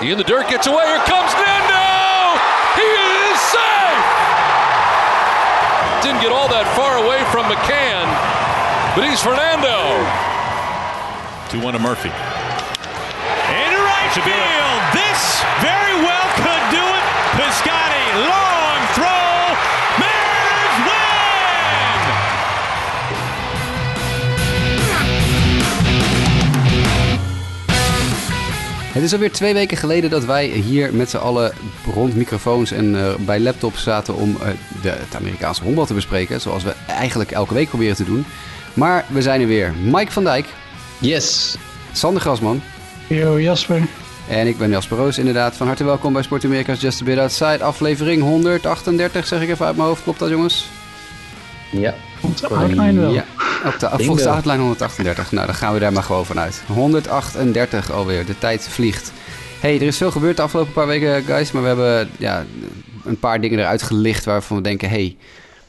[0.00, 0.80] He in the dirt gets away.
[0.88, 1.84] Here comes Nando.
[2.72, 2.88] He
[3.28, 4.06] is safe.
[6.00, 8.08] Didn't get all that far away from McCann,
[8.96, 9.92] but he's Fernando.
[11.52, 12.08] 2 1 to Murphy.
[13.52, 14.80] Into right field.
[14.96, 15.20] This
[15.60, 16.59] very well could
[29.00, 31.52] Het is alweer twee weken geleden dat wij hier met z'n allen
[31.94, 34.48] rond microfoons en eh, bij laptops zaten om eh,
[34.82, 36.40] de, het Amerikaanse honkbal te bespreken.
[36.40, 38.24] Zoals we eigenlijk elke week proberen te doen.
[38.74, 39.72] Maar we zijn er weer.
[39.82, 40.46] Mike van Dijk,
[40.98, 41.56] Yes.
[41.92, 42.62] Sander Grasman
[43.06, 43.82] Yo, Jasper.
[44.28, 45.18] en ik ben Jasper Roos.
[45.18, 47.62] Inderdaad, van harte welkom bij Sport Amerika's Just a Bit Outside.
[47.62, 50.02] Aflevering 138, zeg ik even uit mijn hoofd.
[50.02, 50.66] Klopt dat jongens?
[51.70, 51.94] Ja.
[52.20, 53.12] Op de outline wel.
[53.12, 53.24] Ja,
[53.64, 55.32] op de, volgens de outline 138.
[55.32, 56.62] Nou, dan gaan we daar maar gewoon vanuit.
[56.66, 59.12] 138 alweer, de tijd vliegt.
[59.60, 61.52] hey, er is veel gebeurd de afgelopen paar weken, guys.
[61.52, 62.44] Maar we hebben ja,
[63.04, 64.88] een paar dingen eruit gelicht waarvan we denken...
[64.88, 65.16] hey,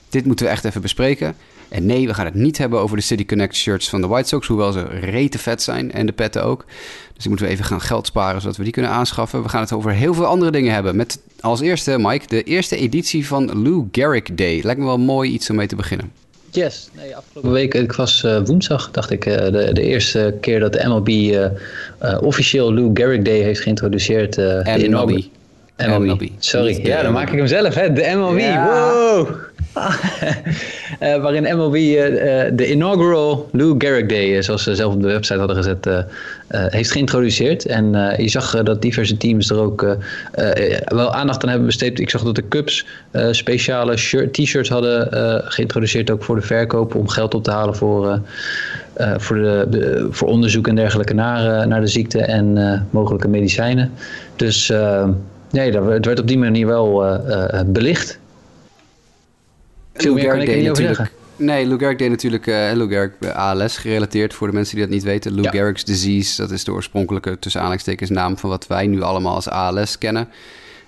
[0.09, 1.36] dit moeten we echt even bespreken.
[1.70, 4.28] En nee, we gaan het niet hebben over de City Connect shirts van de White
[4.28, 4.47] Sox...
[4.47, 6.66] hoewel ze rete vet zijn en de petten ook.
[7.14, 9.44] Dus die moeten we even gaan geld sparen, zodat we die kunnen aanschaffen.
[9.44, 10.95] We gaan het over heel veel andere dingen hebben.
[10.95, 14.62] Met als eerste, Mike, de eerste editie van Lou Gehrig Day.
[14.64, 16.20] Lijkt me wel mooi iets om mee te beginnen.
[16.52, 16.89] Yes.
[16.95, 20.73] Nee, afgelopen week, ik was eh, woensdag, dacht ik, eh, de, de eerste keer dat
[20.73, 21.44] de MLB eh,
[21.99, 24.38] eh, officieel Lou Gehrig Day heeft geïntroduceerd.
[24.38, 25.09] eh, de MLB.
[25.77, 26.05] MLB.
[26.05, 26.23] MLB.
[26.39, 27.94] Sorry, ja, dan maak ik hem zelf, hè.
[27.94, 28.66] De MLB, Ja.
[28.66, 29.27] wow!
[31.00, 35.08] Eh, waarin MLB eh, eh, de inaugural Lou Gehrig Day, zoals ze zelf op de
[35.08, 36.05] website hadden gezet,
[36.50, 37.66] heeft geïntroduceerd.
[37.66, 39.97] En je zag dat diverse teams er ook
[40.86, 42.00] wel aandacht aan hebben besteed.
[42.00, 42.86] Ik zag dat de Cubs
[43.31, 45.08] speciale shirt- t-shirts hadden
[45.52, 48.22] geïntroduceerd, ook voor de verkoop, om geld op te halen voor,
[49.17, 53.91] voor, de, voor onderzoek en dergelijke naar, naar de ziekte en mogelijke medicijnen.
[54.35, 54.73] Dus
[55.52, 57.19] nee, dat, het werd op die manier wel
[57.66, 58.19] belicht.
[60.03, 61.09] Er niet over zeggen.
[61.35, 64.85] Nee, Lou Gehrig deed natuurlijk uh, Lou Gehrig eh, ALS gerelateerd voor de mensen die
[64.85, 65.31] dat niet weten.
[65.31, 65.50] Lou Ja.
[65.50, 69.50] Gehrig's disease, dat is de oorspronkelijke tussen aanhalingstekens naam van wat wij nu allemaal als
[69.50, 70.28] ALS kennen.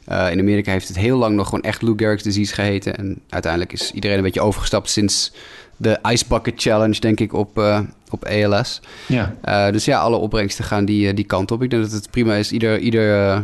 [0.05, 2.95] Eh, in Amerika heeft het heel lang nog gewoon echt Lou Gehrig's disease geheten.
[2.97, 5.33] En uiteindelijk is iedereen een beetje overgestapt sinds
[5.77, 7.79] de Ice Bucket Challenge, denk ik, op, eh,
[8.09, 8.81] op ALS.
[9.07, 9.35] Ja.
[9.41, 11.63] Eh, dus ja, alle opbrengsten gaan die, eh, die kant op.
[11.63, 12.51] Ik denk dat het prima is.
[12.51, 13.39] Ieder, ieder, eh,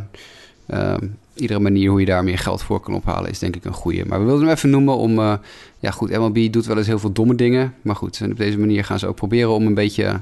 [0.65, 0.97] eh,
[1.39, 4.05] iedere manier hoe je daar meer geld voor kan ophalen is denk ik een goede.
[4.05, 5.19] Maar we wilden hem even noemen om...
[5.19, 5.33] eh,
[5.79, 7.73] ja goed, MLB doet wel eens heel veel domme dingen.
[7.81, 10.19] Maar goed, en op deze manier gaan ze ook proberen om een beetje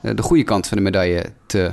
[0.00, 1.72] eh, de goede kant van de medaille te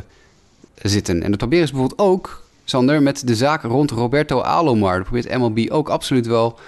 [0.82, 1.24] zitten.
[1.24, 4.96] En dat proberen ze bijvoorbeeld ook, Sander, met de zaak rond Roberto Alomar.
[4.98, 6.60] Dat probeert MLB ook absoluut wel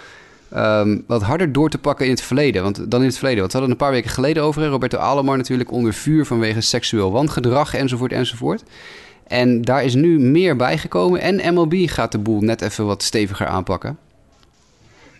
[0.49, 2.63] ehm, wat harder door te pakken in het verleden.
[2.63, 3.39] Want, dan in het verleden.
[3.39, 4.67] Want we hadden een paar weken geleden over.
[4.67, 8.63] Roberto Alomar natuurlijk onder vuur vanwege seksueel wangedrag enzovoort enzovoort.
[9.27, 11.21] En daar is nu meer bijgekomen.
[11.21, 13.97] En MLB gaat de boel net even wat steviger aanpakken.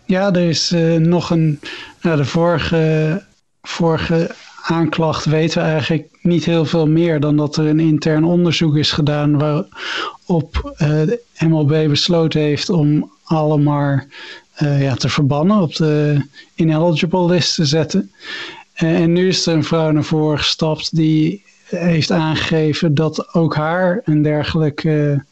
[0.04, 1.60] Ja, er is eh, nog een.
[2.02, 3.22] Nou, de vorige,
[3.62, 4.30] vorige
[4.62, 8.92] aanklacht weten we eigenlijk niet heel veel meer dan dat er een intern onderzoek is
[8.92, 14.00] gedaan waarop eh, de MLB besloten heeft om allemaal
[14.54, 16.22] eh, ja, te verbannen, op de
[16.54, 18.12] ineligible list te zetten.
[18.72, 23.54] Eh, en nu is er een vrouw naar voren gestapt die heeft aangegeven dat ook
[23.54, 25.24] haar een dergelijke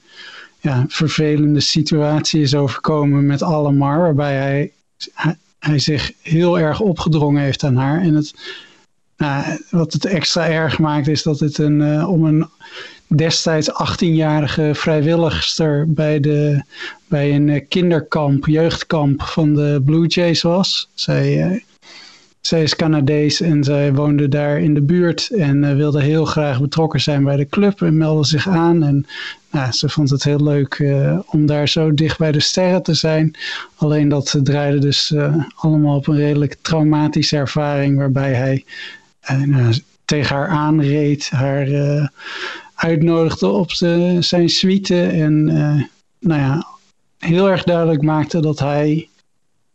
[0.61, 4.73] ja, vervelende situatie is overkomen met Allemar, waarbij hij,
[5.15, 8.01] hij, hij zich heel erg opgedrongen heeft aan haar.
[8.01, 8.35] En het,
[9.17, 12.49] nou, wat het extra erg maakt is dat het een, eh, om een
[13.07, 16.63] destijds 18-jarige vrijwilligster bij, de,
[17.09, 20.89] bij een eh, kinderkamp, jeugdkamp van de Blue Jays was.
[20.95, 21.61] Zij, eh,
[22.47, 26.61] zij is Canadees en zij woonde daar in de buurt en eh, wilde heel graag
[26.61, 28.83] betrokken zijn bij de club en meldde zich aan.
[28.83, 29.07] En
[29.57, 32.95] nou, ze vond het heel leuk eh, om daar zo dicht bij de sterren te
[32.95, 33.37] zijn.
[33.75, 38.65] Alleen dat eh, draaide dus eh, allemaal op een redelijk traumatische ervaring waarbij hij
[39.47, 41.69] nou, tegen haar aanreed, haar
[42.75, 43.73] uitnodigde op
[44.21, 45.45] zijn suite en
[46.19, 46.67] nou ja,
[47.19, 49.09] heel erg duidelijk maakte dat hij,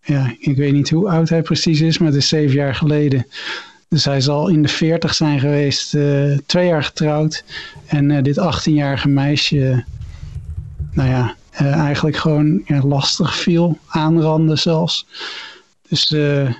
[0.03, 3.25] ja, ik weet niet hoe oud hij precies is, maar het is zeven jaar geleden.
[3.91, 7.43] Dus hij zal in de veertig zijn geweest, eh, twee jaar getrouwd.
[7.85, 9.83] En eh, dit 18-jarige meisje,
[10.91, 15.07] nou ja, eh, eigenlijk gewoon lastig viel, aanranden zelfs.
[15.89, 16.53] Dus nou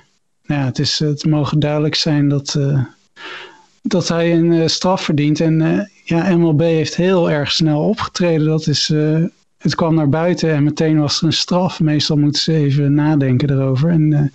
[0.46, 2.58] ja, het, is, het mogen duidelijk zijn dat,
[3.82, 5.40] dat hij een straf verdient.
[5.40, 8.46] En ja, MLB heeft heel erg snel opgetreden.
[8.46, 8.92] Dat is,
[9.62, 11.80] het kwam naar buiten en meteen was er een straf.
[11.80, 13.90] Meestal moeten ze even nadenken erover.
[13.90, 14.32] En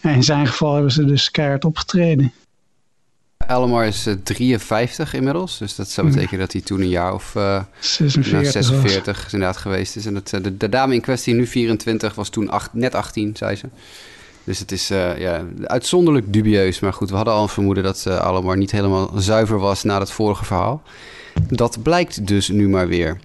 [0.00, 2.32] eh, in zijn geval hebben ze dus keihard opgetreden.
[3.46, 5.58] Alomar is 53 inmiddels.
[5.58, 7.36] Dus dat zou betekenen dat hij toen een jaar of
[7.80, 10.06] 46, nou, 46 is inderdaad geweest is.
[10.06, 13.56] En dat, de, de, dame in kwestie, nu 24, was toen acht, net 18, zei
[13.56, 13.66] ze.
[14.44, 16.80] Dus het is ja, uitzonderlijk dubieus.
[16.80, 20.10] Maar goed, we hadden al een vermoeden dat Alomar niet helemaal zuiver was na het
[20.10, 20.82] vorige verhaal.
[21.48, 23.18] Dat blijkt dus nu maar weer.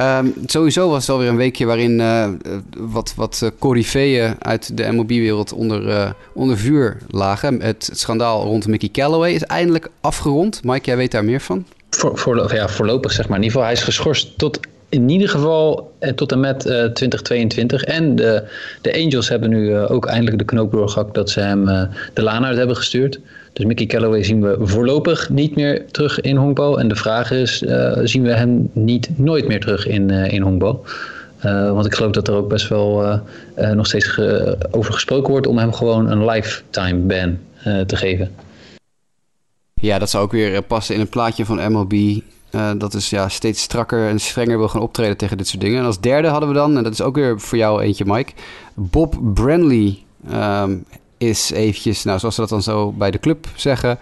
[0.00, 2.28] Um, sowieso was het alweer een weekje waarin uh,
[2.76, 7.62] wat, wat uh, coryfeeën uit de MLB-wereld onder, uh, onder vuur lagen.
[7.62, 10.64] Het, schandaal rond Mickey Callaway is eindelijk afgerond.
[10.64, 11.66] Mike, jij weet daar meer van?
[11.90, 13.36] Voor, voor, ja, voorlopig zeg maar.
[13.36, 17.84] In ieder geval, hij is geschorst tot in ieder geval tot en met 2022.
[17.84, 18.48] En de,
[18.80, 21.64] de Angels hebben nu ook eindelijk de knoop doorgehakt dat ze hem
[22.12, 23.20] de laan uit hebben gestuurd.
[23.54, 26.78] Dus Mickey Callaway zien we voorlopig niet meer terug in honkbal.
[26.78, 30.42] En de vraag is, uh, zien we hem niet nooit meer terug in, uh, in
[30.42, 30.84] honkbal?
[31.44, 33.20] Uh, want ik geloof dat er ook best wel
[33.74, 34.20] nog steeds
[34.70, 37.38] over gesproken wordt om hem gewoon een lifetime ban
[37.86, 38.34] te geven.
[39.74, 42.20] Ja, dat zou ook weer passen in het plaatje van MLB.
[42.78, 45.78] dat is ja, steeds strakker en strenger wil gaan optreden tegen dit soort dingen.
[45.78, 48.32] En als derde hadden we dan, en dat is ook weer voor jou eentje, Mike.
[48.74, 49.98] Bob Branley
[50.32, 50.84] um,
[51.18, 53.98] is eventjes, nou zoals ze dat dan zo bij de club zeggen,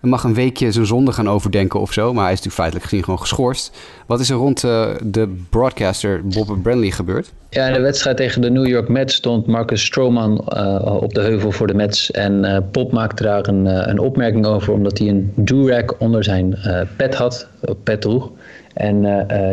[0.00, 2.12] mag een weekje zijn zonde gaan overdenken of zo.
[2.12, 3.76] Maar hij is natuurlijk feitelijk gezien gewoon geschorst.
[4.06, 7.32] Wat is er rond uh, de broadcaster Bob Bradley gebeurd?
[7.50, 11.20] Ja, in de wedstrijd tegen de New York Mets stond Marcus Stroman uh, op de
[11.20, 12.10] heuvel voor de Mets.
[12.10, 16.58] En uh, Pop maakte daar een, een opmerking over omdat hij een durag onder zijn
[16.96, 17.48] pet had,
[17.82, 18.30] pet droeg.
[18.74, 19.02] En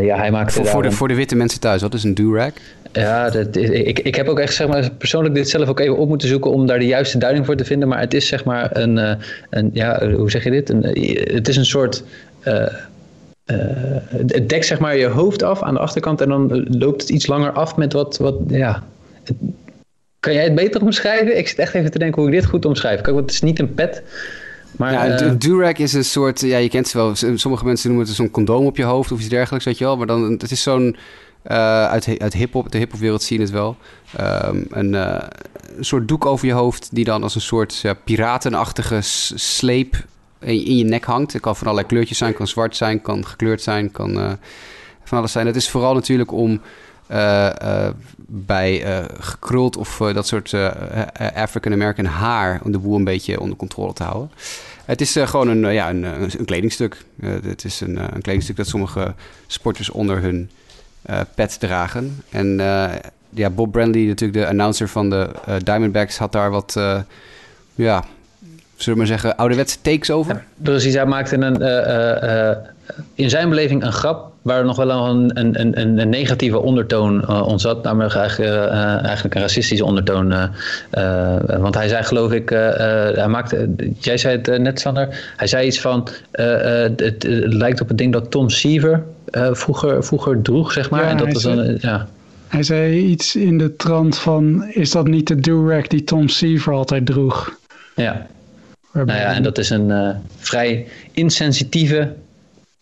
[0.01, 2.51] ja, hij maakte voor, voor, de, voor de witte mensen thuis, wat is een durag?
[2.93, 6.07] Ja, dat, ik, ik heb ook echt zeg maar, persoonlijk dit zelf ook even op
[6.07, 7.87] moeten zoeken om daar de juiste duiding voor te vinden.
[7.87, 9.15] Maar het is zeg maar een, eh,
[9.49, 10.69] een ja, hoe zeg je dit?
[10.69, 10.83] Een,
[11.33, 12.03] het is een soort.
[12.43, 12.53] Uh,
[13.45, 13.57] uh,
[14.11, 17.27] het dekt zeg maar je hoofd af aan de achterkant en dan loopt het iets
[17.27, 18.17] langer af met wat.
[18.17, 18.83] wat ja.
[20.19, 21.37] kan jij het beter omschrijven?
[21.37, 23.01] Ik zit echt even te denken hoe ik dit goed omschrijf.
[23.01, 24.03] Kijk, want het is niet een pet.
[24.77, 27.15] Maar, ja, een durag is een soort, ja, je kent ze wel.
[27.35, 29.97] Sommige mensen noemen het zo'n condoom op je hoofd of iets dergelijks, weet je wel.
[29.97, 30.95] Maar dan, het is zo'n
[31.47, 33.77] uh, uit, uit hip-hop, de hip-hop-wereld zien het wel.
[34.69, 35.17] Een, uh,
[35.75, 38.99] een, soort doek over je hoofd, die dan als een soort piratenachtige
[39.35, 39.95] sleep
[40.39, 41.33] in, in, je nek hangt.
[41.33, 44.31] Het kan van allerlei kleurtjes zijn, kan zwart zijn, kan gekleurd zijn, kan uh,
[45.03, 45.45] van alles zijn.
[45.45, 46.61] Het is vooral natuurlijk om
[48.27, 50.53] bij gekruld of dat soort
[51.35, 54.31] African-American haar om de boel een beetje onder controle te houden.
[54.85, 57.05] Het is gewoon een, ja, een, een kledingstuk.
[57.21, 59.13] het is een, een kledingstuk dat sommige
[59.47, 60.49] sporters onder hun
[61.35, 62.23] pet dragen.
[62.29, 62.91] En uh,
[63.29, 66.79] ja, Bob Brandley, natuurlijk de announcer van de uh, Diamondbacks, had daar wat,
[67.75, 68.03] ja,
[68.81, 70.33] zullen we maar zeggen, ouderwetse takes over.
[70.33, 71.61] Ja, precies, hij maakte een,
[73.15, 77.47] in zijn beleving een grap waar nog wel een, een, een, een negatieve ondertoon uh,
[77.47, 80.31] on zat, namelijk eigenlijk, uh, eigenlijk een racistische ondertoon.
[80.31, 80.47] Uh,
[81.59, 83.69] want hij zei, geloof ik, hij maakte,
[83.99, 88.13] jij zei het net, Sander, hij zei iets van: het, het, lijkt op het ding
[88.13, 91.01] dat Tom Seaver vroeger, vroeger droeg, zeg maar.
[91.01, 92.07] Ja, en dat was dan, ja.
[92.47, 96.73] Hij zei iets in de trant van: is dat niet de durag die Tom Seaver
[96.73, 97.59] altijd droeg?
[97.95, 98.27] Ja.
[98.93, 102.13] Nou ja, en dat is een vrij insensitieve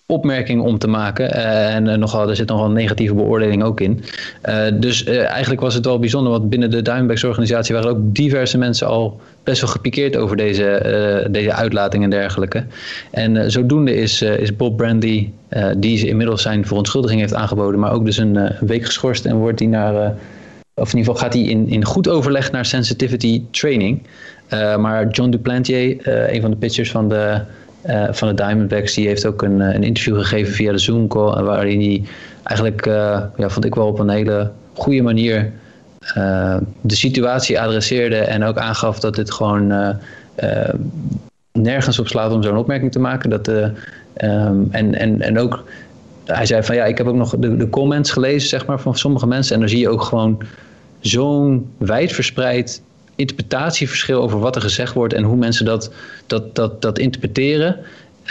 [0.10, 1.36] opmerking om te maken.
[1.36, 4.04] Uh, en uh, nogal, er zit nogal een negatieve beoordeling ook in.
[4.74, 8.88] Dus eigenlijk was het wel bijzonder, want binnen de Diamondbacks organisatie waren ook diverse mensen
[8.88, 12.64] al best wel gepikeerd over deze, deze uitlating en dergelijke.
[13.12, 15.30] En zodoende is, is Bob Brandy,
[15.78, 19.36] die ze inmiddels zijn verontschuldiging heeft aangeboden, maar ook dus een, een week geschorst en
[19.36, 19.94] wordt hij naar,
[20.74, 24.02] of in ieder geval gaat hij in, in goed overleg naar sensitivity training.
[24.78, 27.42] Maar John Duplantier, een van de pitchers van de
[27.86, 31.08] uh, van de Diamondbacks, die heeft ook een, eh, een interview gegeven via de Zoom
[31.08, 31.44] call.
[31.44, 32.04] Waarin hij
[32.44, 35.52] eigenlijk, ja, vond ik wel op een hele goede manier
[36.82, 38.16] de situatie adresseerde.
[38.16, 39.98] En ook aangaf dat dit gewoon
[41.52, 43.30] nergens op slaat om zo'n opmerking te maken.
[43.30, 45.64] Dat, um, en, en, en ook,
[46.26, 48.96] hij zei van ja, ik heb ook nog de, de comments gelezen zeg maar, van
[48.96, 49.54] sommige mensen.
[49.54, 50.42] En dan zie je ook gewoon
[51.00, 52.82] zo'n wijdverspreid
[53.20, 55.92] interpretatieverschil over wat er gezegd wordt en hoe mensen dat,
[56.28, 57.78] dat, dat, dat interpreteren.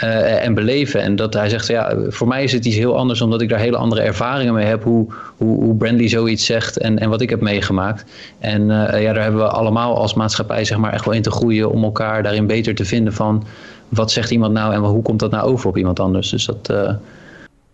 [0.03, 1.01] Uh, en beleven.
[1.01, 3.59] En dat hij zegt, ja, voor mij is het iets heel anders, omdat ik daar
[3.59, 7.29] hele andere ervaringen mee heb, hoe, hoe, hoe Brandley zoiets zegt en, en wat ik
[7.29, 8.05] heb meegemaakt.
[8.39, 11.31] En uh, ja, daar hebben we allemaal als maatschappij zeg maar, echt wel in te
[11.31, 13.43] groeien om elkaar daarin beter te vinden van
[13.89, 16.29] wat zegt iemand nou en hoe komt dat nou over op iemand anders.
[16.29, 16.93] Dus dat, uh,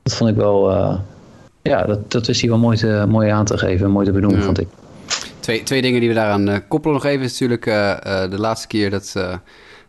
[0.04, 0.72] dat vond ik wel,
[1.62, 4.40] ja, dat, dat wist hij wel mooi, te, mooi aan te geven, mooi te benoemen,
[4.40, 4.46] ja.
[4.46, 4.68] vond ik.
[5.46, 7.25] Twee, twee dingen die we daaraan uh, koppelen nog even.
[7.25, 9.14] Is natuurlijk uh, uh, de laatste keer dat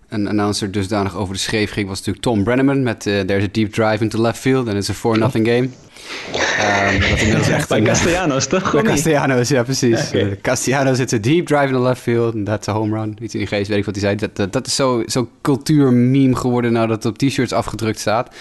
[0.09, 3.49] een announcer dusdanig over de schreef ging, was natuurlijk Tom Brenneman met uh, There's a
[3.53, 5.69] deep drive into left field and it's a 4 nothing game.
[6.93, 8.73] Um, dat inmiddels echt bij Castellanos, toch?
[8.73, 10.07] Bij Castellanos, ja, precies.
[10.07, 10.23] Okay.
[10.23, 13.17] Uh, Castellanos zit a deep drive in the left field and that's a home run.
[13.21, 14.17] Iets in die geest, weet ik wat hij zei.
[14.17, 18.35] Dat, dat, dat is zo'n zo cultuurmeme geworden nou dat het op t-shirts afgedrukt staat.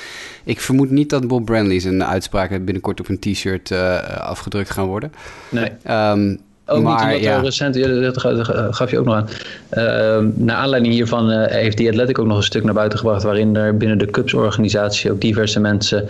[0.43, 4.86] Ik vermoed niet dat Bob Brandley zijn uitspraken binnenkort op een t-shirt uh, afgedrukt gaan
[4.86, 5.12] worden.
[5.50, 5.72] Nee.
[5.89, 7.38] Um, ook maar, niet omdat ja.
[7.38, 7.74] er recent,
[8.15, 9.27] dat gaf je ook nog aan.
[9.74, 13.24] Uh, naar aanleiding hiervan uh, heeft The Athletic ook nog een stuk naar buiten gebracht.
[13.24, 16.10] waarin er binnen de Cubs-organisatie ook diverse mensen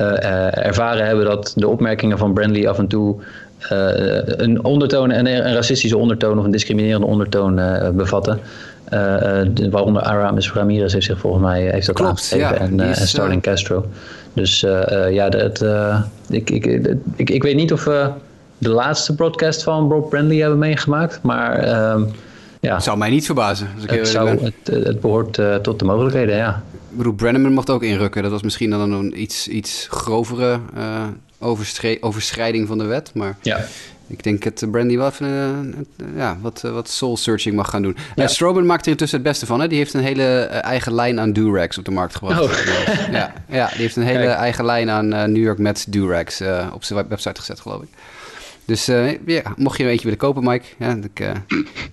[0.00, 3.16] uh, ervaren hebben dat de opmerkingen van Brandley af en toe.
[4.26, 7.60] een ondertoon, een, een racistische ondertoon of een discriminerende ondertoon
[7.94, 8.40] bevatten.
[9.70, 13.42] waaronder Aramis Ramirez heeft zich volgens mij heeft dat Klopt, aangegeven ja, en, en Starling
[13.42, 13.86] Castro.
[14.32, 14.60] Dus
[15.10, 15.64] ja, dat,
[16.28, 16.66] ik, ik,
[17.16, 17.88] ik, ik weet niet of
[18.58, 21.22] de laatste broadcast van Bob Brandley hebben meegemaakt.
[21.22, 22.10] Maar um,
[22.60, 22.80] ja.
[22.80, 23.68] zou mij niet verbazen.
[23.74, 26.62] Als ik het, zou, het, het, behoort uh, tot de mogelijkheden, ja.
[26.90, 28.22] Ik bedoel, Brenneman mocht ook inrukken.
[28.22, 31.06] Dat was misschien dan een iets, iets grovere uh,
[32.00, 33.10] overschrijding van de wet.
[33.14, 33.64] Maar ja.
[34.06, 37.96] ik denk dat Brandy wel even uh, ja, wat, wat soul-searching mag gaan doen.
[38.14, 38.26] Ja.
[38.26, 39.60] Strowman maakt er intussen het beste van.
[39.60, 39.68] Hè?
[39.68, 42.42] Die heeft een hele eigen lijn aan durags op de markt gebracht.
[42.42, 42.50] Oh.
[43.10, 44.38] ja, ja, die heeft een hele Kijk.
[44.38, 47.88] eigen lijn aan New York Mets durags op zijn website gezet, geloof ik.
[48.66, 51.30] Dus uh, ja, mocht je een eentje willen kopen, Mike, ja, ik, uh,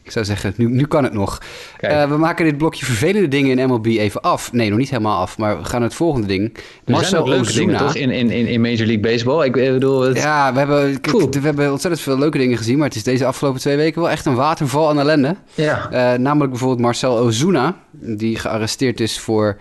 [0.04, 1.42] ik zou zeggen, nu, nu kan het nog.
[1.82, 4.52] Uh, we maken dit blokje vervelende dingen in MLB even af.
[4.52, 6.58] Nee, nog niet helemaal af, maar we gaan naar het volgende ding.
[6.58, 7.66] Er Marcel zijn ook leuke Ozuna.
[7.66, 9.46] dingen, toch, in, in, in Major League Baseball?
[9.46, 10.02] Ik bedoel...
[10.02, 10.18] Het...
[10.18, 11.30] Ja, we hebben, cool.
[11.30, 14.10] we hebben ontzettend veel leuke dingen gezien, maar het is deze afgelopen twee weken wel
[14.10, 15.36] echt een waterval aan ellende.
[15.54, 15.90] Ja.
[16.18, 19.58] namelijk bijvoorbeeld Marcel Ozuna, die gearresteerd is voor...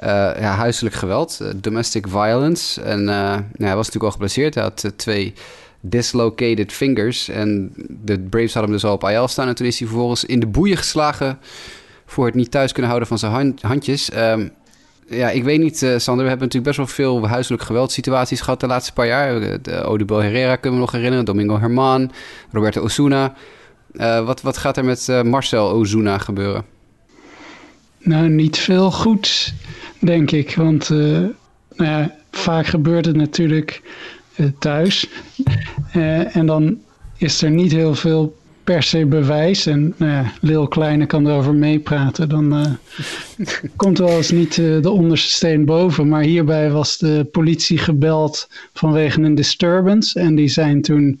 [0.00, 0.08] Uh,
[0.40, 2.82] ja, huiselijk geweld, uh, domestic violence.
[2.82, 4.54] En uh, nou, hij was natuurlijk al geblesseerd.
[4.54, 5.34] Hij had twee
[5.88, 7.28] dislocated fingers.
[7.28, 9.48] En de Braves hadden hem dus al op IL staan.
[9.48, 11.38] En toen is hij vervolgens in de boeien geslagen
[12.06, 14.16] voor het niet thuis kunnen houden van zijn handjes.
[14.16, 14.50] Um,
[15.08, 16.24] ja, ik weet niet, uh, Sander.
[16.24, 19.62] We hebben natuurlijk best wel veel huiselijk geweldsituaties gehad de laatste paar jaar.
[19.62, 21.24] De Odubel Herrera kunnen we nog herinneren.
[21.24, 22.12] Domingo Herman,
[22.52, 23.34] Roberto Osuna.
[23.92, 26.64] Uh, wat, wat gaat er met Marcel Ozuna gebeuren?
[27.98, 29.52] Nou, niet veel goeds,
[29.98, 30.56] denk ik.
[30.56, 30.90] Want
[31.76, 33.90] nou vaak gebeurt het natuurlijk eh,
[34.58, 35.08] thuis.
[35.92, 36.78] Eh, en dan
[37.16, 39.66] is er niet heel veel per se bewijs.
[39.66, 42.28] En nou ja, Lil Kleine kan erover meepraten.
[42.28, 42.66] Dan uh,
[43.76, 46.08] komt wel eens niet uh, de onderste steen boven.
[46.08, 50.20] Maar hierbij was de politie gebeld vanwege een disturbance.
[50.20, 51.20] En die zijn toen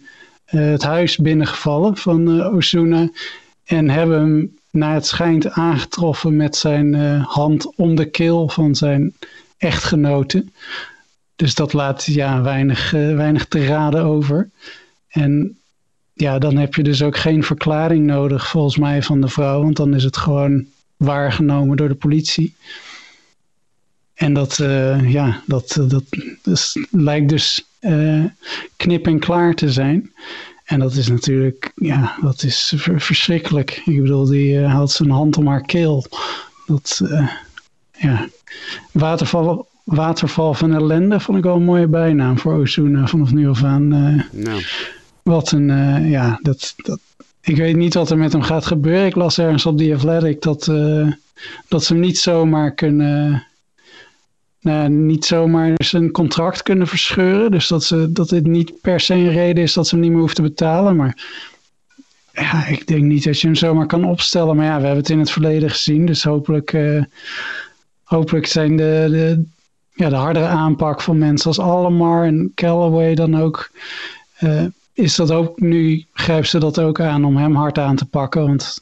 [0.50, 3.08] uh, het huis binnengevallen van Osuna.
[3.64, 9.14] En hebben hem naar het schijnt aangetroffen met zijn hand om de keel van zijn
[9.58, 10.44] echtgenote.
[11.36, 14.50] Dus dat laat ja, weinig, uh, weinig te raden over.
[15.08, 15.58] En
[16.12, 19.62] ja, dan heb je dus ook geen verklaring nodig volgens mij van de vrouw.
[19.62, 20.64] Want dan is het gewoon
[20.96, 22.54] waargenomen door de politie.
[24.14, 26.04] En dat, uh, ja, dat, dat,
[26.42, 27.64] dat lijkt dus
[28.76, 30.12] knip en klaar te zijn.
[30.64, 33.82] En dat is natuurlijk, ja, dat is verschrikkelijk.
[33.84, 36.06] Ik bedoel, die houdt zijn hand om haar keel.
[36.66, 37.00] Dat,
[37.92, 38.28] ja,
[38.92, 43.64] waterval Waterval van ellende vond ik wel een mooie bijnaam voor Ozuna vanaf nu af
[43.64, 43.88] aan.
[44.32, 44.62] Nou.
[45.22, 46.98] Wat een, uh, ja, dat, dat,
[47.40, 49.06] ik weet niet wat er met hem gaat gebeuren.
[49.06, 51.12] Ik las ergens op The Athletic dat, uh,
[51.68, 53.46] dat ze hem niet zomaar kunnen,
[54.60, 57.50] nou, niet zomaar zijn contract kunnen verscheuren.
[57.50, 60.12] Dus dat, ze, dat dit niet per se een reden is dat ze hem niet
[60.12, 60.96] meer hoeft te betalen.
[60.96, 61.24] Maar
[62.32, 64.56] ja, ik denk niet dat je hem zomaar kan opstellen.
[64.56, 66.06] Maar ja, we hebben het in het verleden gezien.
[66.06, 66.76] Dus hopelijk,
[68.02, 69.44] hopelijk zijn de, de,
[69.96, 73.70] ja, de hardere aanpak van mensen als Allemar en Callaway dan ook.
[74.40, 78.04] Uh, is dat ook nu, grijpt ze dat ook aan om hem hard aan te
[78.04, 78.46] pakken?
[78.46, 78.80] Want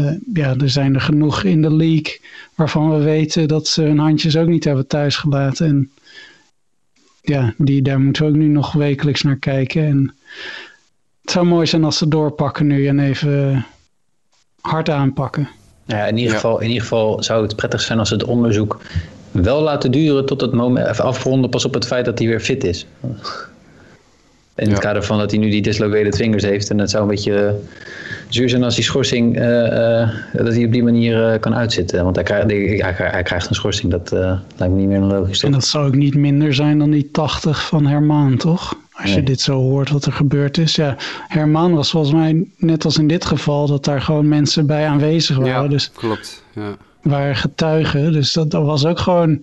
[0.00, 2.20] uh, ja, er zijn er genoeg in de league
[2.54, 5.66] waarvan we weten dat ze hun handjes ook niet hebben thuisgelaten.
[5.66, 5.90] En
[7.22, 9.84] ja, die, daar moeten we ook nu nog wekelijks naar kijken.
[9.84, 10.14] En
[11.22, 13.66] het zou mooi zijn als ze doorpakken nu en even
[14.60, 15.48] hard aanpakken.
[15.86, 16.38] Ja, in ieder, ja.
[16.38, 18.80] Geval, in ieder geval zou het prettig zijn als het onderzoek
[19.42, 22.40] wel laten duren tot het moment, even afronden pas op het feit dat hij weer
[22.40, 22.86] fit is.
[24.56, 26.70] In het kader van dat hij nu die dislocated fingers heeft.
[26.70, 27.60] En het zou een beetje
[28.28, 32.04] zuur zijn als die schorsing, uh, uh, dat hij op die manier uh, kan uitzitten.
[32.04, 34.10] Want hij krijgt, hij, hij krijgt een schorsing, dat
[34.56, 35.42] lijkt me niet meer een logisch.
[35.42, 38.76] En dat zou ook niet minder zijn dan die 80 van Hermaan, toch?
[38.92, 39.14] Als nee.
[39.14, 40.76] je dit zo hoort wat er gebeurd is.
[40.76, 40.96] Ja,
[41.28, 45.36] Hermaan was volgens mij net als in dit geval dat daar gewoon mensen bij aanwezig
[45.36, 45.62] waren.
[45.62, 46.42] Ja, dus klopt.
[46.54, 48.12] Ja waren getuigen.
[48.12, 49.42] Dus dat, was ook gewoon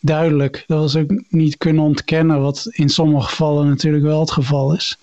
[0.00, 0.64] duidelijk.
[0.66, 4.98] Dat was ook niet kunnen ontkennen, wat in sommige gevallen natuurlijk wel het geval is.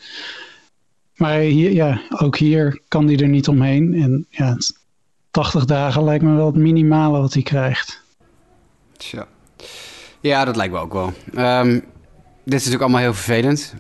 [1.15, 3.93] Maar hier, ja, ook hier kan die er niet omheen.
[3.93, 4.77] En ja, het,
[5.31, 8.01] 80 dagen lijkt me wel het minimale wat hij krijgt.
[8.97, 9.27] Tja.
[10.19, 11.13] Ja, dat lijkt me ook wel.
[11.33, 11.81] Ehm, dit
[12.45, 13.73] is natuurlijk allemaal heel vervelend.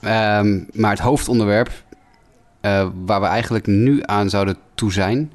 [0.00, 1.84] Ehm, maar het hoofdonderwerp
[2.62, 5.32] uh, waar we eigenlijk nu aan zouden toe zijn,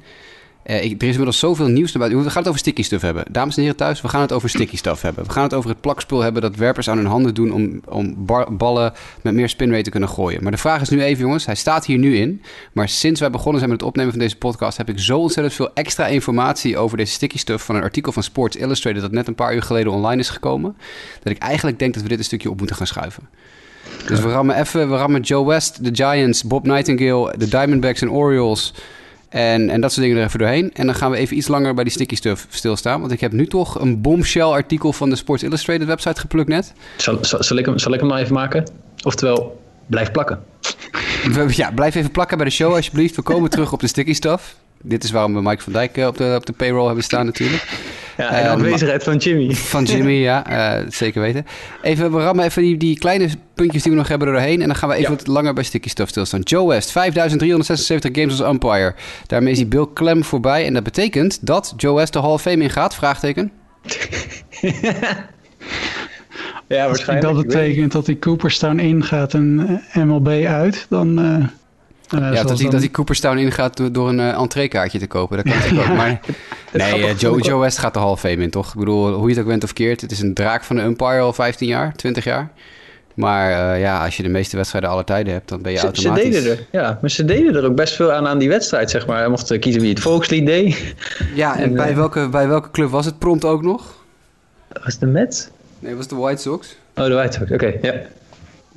[0.68, 2.22] uh, er is inmiddels zoveel nieuws buiten.
[2.22, 3.24] We gaan het over sticky stuff hebben.
[3.30, 5.24] Dames en heren thuis, we gaan het over sticky stuff hebben.
[5.24, 8.26] We gaan het over het plakspul hebben dat werpers aan hun handen doen om, om
[8.56, 10.42] ballen met meer spinrate te kunnen gooien.
[10.42, 12.42] Maar de vraag is nu even, jongens, hij staat hier nu in.
[12.72, 15.54] Maar sinds wij begonnen zijn met het opnemen van deze podcast, heb ik zo ontzettend
[15.54, 19.28] veel extra informatie over deze sticky stuff van een artikel van Sports Illustrated dat net
[19.28, 20.76] een paar uur geleden online is gekomen.
[21.22, 23.28] Dat ik eigenlijk denk dat we dit een stukje op moeten gaan schuiven.
[24.06, 28.10] Dus we rammen even, we rammen Joe West, de Giants, Bob Nightingale, de Diamondbacks en
[28.10, 28.74] Orioles.
[29.28, 30.70] En, en dat soort dingen er even doorheen.
[30.74, 33.00] En dan gaan we even iets langer bij die sticky stuff stilstaan.
[33.00, 36.72] Want ik heb nu toch een bombshell artikel van de Sports Illustrated website geplukt net.
[36.96, 38.68] Zal, zal, zal, ik, hem, zal ik hem maar even maken?
[39.04, 40.42] Oftewel, blijf plakken.
[41.48, 43.16] Ja, blijf even plakken bij de show alsjeblieft.
[43.16, 44.56] We komen terug op de sticky stuff.
[44.82, 47.24] Dit is waarom we Mike van Dijk eh, op de, op de payroll hebben staan
[47.24, 47.62] natuurlijk.
[48.18, 49.54] Ja, en de ehm, aanwezigheid van Jimmy.
[49.54, 51.46] Van Jimmy, ja, uh, zeker weten.
[51.82, 54.60] Even, we rammen even die, die kleine puntjes die we nog hebben er doorheen.
[54.60, 56.40] En dan gaan we even wat langer bij Sticky Stuff stilstaan.
[56.40, 58.94] Joe West, 5376 games als umpire.
[59.26, 60.66] Daarmee is hij Bill Clem voorbij.
[60.66, 62.94] En dat betekent dat Joe West de Hall of Fame ingaat?
[62.94, 63.52] Vraagteken.
[66.66, 67.28] ja, waarschijnlijk.
[67.28, 71.24] Als dat betekent dat hij Cooperstown ingaat en eh, MLB uit, dan...
[71.24, 71.46] Uh...
[72.14, 75.36] Uh, ja, dat hij, dat hij Cooperstown ingaat door, door een uh, entreekaartje te kopen.
[75.36, 75.96] Dat kan natuurlijk ook.
[76.02, 76.20] Maar
[76.72, 78.68] nee, uh, Joe, Joe West gaat de Hall of Fame in, toch?
[78.68, 80.00] Ik bedoel, hoe je het ook bent of keert.
[80.00, 82.50] Het is een draak van de umpire al 15 jaar, 20 jaar.
[83.14, 86.24] Maar ja, als je de meeste wedstrijden aller tijden hebt, dan ben je ze, automatisch...
[86.24, 86.98] Ze deden er, ja.
[87.00, 89.18] Maar ze deden er ook best veel aan aan die wedstrijd, zeg maar.
[89.18, 90.94] Hij mocht kiezen wie het volkslied deed.
[91.34, 93.94] Ja, en, en bij, welke, bij welke club was het prompt ook nog?
[94.72, 95.48] Was het de Mets?
[95.78, 96.76] Nee, was het de White Sox.
[96.96, 97.94] Oh, de White Sox, oké, ja.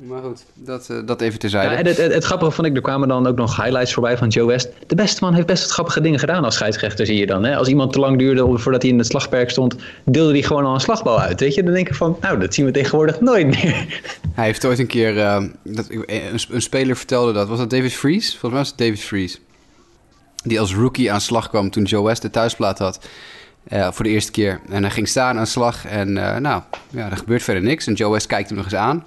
[0.08, 1.70] Maar goed, dat, uh, dat even terzijde.
[1.70, 4.28] Ja, het, het, het, grappige vond ik, er kwamen dan ook nog highlights voorbij van
[4.28, 4.68] Joe West.
[4.86, 7.44] De beste man heeft best wat grappige dingen gedaan als scheidsrechter, zie je dan.
[7.44, 7.56] Hè?
[7.56, 10.74] Als iemand te lang duurde voordat hij in het slagperk stond, deelde hij gewoon al
[10.74, 11.40] een slagbal uit.
[11.40, 11.62] Weet je?
[11.62, 14.00] Dan denk ik van, nou, dat zien we tegenwoordig nooit meer.
[14.34, 17.92] Hij heeft ooit een keer, uh, dat, een, een, speler vertelde dat, was dat David
[17.92, 18.28] Fries?
[18.30, 19.40] Volgens mij was het David Fries.
[20.44, 23.06] Die als rookie aan slag kwam toen Joe West de thuisplaat had.
[23.72, 24.60] Uh, voor de eerste keer.
[24.68, 25.86] En hij ging staan aan slag.
[25.86, 27.86] En nou, ja, er gebeurt verder niks.
[27.86, 29.04] En Joe West kijkt hem nog eens aan.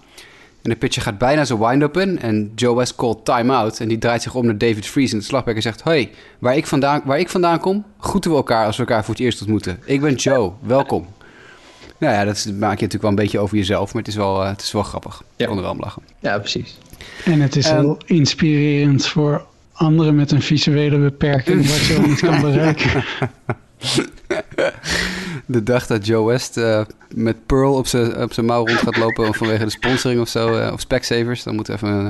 [0.66, 2.20] En de pitcher gaat bijna zijn wind-up in.
[2.20, 3.80] En Joe West called time-out.
[3.80, 5.84] En die draait zich om naar David Fries in het slagwerk en zegt...
[5.84, 9.14] Hey, waar ik, vandaan, waar ik vandaan kom, groeten we elkaar als we elkaar voor
[9.14, 9.80] het eerst ontmoeten.
[9.86, 11.08] Ik ben Joe, welkom.
[11.98, 13.94] Nou ja, dat maak je natuurlijk wel een beetje over jezelf.
[13.94, 15.24] Maar het is wel, uh, het is wel grappig.
[15.36, 15.44] Ja.
[15.44, 16.02] Ik kon er wel om lachen.
[16.20, 16.78] Ja, precies.
[17.26, 21.68] En het is heel inspirerend voor anderen met een visuele beperking...
[21.70, 23.04] wat je niet kan bereiken.
[25.46, 26.82] de dag dat Joe West uh,
[27.14, 30.70] met Pearl op zijn op mouw rond gaat lopen vanwege de sponsoring of zo, uh,
[30.74, 32.08] of Specsavers, dan moeten we even, uh,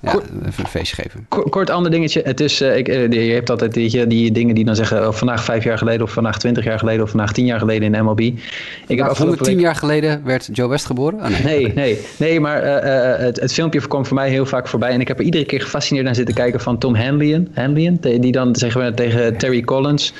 [0.00, 1.26] ja, kort, even een feestje geven.
[1.28, 2.22] Kort, kort ander dingetje.
[2.24, 5.64] Het is, ik, je hebt altijd die, die dingen die dan zeggen oh, vandaag vijf
[5.64, 8.20] jaar geleden, of vandaag twintig jaar geleden, of vandaag tien jaar geleden in MLB.
[8.86, 9.64] Ik heb 110 week...
[9.64, 11.18] jaar geleden werd Joe West geboren?
[11.18, 11.40] Oh, nee.
[11.44, 11.72] nee.
[11.74, 12.62] nee, nee, maar
[13.20, 15.60] het, het, filmpje kwam voor mij heel vaak voorbij en ik heb er iedere keer
[15.60, 17.48] gefascineerd naar zitten kijken van Tom Hanlon
[18.00, 20.12] die dan zeggen we tegen Terry Collins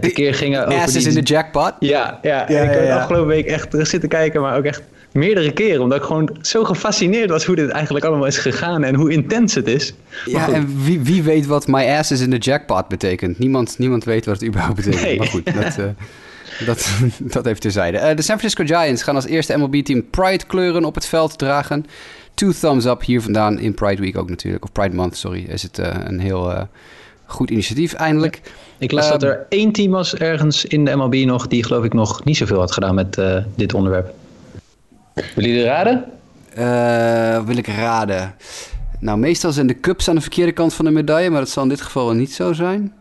[0.00, 1.08] het keer gingen over Asses die...
[1.08, 1.72] in de jackpot?
[1.78, 2.44] Ja, ja.
[2.48, 5.52] ja, en ik heb ja, afgelopen week echt terug zitten kijken, maar ook echt meerdere
[5.52, 5.82] keren.
[5.82, 9.54] Omdat ik gewoon zo gefascineerd was hoe dit eigenlijk allemaal is gegaan en hoe intens
[9.54, 9.94] het is.
[10.24, 13.38] ja, en wie, wie weet wat my ass is in de jackpot betekent?
[13.38, 15.02] Niemand, niemand weet wat het überhaupt betekent.
[15.02, 15.18] Nee.
[15.18, 15.84] Maar goed, dat, uh,
[16.66, 16.90] dat,
[17.34, 17.98] dat even terzijde.
[17.98, 21.86] Uh, de San Francisco Giants gaan als eerste MLB-team Pride kleuren op het veld dragen.
[22.34, 24.64] Two thumbs up hier vandaan in Pride Week ook natuurlijk.
[24.64, 25.44] Of Pride Month, sorry.
[25.48, 26.68] Is het uh, een heel
[27.32, 28.40] goed initiatief eindelijk.
[28.78, 31.46] Ik las dat er één team was ergens in de MLB nog...
[31.46, 34.14] die geloof ik nog niet zoveel had gedaan met uh, dit onderwerp.
[35.14, 36.04] Willen jullie raden?
[36.58, 38.34] Uh, wil ik raden?
[38.98, 41.30] Nou, meestal zijn de cups aan de verkeerde kant van de medaille...
[41.30, 42.92] maar dat zal in dit geval wel niet zo zijn.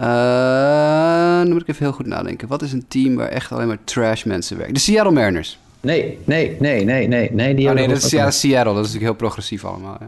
[0.00, 2.48] Uh, dan moet ik even heel goed nadenken.
[2.48, 4.74] Wat is een team waar echt alleen maar trash mensen werken?
[4.74, 5.58] De Seattle Mariners.
[5.80, 7.30] Nee, nee, nee, nee, nee.
[7.32, 8.74] nee, die oh, nee dat is ja, Seattle.
[8.74, 9.96] Dat is natuurlijk heel progressief allemaal.
[10.00, 10.06] Hè?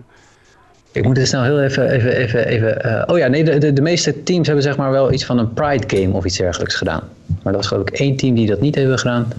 [0.93, 3.73] Ik moet dus nou heel even, even, even, even uh, oh ja, nee, de, de,
[3.73, 6.75] de, meeste teams hebben zeg maar wel iets van een Pride Game of iets dergelijks
[6.75, 7.09] gedaan.
[7.43, 9.33] Maar dat is geloof ik één team die dat niet hebben gedaan.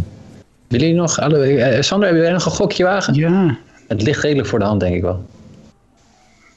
[0.68, 3.14] Willen jullie nog, alle, uh, Sander, hebben jullie nog een gokje wagen?
[3.14, 3.58] Ja.
[3.88, 5.26] Het ligt redelijk voor de hand, denk ik wel.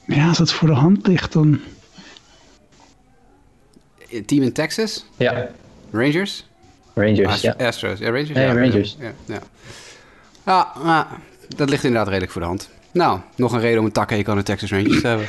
[0.06, 1.60] Ja, als het voor de hand ligt, dan...
[4.26, 5.06] Team in Texas?
[5.16, 5.48] Ja.
[5.92, 6.44] Rangers?
[6.94, 7.54] Rangers, Ast ja.
[7.58, 8.28] Astros, ja, Rangers?
[8.28, 8.96] Nee, ja, Rangers.
[9.00, 9.38] Ja, ja.
[10.44, 10.72] ja.
[10.84, 11.08] ja,
[11.56, 12.68] dat ligt inderdaad redelijk voor de hand.
[12.94, 15.26] Nou, nog een reden om een takkenhekel aan de Texas Rangers te hebben.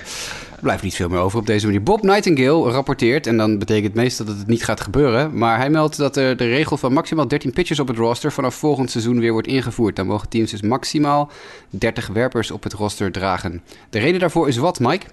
[0.56, 1.84] Er blijft niet veel meer over op deze manier.
[1.84, 5.38] Bob Nightingale rapporteert, en dan betekent het meestal dat het niet gaat gebeuren.
[5.38, 8.56] Maar hij meldt dat er de regel van maximaal 13 pitchers op het roster vanaf
[8.56, 9.96] volgend seizoen weer wordt ingevoerd.
[9.96, 11.32] Dan mogen teams dus maximaal
[11.70, 13.62] 30 werpers op het roster dragen.
[13.90, 15.06] De reden daarvoor is wat, Mike?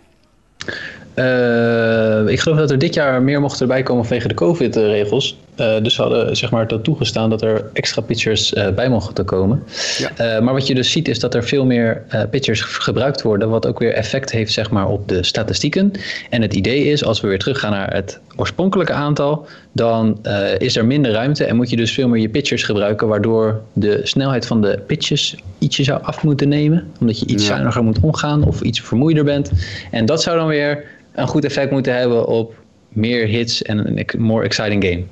[1.15, 5.38] Uh, ik geloof dat er dit jaar meer mochten erbij komen vanwege de COVID-regels.
[5.62, 9.25] Uh, dus ze hadden zeg maar dat toegestaan dat er extra pitchers uh, bij mochten
[9.25, 9.62] komen.
[9.98, 10.40] Ja.
[10.40, 13.79] maar wat je dus ziet is dat er veel meer pitchers gebruikt worden, wat ook
[13.79, 15.92] weer effect heeft zeg maar, op de statistieken.
[16.31, 20.18] En het idee is, als we weer teruggaan naar het oorspronkelijke aantal, dan
[20.59, 24.01] is er minder ruimte en moet je dus veel meer je pitchers gebruiken, waardoor de
[24.03, 26.90] snelheid van de pitches ietsje zou af moeten nemen.
[27.01, 27.48] Omdat je iets ja.
[27.48, 29.51] zuiniger moet omgaan of iets vermoeider bent.
[29.90, 32.55] En dat zou dan weer een goed effect moeten hebben op
[32.88, 35.05] meer hits en een more exciting game.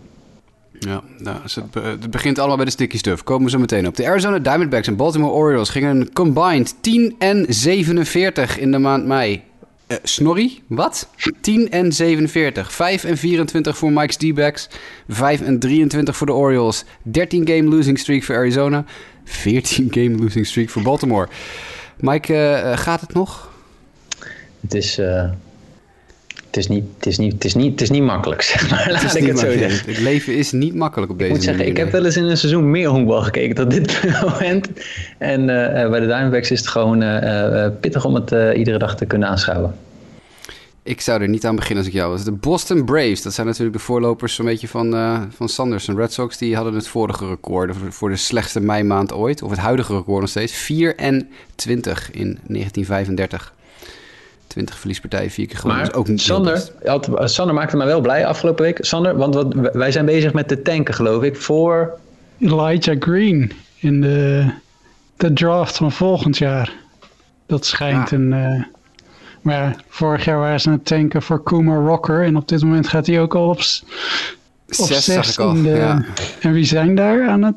[0.81, 1.37] Ja, nou,
[1.73, 3.23] het, begint allemaal bij de sticky stuff.
[3.23, 3.97] Komen we zo meteen op.
[3.97, 9.43] De Arizona Diamondbacks en Baltimore Orioles gingen combined 10 en 47 in de maand mei.
[9.89, 11.09] Uh, snorri, wat?
[11.41, 12.73] 10 en 47.
[12.73, 14.69] 5 en 24 voor Mike's D-backs.
[15.09, 16.85] 5 en 23 voor de Orioles.
[17.03, 18.85] 13 game losing streak voor Arizona.
[19.25, 21.29] 14 game losing streak voor Baltimore.
[21.97, 23.51] Mike, uh, gaat het nog?
[24.61, 25.31] Het is, uh,
[26.51, 28.89] het is, niet, het is, niet, het is, niet, het is niet makkelijk, zeg maar.
[28.91, 29.93] Laat ik het zo zeggen.
[29.93, 31.49] Het leven is niet makkelijk op deze manier.
[31.49, 34.03] Ik moet zeggen, ik heb wel eens in een seizoen meer honkbal gekeken dan dit
[34.29, 34.69] moment.
[35.19, 39.07] En uh, bij de Diamondbacks is het gewoon uh, pittig om het iedere dag te
[39.07, 39.75] kunnen aanschouwen.
[40.83, 42.25] Ik zou er niet aan beginnen als ik jou was.
[42.25, 44.91] De Boston Braves, dat zijn natuurlijk de voorlopers zo'n beetje van,
[45.35, 45.89] van Sanders.
[45.89, 49.43] En Red Sox die hadden het vorige record voor de slechtste meimaand ooit.
[49.43, 50.53] Of het huidige record nog steeds.
[50.53, 53.55] 4 en 20 in 1935.
[54.51, 55.87] 20 verliespartijen, vier keer gewonnen.
[55.87, 58.79] Maar ook niet Sander, had, Sander maakte mij wel blij afgelopen week.
[58.81, 61.99] Sander, want wat, wij zijn bezig met de tanken, geloof ik, voor...
[62.39, 64.51] Elijah Green in de,
[65.17, 66.73] de draft van volgend jaar.
[67.47, 68.33] Dat schijnt een...
[68.33, 68.65] Uh,
[69.41, 72.25] maar ja, vorig jaar waren ze aan het tanken voor Kuma Rocker.
[72.25, 73.65] En op dit moment gaat hij ook al op, op
[74.69, 76.05] 6 in de, ja.
[76.41, 77.55] En wie zijn daar aan het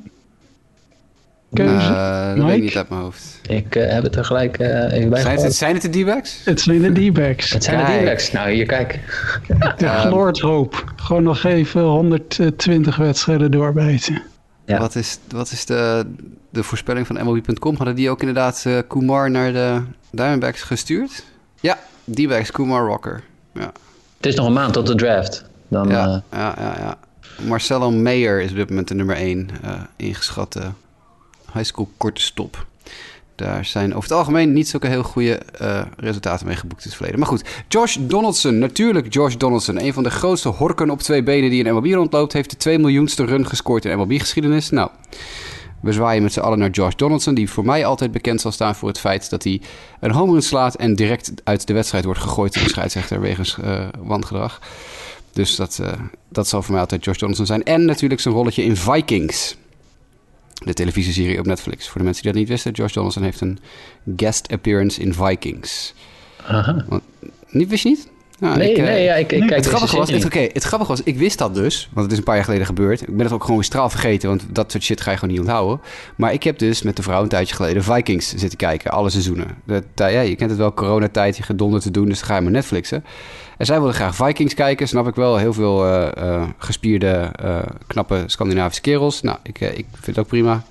[1.54, 1.90] keuze?
[1.90, 3.40] Uh, dat weet ik niet uit mijn hoofd.
[3.48, 6.42] Ik uh, heb het er gelijk uh, even bij zijn het, zijn het de D-backs?
[6.46, 7.50] Het zijn de D-backs.
[7.50, 8.00] Het zijn kijk.
[8.00, 8.32] de D-backs.
[8.32, 9.00] Nou, hier, kijk.
[9.78, 10.94] De gloordhoop.
[10.96, 14.22] Gewoon nog even 120 wedstrijden doorbijten.
[14.66, 14.80] Ja.
[14.80, 16.06] Wat is, wat is de,
[16.50, 17.76] de voorspelling van MLB.com?
[17.76, 21.24] Hadden die ook inderdaad uh, Kumar naar de Diamondbacks gestuurd?
[21.60, 21.78] Ja,
[22.14, 23.24] D-backs, Kumar Rocker.
[23.54, 23.72] Ja.
[24.18, 25.46] Het is nog een maand tot de draft.
[25.68, 26.98] Dan, ja, ja, ja, ja.
[27.48, 29.50] Marcelo Meyer is op dit moment de nummer 1
[29.96, 30.62] ingeschatte
[31.54, 32.66] high school korte stop.
[33.36, 36.96] Daar zijn over het algemeen niet zulke heel goede uh, resultaten mee geboekt in het
[36.96, 37.20] verleden.
[37.20, 39.84] Maar goed, Josh Donaldson, natuurlijk Josh Donaldson.
[39.84, 42.34] Een van de grootste horken op twee benen die in MLB rondloopt...
[42.34, 44.70] heeft de 2 miljoenste run gescoord in MLB-geschiedenis.
[44.70, 44.90] Nou,
[45.82, 47.34] we zwaaien met z'n allen naar Josh Donaldson...
[47.34, 49.62] die voor mij altijd bekend zal staan voor het feit dat hij
[50.00, 50.76] een home run slaat...
[50.76, 54.62] en direct uit de wedstrijd wordt gegooid door de scheidsrechter wegens uh, wangedrag.
[55.32, 55.88] Dus dat, uh,
[56.30, 57.64] dat zal voor mij altijd Josh Donaldson zijn.
[57.64, 59.56] En natuurlijk zijn rolletje in Vikings...
[60.66, 61.88] De televisieserie op Netflix.
[61.88, 63.60] Voor de mensen die dat niet wisten, Josh Donaldson heeft een
[64.16, 65.94] guest appearance in Vikings.
[66.48, 66.86] Aha.
[66.88, 67.04] Want,
[67.50, 68.10] niet, wist je niet?
[68.40, 70.64] Nou, nee, ik, nee, eh, ja, ik, ik kijk het grappige, was, het, okay, het
[70.64, 73.02] grappige was, ik wist dat dus, want het is een paar jaar geleden gebeurd.
[73.02, 75.44] Ik ben het ook gewoon straal vergeten, want dat soort shit ga je gewoon niet
[75.44, 75.82] onthouden.
[76.16, 79.48] Maar ik heb dus met de vrouw een tijdje geleden Vikings zitten kijken, alle seizoenen.
[79.66, 82.42] De, ja, je kent het wel, coronatijd, je gedonderd te doen, dus dan ga je
[82.42, 83.06] maar Netflixen.
[83.58, 85.38] En zij wilde graag Vikings kijken, snap ik wel.
[85.38, 89.22] Heel veel uh, uh, gespierde, uh, knappe Scandinavische kerels.
[89.22, 90.64] Nou, ik, ik vind het ook prima.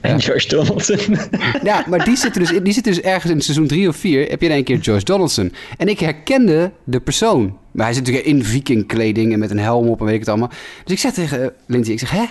[0.00, 1.16] En George Donaldson.
[1.62, 4.28] ja, maar die zitten, dus, die dus ergens in seizoen drie of vier.
[4.28, 5.52] Heb je in één keer George Donaldson.
[5.76, 7.58] En ik herkende de persoon.
[7.70, 10.28] Maar hij zit natuurlijk in vikingkleding en met een helm op en weet ik het
[10.28, 10.50] allemaal.
[10.84, 12.24] Dus ik zeg tegen Lindsay, ik zeg, hè?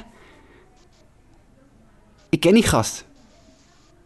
[2.29, 3.05] Ik ken die gast.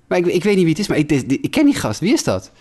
[0.08, 2.00] Maar ik, ik weet niet wie het is, maar ik, ik ken die gast.
[2.00, 2.52] Wie is dat?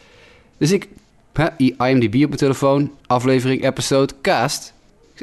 [0.58, 0.88] Dus ik,
[1.32, 4.72] hè, IMDb op mijn telefoon, aflevering, episode, cast.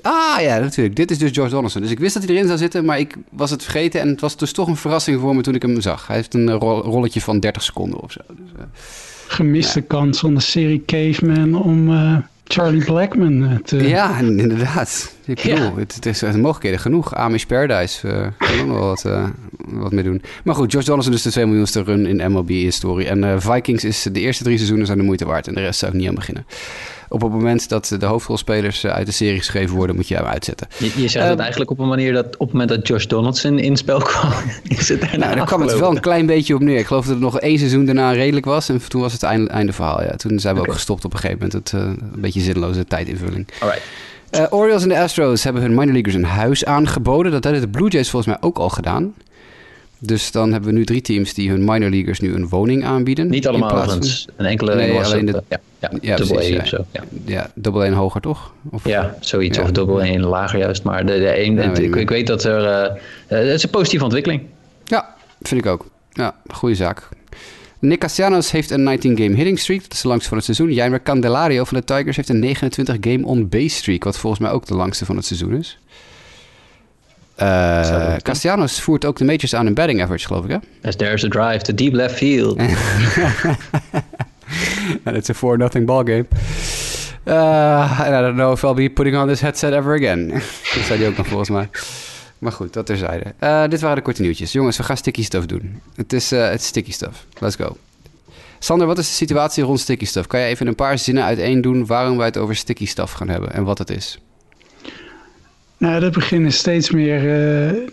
[0.01, 0.95] Ah ja, natuurlijk.
[0.95, 1.81] Dit is dus George Donaldson.
[1.81, 4.01] Dus ik wist dat hij erin zou zitten, maar ik was het vergeten.
[4.01, 6.07] En het was dus toch een verrassing voor me toen ik hem zag.
[6.07, 8.19] Hij heeft een rolletje van 30 seconden of zo.
[8.27, 8.63] Dus, uh,
[9.27, 9.85] Gemiste ja.
[9.87, 13.87] kans van de serie Caveman om uh, Charlie Blackman eh, te...
[13.87, 15.15] Ja, inderdaad.
[15.25, 15.73] Ik bedoel, ja.
[15.75, 17.15] het, het, is een mogelijkheden genoeg.
[17.15, 19.27] Amish Paradise uh, kan ook nog wat, uh,
[19.65, 20.21] wat mee doen.
[20.43, 23.07] Maar goed, George Donaldson is de 2 miljoenste run in MLB-historie.
[23.07, 25.47] En Vikings is de eerste drie seizoenen zijn de moeite waard.
[25.47, 26.45] En de rest zou ik niet aan beginnen
[27.09, 30.25] op het moment dat de hoofdrolspelers eh, uit de serie geschreven worden, moet je hem
[30.25, 30.67] uitzetten.
[30.77, 33.05] Je, je zegt um, het eigenlijk op een manier dat op het moment dat Josh
[33.05, 34.31] Donaldson in spel kwam,
[34.77, 36.77] is het daarna Nou, daar kwam het wel een klein beetje op neer.
[36.77, 39.49] Ik geloof dat het nog één seizoen daarna redelijk was en toen was het einde,
[39.49, 40.01] einde verhaal.
[40.01, 40.15] Ja.
[40.15, 40.71] Toen zijn we okay.
[40.71, 41.71] ook gestopt op een gegeven moment.
[41.71, 43.47] Het, uh, een beetje zinloze tijdinvulling.
[43.59, 43.83] Alright.
[44.31, 47.31] Uh, Orioles en de Astros hebben hun minor leaguers een huis aangeboden.
[47.31, 49.13] Dat hebben de Blue Jays volgens mij ook al gedaan.
[50.05, 53.29] Dus dan hebben we nu drie teams die hun minor leaguers nu een woning aanbieden.
[53.29, 54.27] Niet allemaal overigens.
[54.35, 56.85] Een enkele nee, alleen de, ja, ja, ja double precies, A of zo.
[56.91, 58.53] Ja, ja double hoger toch?
[58.71, 59.57] Of, ja, zoiets.
[59.57, 60.83] Of double A en lager juist.
[60.83, 62.89] Maar de, de een, ik, ik, weet dat er...
[62.89, 62.95] Uh,
[63.27, 64.41] het is een positieve ontwikkeling.
[64.85, 65.85] Ja, vind ik ook.
[66.11, 67.09] Ja, goede zaak.
[67.79, 69.81] Nick Castellanos heeft een 19-game hitting streak.
[69.81, 70.73] Dat is de langste van het seizoen.
[70.73, 74.03] Jaime Candelario van de Tigers heeft een 29-game on-base streak.
[74.03, 75.79] Wat volgens mij ook de langste van het seizoen is.
[77.41, 80.87] Uh, Castellanos voert ook de majors aan in batting average, geloof ik, hè?
[80.87, 82.59] As there's a drive to deep left field.
[85.05, 86.25] And it's a 4-nothing ball game.
[87.27, 90.27] Uh, I don't know if I'll be putting on this headset ever again.
[90.75, 91.69] dat zei hij ook nog volgens mij.
[92.39, 93.33] Maar goed, dat terzijde.
[93.39, 94.51] Uh, dit waren de korte nieuwtjes.
[94.51, 95.81] Jongens, we gaan sticky stuff doen.
[95.95, 97.25] Het is, uh, het is sticky stuff.
[97.39, 97.77] Let's go.
[98.59, 100.27] Sander, wat is de situatie rond sticky stuff?
[100.27, 103.29] Kan je even een paar zinnen uiteen doen waarom wij het over sticky stuff gaan
[103.29, 104.19] hebben en wat het is?
[105.77, 107.87] Nou, er beginnen steeds meer uh,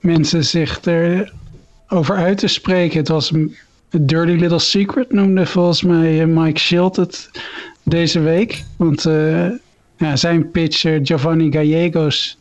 [0.00, 2.98] mensen zich erover uit te spreken.
[2.98, 3.56] Het was een
[3.90, 7.30] dirty little secret, noemde volgens mij Mike Schilt het
[7.82, 8.64] deze week.
[8.76, 9.02] Want
[9.96, 12.38] ja, zijn pitcher Giovanni Gallegos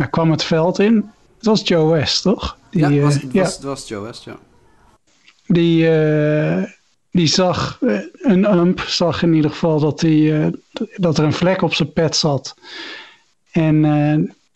[0.00, 1.10] hij kwam het veld in.
[1.36, 2.56] Het was Joe West, toch?
[2.70, 4.38] Die, ja, het was, het, was, was Joe West, ja.
[5.46, 6.64] Die, uh,
[7.10, 10.46] die zag, uh, een ump zag in ieder geval dat, uh,
[10.96, 12.54] dat er een vlek op zijn pet zat.
[13.52, 13.80] En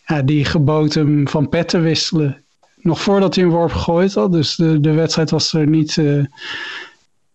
[0.06, 2.42] ja, die gebood hem van pet te wisselen.
[2.76, 4.32] Nog voordat hij een worp gegooid had.
[4.32, 5.94] Dus de, de wedstrijd was er niet...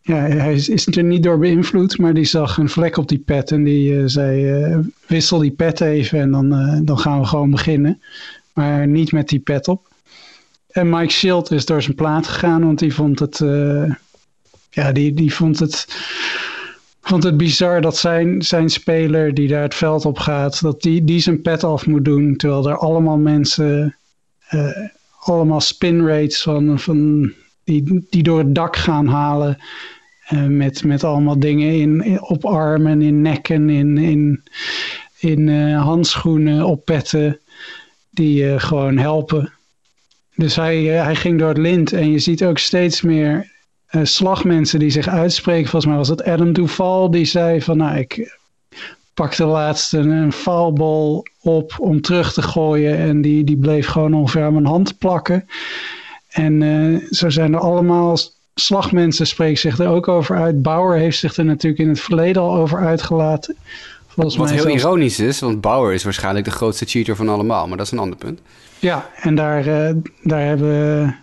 [0.02, 3.20] ja, hij is, is er niet door beïnvloed, maar die zag een vlek op die
[3.20, 8.02] pet en die zei: wissel die pet even en dan, dan gaan we gewoon beginnen.
[8.54, 9.88] Maar niet met die pet op.
[10.70, 13.38] En Mike Schild is door zijn plaat gegaan, want die vond het,
[14.70, 15.88] ja, die, die vond het,
[17.10, 21.04] vond het bizar dat zijn, zijn speler die daar het veld op gaat, dat die,
[21.04, 23.96] die zijn pet af moet doen, terwijl er allemaal mensen,
[24.52, 24.78] uh,
[25.20, 27.32] allemaal spin rates van, van
[27.64, 29.58] die, die door het dak gaan halen.
[30.34, 34.44] Uh, met, met allemaal dingen in, in, op armen, in nekken, in, in,
[35.20, 37.40] in handschoenen, op petten,
[38.10, 39.54] die gewoon helpen.
[40.36, 43.52] Dus hij, eh, hij ging door het lint en je ziet ook steeds meer
[43.92, 45.70] uh, slagmensen die zich uitspreken.
[45.70, 48.38] Volgens mij was het Adam Duval die zei van nou ik
[49.14, 54.14] pakte laatst een, een foulball op om terug te gooien en die, die bleef gewoon
[54.14, 55.48] ongeveer aan mijn hand plakken.
[56.30, 58.18] En uh, zo zijn er allemaal
[58.56, 60.62] slagmensen spreken zich er ook over uit.
[60.62, 63.56] Bauer heeft zich er natuurlijk in het verleden al over uitgelaten.
[64.08, 67.68] Volgens Wat mij heel ironisch is, want Bauer is waarschijnlijk de grootste cheater van allemaal,
[67.68, 68.40] maar dat is een ander punt.
[68.80, 69.90] Ja, en daar, uh,
[70.24, 71.14] daar hebben we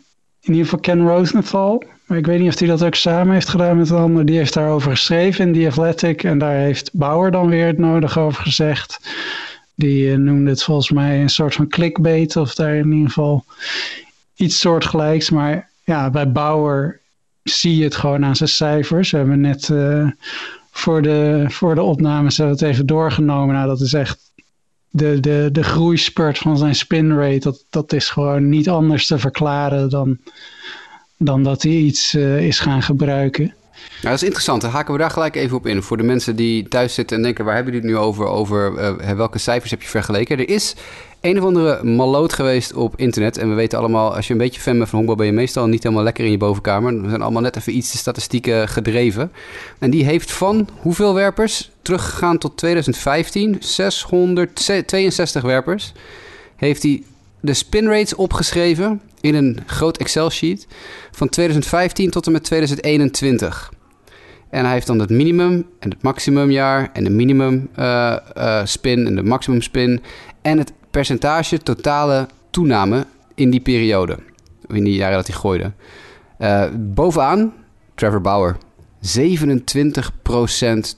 [0.41, 1.83] in ieder geval Ken Rosenthal.
[2.07, 4.27] Maar ik weet niet of hij dat ook samen heeft gedaan met een ander.
[4.27, 6.25] Die heeft daarover geschreven in The Athletic.
[6.25, 9.01] En daar heeft Bauer dan weer het nodig over gezegd.
[9.75, 12.37] Die uh, noemde het volgens mij een soort van clickbait.
[12.37, 13.45] Of daar in ieder geval
[14.35, 15.31] iets soortgelijks.
[15.31, 17.01] Maar ja, bij Bauer
[17.43, 19.11] zie je het gewoon aan zijn cijfers.
[19.11, 20.11] We hebben net uh,
[20.71, 23.55] voor, de, voor de opnames het even doorgenomen.
[23.55, 24.27] Nou, dat is echt
[24.91, 29.19] de, de, de groeispurt van zijn spin rate, dat, dat is gewoon niet anders te
[29.19, 30.19] verklaren dan,
[31.19, 33.55] dan dat hij iets uh, is gaan gebruiken.
[33.77, 34.63] Nou, dat is interessant.
[34.63, 35.83] Dan haken we daar gelijk even op in.
[35.83, 38.27] Voor de mensen die thuis zitten en denken, waar hebben jullie het nu over?
[38.27, 40.39] Over uh, welke cijfers heb je vergeleken?
[40.39, 40.75] Er is
[41.21, 43.39] een of andere maloot geweest op internet.
[43.39, 45.17] En we weten allemaal, als je een beetje fan bent van honkbal...
[45.17, 47.03] ben je meestal niet helemaal lekker in je bovenkamer.
[47.03, 49.33] We zijn allemaal net even iets de statistieken gedreven.
[49.79, 51.71] En die heeft van hoeveel werpers?
[51.83, 53.57] Teruggegaan tot 2015.
[53.61, 55.93] 662 werpers.
[56.57, 57.03] Heeft hij
[57.41, 60.67] de spin rates opgeschreven in een groot Excel-sheet...
[61.11, 63.73] van 2015 tot en met 2021.
[64.51, 69.07] En hij heeft dan het minimum en het maximumjaar en de minimum uh, uh, spin
[69.07, 70.03] en de maximum spin
[70.43, 74.19] en het percentage totale toename in die periode.
[74.69, 75.73] In die jaren dat hij gooide.
[76.39, 77.53] Uh, bovenaan
[77.95, 78.57] Trevor Bauer.
[79.19, 79.19] 27%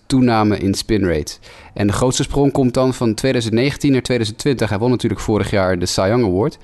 [0.06, 1.36] toename in spin rate.
[1.74, 4.68] En de grootste sprong komt dan van 2019 naar 2020.
[4.68, 6.58] Hij won natuurlijk vorig jaar de Cy Young Award.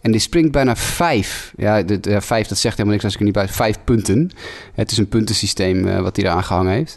[0.00, 1.52] En die springt bijna 5.
[1.56, 3.48] Ja, de, de, 5 dat zegt helemaal niks als ik er niet bij.
[3.48, 4.30] 5 punten.
[4.74, 6.96] Het is een puntensysteem uh, wat hij eraan gehangen heeft.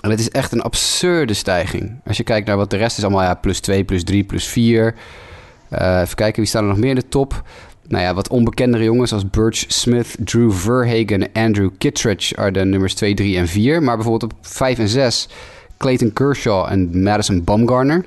[0.00, 2.00] En het is echt een absurde stijging.
[2.06, 4.46] Als je kijkt naar wat de rest is allemaal, ja, plus 2, plus 3, plus
[4.46, 4.94] 4.
[5.70, 7.42] Uh, even kijken, wie staan er nog meer in de top?
[7.88, 12.64] Nou ja, wat onbekendere jongens als Birch Smith, Drew Verhagen en Andrew Kittredge are de
[12.64, 13.82] nummers 2, 3 en 4.
[13.82, 15.28] Maar bijvoorbeeld op 5 en 6
[15.76, 18.04] Clayton Kershaw en Madison Bumgarner.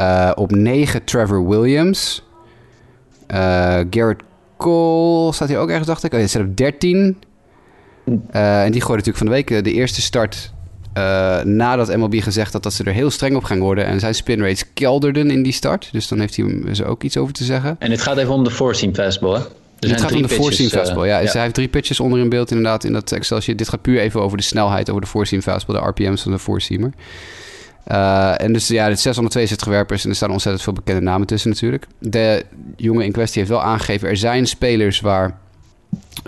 [0.00, 2.27] Uh, op 9 Trevor Williams.
[3.34, 3.38] Uh,
[3.90, 4.22] Garrett
[4.56, 6.12] Cole staat hier ook ergens, dacht ik.
[6.12, 7.16] Oh, hij staat op 13.
[8.06, 10.52] Uh, en die gooide natuurlijk van de week de eerste start
[10.98, 13.84] uh, nadat MLB gezegd had dat ze er heel streng op gaan worden.
[13.84, 15.88] En zijn spin rates kelderden in die start.
[15.92, 16.46] Dus dan heeft hij
[16.78, 17.76] er ook iets over te zeggen.
[17.78, 19.40] En het gaat even om de four-seam fastball, hè?
[19.88, 21.20] Het gaat om de four-seam fastball, ja.
[21.20, 23.58] Dus hij heeft drie pitches onder in beeld inderdaad in dat Excel sheet.
[23.58, 26.38] Dit gaat puur even over de snelheid, over de four-seam fastball, de RPM's van de
[26.38, 26.92] four-seamer.
[27.88, 31.50] Uh, en dus ja, dit 662 werpers en er staan ontzettend veel bekende namen tussen
[31.50, 31.86] natuurlijk.
[31.98, 32.44] De
[32.76, 35.38] jongen in kwestie heeft wel aangegeven, er zijn spelers waar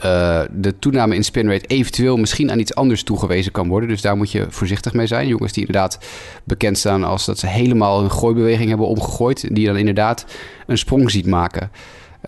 [0.05, 3.89] uh, de toename in spinrate eventueel misschien aan iets anders toegewezen kan worden.
[3.89, 5.27] Dus daar moet je voorzichtig mee zijn.
[5.27, 5.99] Jongens die inderdaad
[6.45, 9.55] bekend staan als dat ze helemaal een gooibeweging hebben omgegooid.
[9.55, 10.25] Die dan inderdaad
[10.67, 11.71] een sprong ziet maken.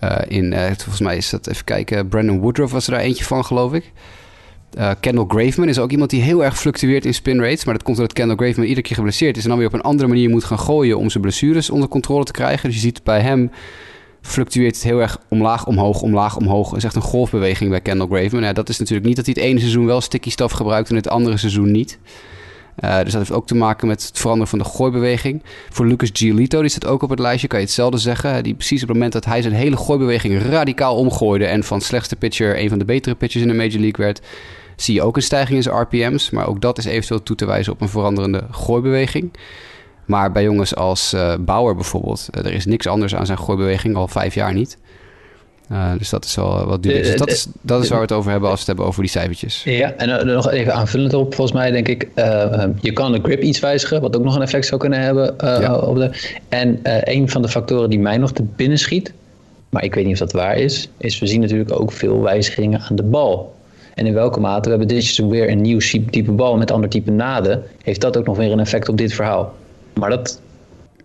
[0.03, 3.45] Uh, in, volgens mij is dat, even kijken, Brandon Woodruff was er daar eentje van,
[3.45, 3.91] geloof ik.
[4.77, 7.65] Uh, Kendall Graveman is ook iemand die heel erg fluctueert in spin rates.
[7.65, 9.43] Maar dat komt doordat Kendall Graveman iedere keer geblesseerd is.
[9.43, 12.23] En dan weer op een andere manier moet gaan gooien om zijn blessures onder controle
[12.23, 12.65] te krijgen.
[12.65, 13.51] Dus je ziet bij hem
[14.21, 16.67] fluctueert het heel erg omlaag, omhoog, omlaag, omhoog.
[16.67, 18.53] Het is echt een golfbeweging bij Kendall Graveman.
[18.53, 21.09] Dat is natuurlijk niet dat hij het ene seizoen wel sticky stuff gebruikt en het
[21.09, 21.99] andere seizoen niet.
[22.83, 25.43] Uh, dus dat heeft ook te maken met het veranderen van de gooibeweging.
[25.69, 28.43] Voor Lucas Giolito, die staat ook op het lijstje, kan je hetzelfde zeggen.
[28.43, 31.45] Die precies op het moment dat hij zijn hele gooibeweging radicaal omgooide...
[31.45, 34.21] en van slechtste pitcher een van de betere pitchers in de Major League werd...
[34.83, 36.29] zie je ook een stijging in zijn RPM's.
[36.29, 39.31] Maar ook dat is eventueel toe te wijzen op een veranderende gooibeweging.
[40.05, 43.95] Maar bij jongens als uh, Bauer bijvoorbeeld, uh, er is niks anders aan zijn gooibeweging,
[43.95, 44.77] al vijf jaar niet.
[45.71, 47.03] Uh, dus dat is wel wat duur.
[47.03, 49.01] Dus dat is, dat is waar we het over hebben als we het hebben over
[49.01, 49.63] die cijfertjes.
[49.63, 52.07] Ja, en nog even aanvullend op, volgens mij denk ik,
[52.81, 55.35] je kan de grip iets wijzigen, wat ook nog een effect zou kunnen hebben.
[55.37, 55.75] Ja.
[55.75, 59.13] op de, en een van de factoren die mij nog te binnen schiet,
[59.69, 62.81] maar ik weet niet of dat waar is, is we zien natuurlijk ook veel wijzigingen
[62.81, 63.52] aan de bal.
[63.93, 65.79] En in welke mate, we hebben dit weer een nieuw
[66.09, 69.13] type bal met ander type naden, heeft dat ook nog weer een effect op dit
[69.13, 69.53] verhaal.
[69.93, 70.41] Maar dat...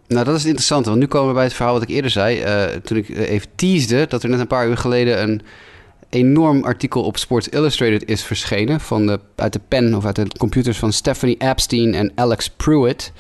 [0.07, 2.45] Nou, dat is interessant, want nu komen we bij het verhaal wat ik eerder zei.
[2.45, 5.43] Uh, toen ik even teasde dat er net een paar uur geleden een
[6.11, 8.81] enorm artikel op Sports Illustrated is verschenen.
[8.81, 13.13] Van de, uit de pen of uit de computers van Stephanie Epstein en Alex Pruitt.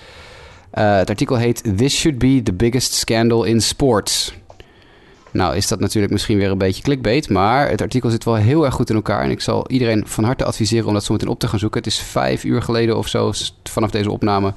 [0.74, 4.32] Uh, het artikel heet This Should Be the Biggest Scandal in Sports.
[5.30, 8.64] Nou is dat natuurlijk misschien weer een beetje clickbait, maar het artikel zit wel heel
[8.64, 9.22] erg goed in elkaar.
[9.22, 11.78] En ik zal iedereen van harte adviseren om dat zo meteen op te gaan zoeken.
[11.78, 14.54] Het is vijf uur geleden of zo vanaf deze opname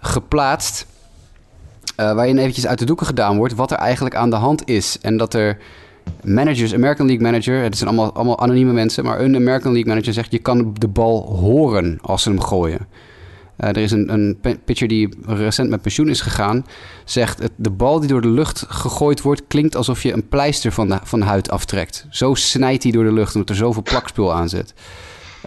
[0.00, 0.86] geplaatst.
[2.00, 4.98] Uh, waarin eventjes uit de doeken gedaan wordt wat er eigenlijk aan de hand is.
[5.00, 5.58] En dat er
[6.24, 10.12] managers, American League manager, het zijn allemaal, allemaal anonieme mensen, maar een American League manager
[10.12, 12.86] zegt: je kan de bal horen als ze hem gooien.
[13.58, 16.66] Uh, er is een, een pitcher die recent met pensioen is gegaan.
[17.04, 20.72] Zegt: het, de bal die door de lucht gegooid wordt, klinkt alsof je een pleister
[20.72, 22.06] van de, van huid aftrekt.
[22.10, 24.74] Zo snijdt hij door de lucht omdat er zoveel plakspul aan zit.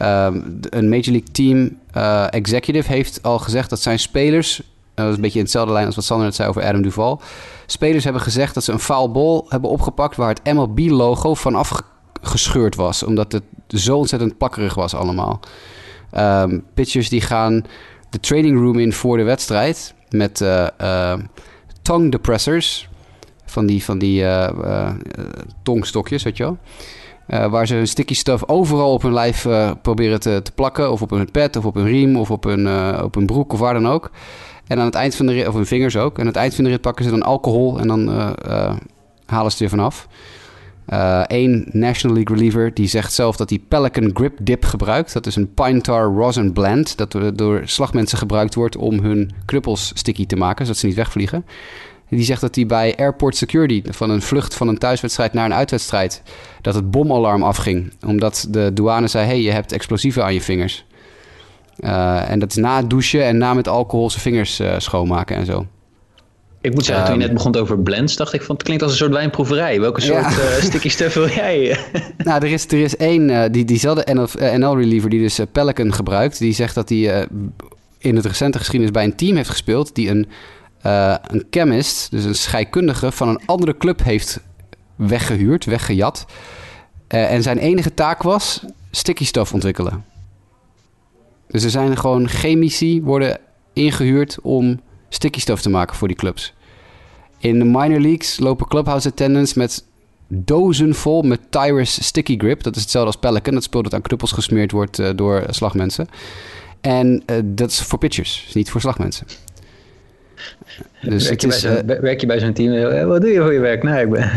[0.02, 4.62] Um, een Major League Team uh, executive heeft al gezegd dat zijn spelers...
[4.94, 7.22] dat is een beetje in hetzelfde lijn als wat Sander net zei over Adam Duval.
[7.66, 10.16] Spelers hebben gezegd dat ze een foul hebben opgepakt...
[10.16, 11.82] waar het MLB-logo vanaf
[12.22, 13.04] gescheurd was.
[13.04, 15.40] Omdat het zo ontzettend plakkerig was allemaal.
[16.18, 17.64] Um, pitchers die gaan
[18.10, 19.94] de training room in voor de wedstrijd...
[20.10, 21.14] met uh, uh,
[21.82, 22.90] tongue depressors...
[23.50, 24.26] Van die, van die
[25.64, 27.50] tongstokjes, weet je wel.
[27.50, 29.48] Waar ze hun sticky stuff overal op hun lijf
[29.82, 30.92] proberen te, te, plakken.
[30.92, 32.68] Of op hun pet, of op hun riem, of op hun,
[33.04, 34.12] op hun broek, of waar dan ook.
[34.68, 36.16] En aan het eind van de rit, of hun vingers ook.
[36.16, 38.08] En aan het eind van de rit pakken ze dan alcohol en dan
[39.26, 40.08] halen ze het er vanaf.
[41.28, 45.14] Eén National League reliever die zegt zelf dat hij Pelican Grip Dip gebruikt.
[45.14, 49.92] Dat is een pine tar rosin blend dat door slagmensen gebruikt wordt om hun knuppels
[49.94, 51.46] sticky te maken, zodat ze niet wegvliegen.
[52.10, 55.54] Die zegt dat hij bij airport security van een vlucht van een thuiswedstrijd naar een
[55.54, 56.22] uitwedstrijd...
[56.62, 57.94] dat het bomalarm afging.
[58.06, 60.86] Omdat de douane zei, hey, je hebt explosieven aan je vingers.
[61.80, 65.36] Uh, en dat is na het douchen en na met alcohol zijn vingers uh, schoonmaken
[65.36, 65.66] en zo.
[66.68, 68.84] Ik moet zeggen, um, toen je net begon over blends, dacht ik van het klinkt
[68.84, 69.80] als een soort wijnproeverij.
[69.80, 70.30] Welke soort ja.
[70.30, 71.78] uh, sticky stuff wil jij?
[72.18, 75.46] nou, er is, er is één, uh, die, diezelfde NL, NL reliever die dus uh,
[75.52, 76.40] Pelican gebruikt.
[76.40, 77.28] Die zegt dat hij
[77.98, 80.28] in het recente geschiedenis bij een team heeft gespeeld die een
[80.82, 84.40] een chemist, dus een scheikundige, van een andere club heeft
[84.96, 86.26] weggehuurd, weggejat.
[87.08, 90.06] En zijn enige taak was sticky stuff ontwikkelen.
[91.48, 93.40] Dus er zijn gewoon chemici worden
[93.74, 96.54] ingehuurd om sticky stuff te maken voor die clubs.
[97.38, 99.84] In de minor leagues lopen clubhouse attendants met
[100.28, 102.64] dozen vol met Tyrus Sticky Grip.
[102.64, 103.54] Dat is hetzelfde als Pelican.
[103.54, 106.08] Dat spul dat aan knuppels gesmeerd wordt uh, door slagmensen.
[106.82, 109.28] En uh, dat is voor pitchers, is niet voor slagmensen.
[111.02, 112.74] Dus werk, je is, bij uh, werk, je bij zo'n team?
[112.74, 113.84] Eh, wat doe je voor je werk?
[113.84, 114.32] Nou, ik ben...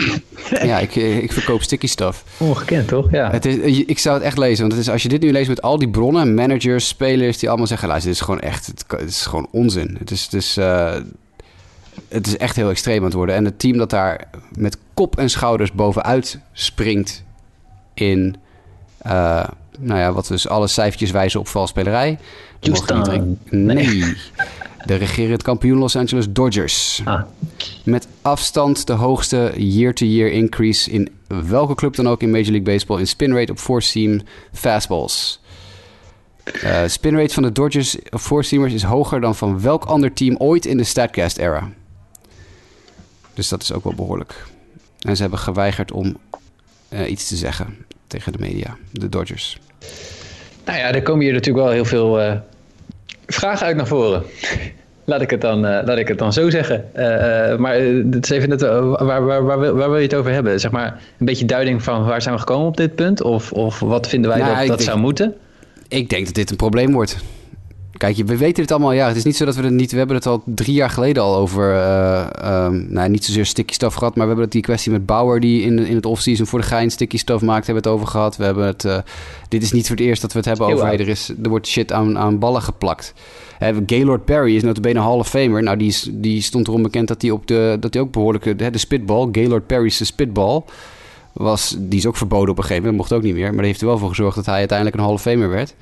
[0.68, 2.24] ja, ik, eh, ik verkoop sticky stuff.
[2.38, 3.10] Ongekend, toch?
[3.10, 3.30] Ja.
[3.30, 4.60] Het is, ik zou het echt lezen.
[4.60, 7.38] Want het is, als je dit nu leest met al die bronnen, managers, spelers...
[7.38, 8.66] die allemaal zeggen, luister, dit is gewoon echt...
[8.66, 9.96] Het, is gewoon onzin.
[9.98, 10.94] Het is, het, is, uh,
[12.08, 13.34] het is echt heel extreem aan het worden.
[13.34, 17.24] En het team dat daar met kop en schouders bovenuit springt...
[17.94, 18.36] in...
[19.06, 19.44] Uh,
[19.78, 22.18] nou ja, wat dus alle cijfertjes wijzen op valspelerij.
[22.60, 23.36] Houston.
[23.50, 23.74] Nee.
[23.74, 24.16] nee.
[24.84, 27.02] De regerend kampioen Los Angeles Dodgers.
[27.04, 27.22] Ah.
[27.84, 32.98] Met afstand de hoogste year-to-year increase in welke club dan ook in Major League Baseball
[32.98, 34.20] in spin rate op four-seam
[34.52, 35.40] fastballs.
[36.64, 40.36] Uh, spin rate van de Dodgers of four-seamers is hoger dan van welk ander team
[40.36, 41.70] ooit in de Statcast-era.
[43.36, 44.44] Dus dat is ook wel behoorlijk.
[45.00, 46.16] En ze hebben geweigerd om
[46.88, 47.76] eh, iets te zeggen
[48.06, 49.58] tegen de media, de Dodgers.
[50.64, 52.32] Nou ja, er komen hier natuurlijk wel heel veel uh,
[53.26, 54.22] vragen uit naar voren.
[55.04, 56.84] laat, ik het dan, uh, laat ik het dan zo zeggen.
[57.60, 60.60] Maar het is even net, waar, waar, waar, waar, wil je het over hebben?
[60.60, 63.22] Zeg maar een beetje duiding van waar zijn we gekomen op dit punt?
[63.22, 65.34] Of, of wat vinden wij nou, dat, dat denk, zou moeten?
[65.88, 67.16] Ik denk dat dit een probleem wordt.
[67.96, 68.92] Kijk, we weten het allemaal.
[68.92, 69.90] Ja, het is niet zo dat we het niet.
[69.90, 71.74] We hebben het al drie jaar geleden al over.
[71.74, 74.14] Uh, um, nou, niet zozeer sticky stuff gehad.
[74.14, 75.40] Maar we hebben het die kwestie met Bauer.
[75.40, 77.66] die in, in het offseason voor de gein sticky stuff maakt.
[77.66, 78.36] Hebben we het over gehad.
[78.36, 78.84] We hebben het.
[78.84, 78.98] Uh,
[79.48, 80.86] dit is niet voor het eerst dat we het hebben over.
[80.86, 83.14] Hey, er, is, er wordt shit aan, aan ballen geplakt.
[83.58, 85.62] Hè, Gaylord Perry is notabene Hall of Famer.
[85.62, 88.58] Nou, die, is, die stond erom bekend dat hij, op de, dat hij ook behoorlijk...
[88.58, 90.62] De, de spitball, Gaylord Perry's spitball...
[91.32, 93.02] Was, die is ook verboden op een gegeven moment.
[93.02, 93.48] Mocht ook niet meer.
[93.48, 95.74] Maar die heeft er wel voor gezorgd dat hij uiteindelijk een Hall of Famer werd.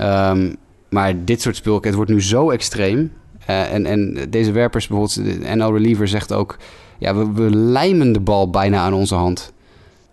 [0.00, 0.56] Um,
[0.94, 3.12] maar dit soort spul, het wordt nu zo extreem.
[3.50, 6.56] Uh, en, en deze werpers, bijvoorbeeld de NL Reliever zegt ook...
[6.98, 9.52] Ja, we, we lijmen de bal bijna aan onze hand.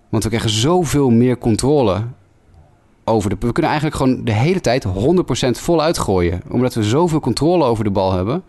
[0.10, 2.02] Want we krijgen zoveel meer controle
[3.04, 3.36] over de...
[3.40, 4.90] We kunnen eigenlijk gewoon de hele tijd 100%
[5.52, 6.42] voluit gooien.
[6.50, 8.44] Omdat we zoveel controle over de bal hebben...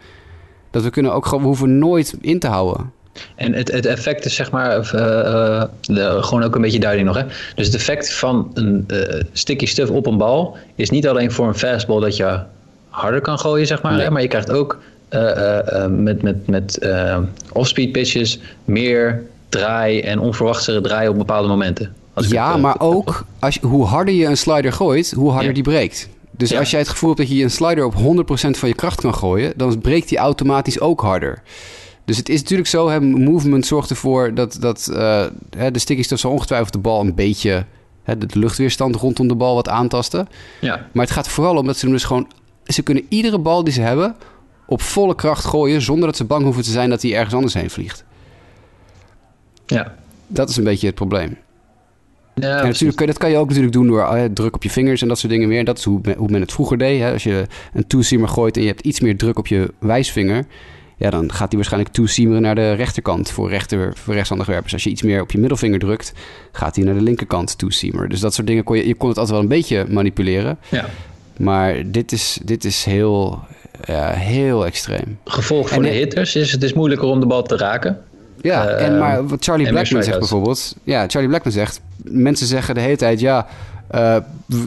[0.71, 1.41] dat we kunnen ook gewoon...
[1.41, 2.93] We hoeven nooit in te houden.
[3.35, 7.07] En het, het effect is zeg maar, uh, uh, de, gewoon ook een beetje duiding
[7.07, 7.17] nog.
[7.17, 7.25] Hè?
[7.55, 11.47] Dus het effect van een uh, sticky stuff op een bal is niet alleen voor
[11.47, 12.39] een fastball dat je
[12.89, 13.93] harder kan gooien, zeg maar.
[13.93, 14.03] Nee.
[14.03, 14.11] Hè?
[14.11, 14.79] Maar je krijgt ook
[15.89, 16.89] met, met, met
[17.53, 21.95] off-speed pitches meer draai en onverwachtere draai op bepaalde momenten.
[22.15, 25.55] ja, maar ook als hoe harder je een slider gooit, hoe harder ja.
[25.55, 26.09] die breekt.
[26.31, 26.59] Dus ja.
[26.59, 27.99] als jij het gevoel hebt dat je een slider op 100%
[28.35, 31.43] van je kracht kan gooien, dan breekt die automatisch ook harder.
[32.05, 35.25] Dus het is natuurlijk zo, hè, movement zorgt ervoor dat, dat uh,
[35.57, 37.65] hè, de sticky stuff zal ongetwijfeld de bal een beetje...
[38.03, 40.29] Hè, de luchtweerstand rondom de bal wat aantasten.
[40.61, 40.87] Ja.
[40.93, 42.29] Maar het gaat vooral om dat ze dus gewoon...
[42.65, 44.17] Ze kunnen iedere bal die ze hebben
[44.67, 45.83] op volle kracht gooien...
[45.83, 48.05] zonder dat ze bang hoeven te zijn dat hij ergens anders heen vliegt.
[49.67, 49.95] Ja.
[50.27, 51.37] Dat is een beetje het probleem.
[52.35, 55.03] Ja, en natuurlijk, dat kan je ook natuurlijk doen door uh, druk op je vingers
[55.03, 55.65] en dat soort dingen meer.
[55.65, 57.01] Dat is hoe, hoe men het vroeger deed.
[57.01, 57.13] Hè?
[57.13, 60.47] Als je een two-seamer gooit en je hebt iets meer druk op je wijsvinger
[61.03, 64.73] ja, dan gaat hij waarschijnlijk toesimeren naar de rechterkant voor, rechter, voor rechtshandig werpers.
[64.73, 66.13] Als je iets meer op je middelvinger drukt,
[66.53, 68.09] gaat hij naar de linkerkant toesimeren.
[68.09, 70.59] Dus dat soort dingen kon je, je kon het altijd wel een beetje manipuleren.
[70.69, 70.85] Ja.
[71.37, 73.41] Maar dit is, dit is heel,
[73.85, 75.19] ja, heel extreem.
[75.25, 78.01] Gevolg voor en, de hitters is het is moeilijker om de bal te raken.
[78.41, 80.77] Ja, uh, en maar wat Charlie Blackman zegt bijvoorbeeld.
[80.85, 81.81] Ja, Charlie Blackman zegt.
[82.03, 83.47] Mensen zeggen de hele tijd: ja,
[83.95, 84.15] uh,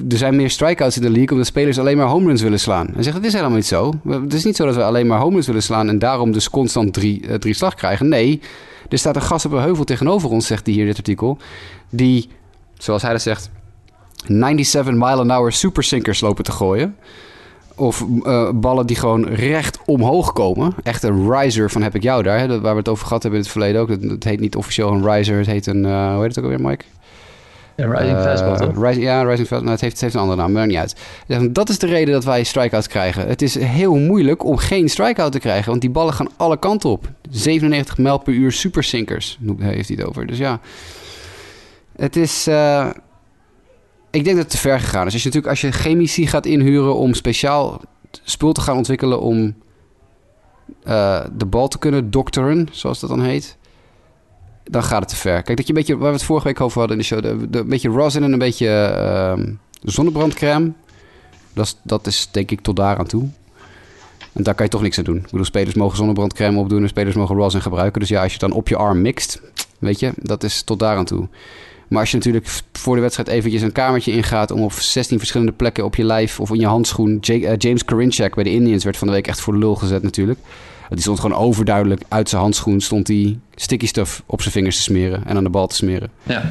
[0.09, 2.87] er zijn meer strikeouts in de league omdat spelers alleen maar home runs willen slaan.
[2.93, 3.93] Hij zegt, het is helemaal niet zo.
[4.07, 6.49] Het is niet zo dat we alleen maar home runs willen slaan en daarom dus
[6.49, 8.07] constant drie, uh, drie slag krijgen.
[8.07, 8.41] Nee,
[8.89, 11.37] er staat een gast op een heuvel tegenover ons, zegt hij hier in dit artikel,
[11.89, 12.29] die,
[12.77, 13.49] zoals hij dat zegt,
[14.27, 16.95] 97 mile an hour super sinkers lopen te gooien.
[17.77, 20.73] Of uh, ballen die gewoon recht omhoog komen.
[20.83, 22.39] Echt een riser van heb ik jou daar.
[22.39, 23.89] Hè, waar we het over gehad hebben in het verleden ook.
[23.89, 25.37] Het, het heet niet officieel een riser.
[25.37, 26.85] Het heet een, hoe heet het ook alweer, Mike?
[27.75, 28.83] Ja, Rising Fastball?
[28.87, 29.59] Rising, ja, Rising Fastball.
[29.59, 30.95] Nou, het, heeft, een andere naam, maar niet uit.
[31.51, 33.27] Dat is de reden dat wij strikeouts krijgen.
[33.27, 36.89] Het is heel moeilijk om geen strikeout te krijgen, want die ballen gaan alle kanten
[36.89, 37.09] op.
[37.29, 40.27] 97 mijl per uur supersinkers heeft hij het over.
[40.27, 40.59] Dus ja,
[41.95, 42.47] het is...
[42.47, 42.89] Uh,
[44.11, 45.13] ik denk dat het te ver gegaan is.
[45.13, 47.81] Als je natuurlijk als je chemici gaat inhuren om speciaal
[48.23, 49.55] spul te gaan ontwikkelen om
[50.87, 53.57] uh, de bal te kunnen dokteren, zoals dat dan heet
[54.69, 55.41] dan gaat het te ver.
[55.43, 57.21] Kijk, dat je een beetje, waar we het vorige week over hadden in de show,
[57.21, 58.67] de, de, een beetje rosin en een beetje
[59.37, 59.45] uh,
[59.81, 60.71] zonnebrandcrème.
[61.53, 63.27] Dat is, dat is denk ik tot daar aan toe.
[64.33, 65.17] En daar kan je toch niks aan doen.
[65.17, 67.99] Ik bedoel, spelers mogen zonnebrandcrème opdoen en spelers mogen rosin gebruiken.
[67.99, 69.41] Dus ja, als je het dan op je arm mixt,
[69.79, 71.27] weet je, dat is tot daar aan toe.
[71.87, 74.51] Maar als je natuurlijk voor de wedstrijd eventjes een kamertje ingaat...
[74.51, 77.23] om op 16 verschillende plekken op je lijf of in je handschoen...
[77.29, 80.03] Uh, James Karinchak bij de Indians werd van de week echt voor de lul gezet
[80.03, 80.39] natuurlijk.
[80.89, 82.81] Die stond gewoon overduidelijk uit zijn handschoen...
[82.81, 86.09] stond die sticky stuff op zijn vingers te smeren en aan de bal te smeren.
[86.23, 86.43] Ja,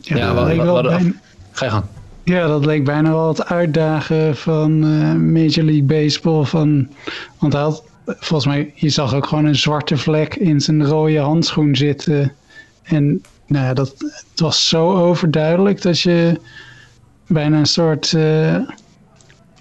[0.00, 1.12] ja, ja wat, wat, wat, bijna,
[1.50, 1.84] ga je gang.
[2.24, 6.44] Ja, dat leek bijna wel het uitdagen van uh, Major League Baseball.
[6.44, 6.88] Van,
[7.38, 11.18] want hij had, volgens mij, je zag ook gewoon een zwarte vlek in zijn rode
[11.18, 12.32] handschoen zitten.
[12.82, 16.40] En nou ja, dat, het was zo overduidelijk dat je
[17.26, 18.56] bijna een soort uh,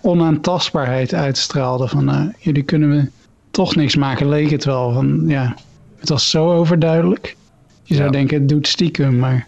[0.02, 1.88] onaantastbaarheid uitstraalde.
[1.88, 3.10] Van uh, jullie kunnen we
[3.58, 4.94] toch niks maken, leek het wel.
[4.94, 5.56] Van, ja,
[6.00, 7.36] het was zo overduidelijk.
[7.84, 9.48] Je zou denken, het doet stiekem, maar...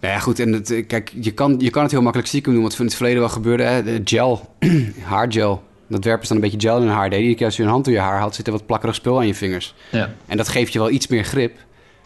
[0.00, 0.38] Nou ja, goed.
[0.38, 2.62] En het, eh, kijk, je kan, je kan het heel makkelijk stiekem doen.
[2.62, 3.62] Wat in het verleden wel gebeurde.
[3.62, 4.00] Hè?
[4.04, 4.54] Gel,
[5.12, 5.62] haargel.
[5.86, 7.12] Dat werpen ze dan een beetje gel in hun haar.
[7.12, 9.18] Iedere keer als je een hand door je haar haalt, zit er wat plakkerig spul
[9.18, 9.74] aan je vingers.
[9.90, 10.14] Ja.
[10.26, 11.58] En dat geeft je wel iets meer grip.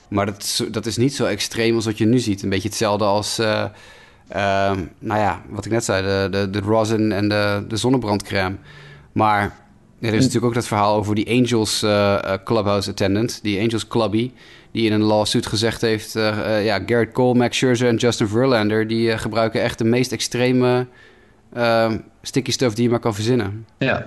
[0.09, 2.43] Maar dat, dat is niet zo extreem als wat je nu ziet.
[2.43, 3.39] Een beetje hetzelfde als...
[3.39, 3.65] Uh,
[4.37, 6.03] uh, nou ja, wat ik net zei.
[6.03, 8.57] De, de, de rosin en de, de zonnebrandcrème.
[9.13, 9.66] Maar
[10.01, 14.31] er is natuurlijk ook dat verhaal over die Angels uh, clubhouse attendant, die Angels clubby,
[14.71, 18.87] die in een lawsuit gezegd heeft, uh, ja, Garrett Cole, Max Scherzer en Justin Verlander,
[18.87, 20.87] die gebruiken echt de meest extreme
[22.23, 23.67] sticky stuff die je maar kan verzinnen.
[23.79, 24.07] Ja,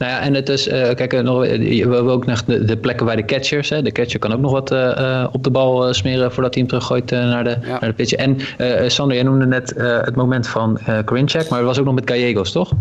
[0.00, 3.06] nou ja, en het is, uh, kijk, nog, we hebben ook nog de, de, plekken
[3.06, 3.68] bij de catchers.
[3.68, 3.82] Hè.
[3.82, 7.10] De catcher kan ook nog wat uh, op de bal smeren voordat hij hem teruggooit
[7.10, 7.68] naar, de, ja.
[7.68, 8.18] naar de pitcher.
[8.18, 12.10] En Sander, jij noemde net het moment van uh, maar het was ook nog met
[12.10, 12.72] Gallegos, toch?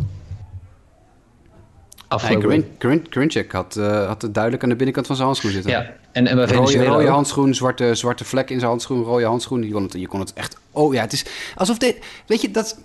[2.09, 2.49] Afgelopen.
[2.49, 5.71] Hey, had, uh, had het duidelijk aan de binnenkant van zijn handschoen zitten.
[5.71, 9.63] Ja, en, en bij rode, rode handschoen, zwarte, zwarte vlek in zijn handschoen, rode handschoen.
[9.63, 10.57] Je kon het, je kon het echt...
[10.71, 11.77] Oh ja, het is alsof...
[11.77, 12.79] De, weet je, dat...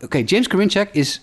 [0.00, 1.22] Oké, James Grinchek is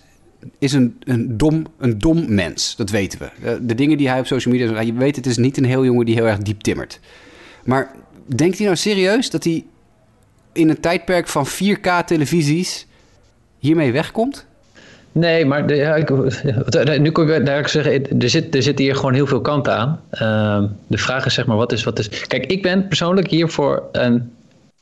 [0.58, 2.76] is een, een, dom, een dom mens.
[2.76, 3.30] Dat weten we.
[3.40, 4.80] De, de dingen die hij op social media...
[4.80, 7.00] Je weet, het is niet een heel jongen die heel erg diep timmert.
[7.64, 7.94] Maar
[8.36, 9.64] denkt hij nou serieus dat hij
[10.52, 12.86] in een tijdperk van 4K-televisies
[13.58, 14.46] hiermee wegkomt?
[15.16, 16.10] Nee, maar de, ja, ik,
[16.98, 20.00] nu kun je daar zeggen, er, zit, er zitten hier gewoon heel veel kanten aan.
[20.12, 22.08] Uh, de vraag is zeg maar, wat is, wat is...
[22.26, 24.32] Kijk, ik ben persoonlijk hier voor een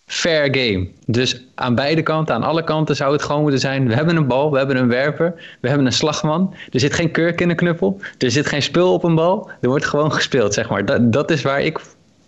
[0.07, 0.89] fair game.
[1.07, 4.27] Dus aan beide kanten, aan alle kanten zou het gewoon moeten zijn: we hebben een
[4.27, 6.55] bal, we hebben een werper, we hebben een slagman.
[6.71, 9.51] Er zit geen kurk in een knuppel, er zit geen spul op een bal.
[9.61, 10.85] Er wordt gewoon gespeeld, zeg maar.
[10.85, 11.81] Dat, dat is waar ik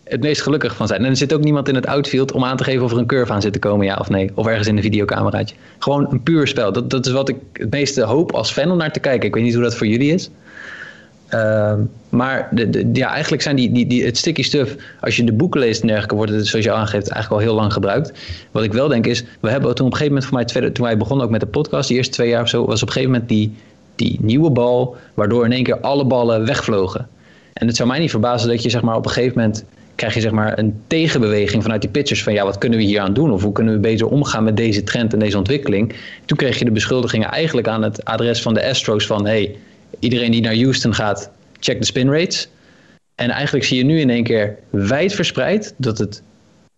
[0.09, 1.05] het meest gelukkig van zijn.
[1.05, 3.07] En er zit ook niemand in het outfield om aan te geven of er een
[3.07, 4.31] curve aan zit te komen, ja of nee.
[4.35, 5.55] Of ergens in een videocameraatje.
[5.79, 6.73] Gewoon een puur spel.
[6.73, 9.29] Dat, dat is wat ik het meeste hoop als fan om naar te kijken.
[9.29, 10.31] Ik weet niet hoe dat voor jullie is.
[11.29, 15.33] Ehm, maar de, ja, eigenlijk zijn die, die, die, het sticky stuff, als je de
[15.33, 18.13] boeken leest en dergelijke, wordt het, zoals je aangeeft, eigenlijk al heel lang gebruikt.
[18.51, 20.73] Wat ik wel denk is, we hebben toen op een gegeven moment, voor mij, tweede,
[20.73, 22.89] toen wij begonnen ook met de podcast, de eerste twee jaar of zo, was op
[22.89, 23.55] een gegeven moment die,
[23.95, 27.09] die nieuwe bal, waardoor in één keer alle ballen wegvlogen.
[27.53, 29.65] En het zou mij niet verbazen dat je zeg maar, op een gegeven moment
[29.97, 33.01] krijg je zeg maar, een tegenbeweging vanuit die pitchers van ja, wat kunnen we hier
[33.01, 33.33] aan doen?
[33.33, 35.95] Of hoe kunnen we beter omgaan met deze trend en deze ontwikkeling?
[36.25, 39.57] Toen kreeg je de beschuldigingen eigenlijk aan het adres van de Astros van hey,
[39.99, 41.31] iedereen die naar Houston gaat,
[41.61, 42.49] check de spin rates.
[43.15, 46.23] En eigenlijk zie je nu in één keer wijd verspreid dat het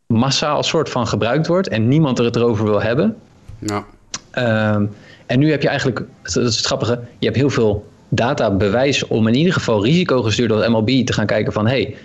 [0.07, 3.17] massaal soort van gebruikt wordt en niemand er het erover wil hebben.
[3.59, 3.85] Ja.
[4.31, 4.87] Ehm,
[5.27, 9.07] en nu heb je eigenlijk, dat is het grappige, je hebt heel veel data bewijs
[9.07, 11.97] om in ieder geval risicogestuurd door MLB te gaan kijken van hey,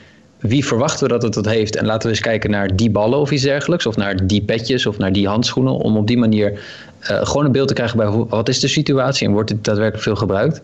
[0.44, 1.76] wie verwachten we dat het dat heeft?
[1.76, 3.86] En laten we eens kijken naar die ballen of iets dergelijks.
[3.86, 5.74] Of naar die petjes of naar die handschoenen.
[5.74, 9.28] Om op die manier uh, gewoon een beeld te krijgen bij wat is de situatie
[9.28, 10.62] en wordt dit daadwerkelijk veel gebruikt.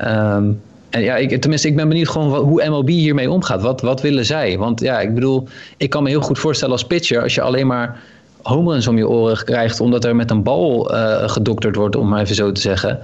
[0.00, 0.60] Um,
[0.90, 3.62] en ja, ik, tenminste, ik ben benieuwd gewoon hoe MLB hiermee omgaat.
[3.62, 4.58] Wat, wat willen zij?
[4.58, 7.66] Want ja, ik bedoel, ik kan me heel goed voorstellen als pitcher, als je alleen
[7.66, 8.00] maar
[8.42, 12.08] home runs om je oren krijgt, omdat er met een bal uh, gedokterd wordt, om
[12.08, 13.00] maar even zo te zeggen.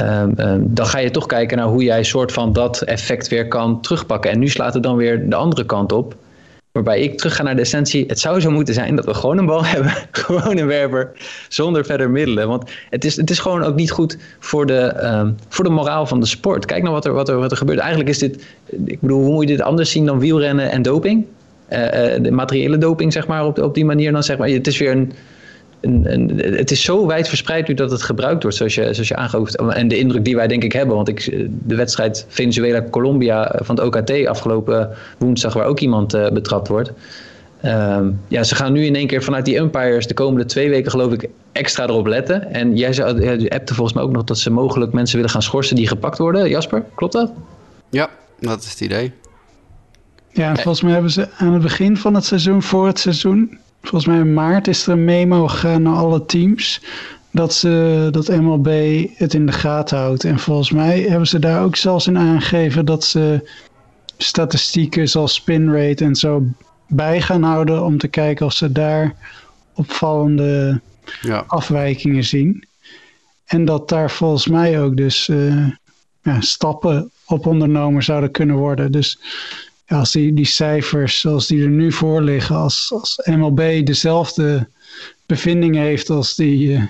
[0.00, 3.48] Um, um, dan ga je toch kijken naar hoe jij soort van dat effect weer
[3.48, 4.30] kan terugpakken.
[4.30, 6.16] En nu slaat het dan weer de andere kant op.
[6.72, 8.04] Waarbij ik terug ga naar de essentie.
[8.06, 9.92] Het zou zo moeten zijn dat we gewoon een bal hebben.
[10.10, 11.12] gewoon een werper.
[11.48, 12.48] Zonder verder middelen.
[12.48, 16.06] Want het is, het is gewoon ook niet goed voor de, um, voor de moraal
[16.06, 16.66] van de sport.
[16.66, 17.78] Kijk nou wat er, wat, er, wat er gebeurt.
[17.78, 18.44] Eigenlijk is dit.
[18.84, 21.26] Ik bedoel, hoe moet je dit anders zien dan wielrennen en doping?
[21.72, 24.48] Uh, uh, de materiële doping, zeg maar, op, op die manier dan zeg maar.
[24.48, 25.12] Het is weer een
[26.36, 29.56] het is zo wijd verspreid nu dat het gebruikt wordt, zoals je, zoals je aangeeft.
[29.56, 33.84] En de indruk die wij denk ik hebben, want ik, de wedstrijd Venezuela-Colombia van het
[33.84, 36.92] OKT afgelopen woensdag, waar ook iemand uh, betrapt wordt.
[37.64, 40.90] Uh, ja, ze gaan nu in één keer vanuit die umpires de komende twee weken
[40.90, 42.52] geloof ik extra erop letten.
[42.52, 45.42] En jij zei, je appte volgens mij ook nog dat ze mogelijk mensen willen gaan
[45.42, 46.48] schorsen die gepakt worden.
[46.48, 47.32] Jasper, klopt dat?
[47.90, 48.10] Ja,
[48.40, 49.12] dat is het idee.
[50.30, 54.06] Ja, volgens mij hebben ze aan het begin van het seizoen, voor het seizoen, volgens
[54.06, 56.82] mij in maart is er een memo gegaan naar alle teams.
[57.30, 58.68] Dat, ze, dat MLB
[59.14, 60.24] het in de gaten houdt.
[60.24, 63.50] En volgens mij hebben ze daar ook zelfs in aangegeven dat ze
[64.16, 66.42] statistieken zoals spin rate en zo
[66.88, 67.84] bij gaan houden.
[67.84, 69.14] Om te kijken of ze daar
[69.74, 70.80] opvallende
[71.20, 71.44] ja.
[71.46, 72.64] afwijkingen zien.
[73.44, 75.68] En dat daar volgens mij ook dus uh,
[76.22, 78.92] ja, stappen op ondernomen zouden kunnen worden.
[78.92, 79.18] Dus
[79.92, 84.68] als die, die cijfers zoals die er nu voor liggen, als, als MLB dezelfde
[85.26, 86.82] bevindingen heeft als die, uh,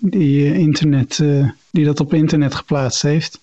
[0.00, 3.40] die, uh, internet, uh, die dat op internet geplaatst heeft,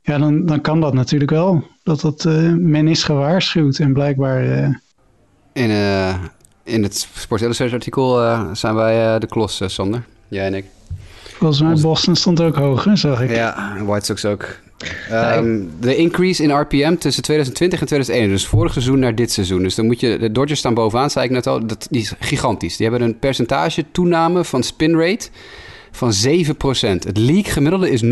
[0.00, 1.64] ja, dan, dan kan dat natuurlijk wel.
[1.82, 2.24] Dat dat,
[2.58, 4.42] men is gewaarschuwd en blijkbaar...
[5.52, 5.70] in,
[6.62, 8.16] in het Sports Illustrated artikel
[8.56, 10.04] zijn wij de klos, Sander.
[10.28, 10.64] Jij en ik.
[11.22, 13.30] Volgens mij Boston stond ook hoger, zag ik.
[13.30, 14.58] Ja, White Sox ook.
[15.12, 18.30] Um, de increase in RPM tussen 2020 en 2021.
[18.38, 19.62] Dus vorig seizoen naar dit seizoen.
[19.62, 20.18] Dus dan moet je...
[20.18, 21.66] De Dodgers staan bovenaan, zei ik net al.
[21.66, 22.76] Dat, die is gigantisch.
[22.76, 25.28] Die hebben een percentage toename van spin rate
[25.90, 26.16] van 7%.
[26.80, 28.08] Het league gemiddelde is 0,5%.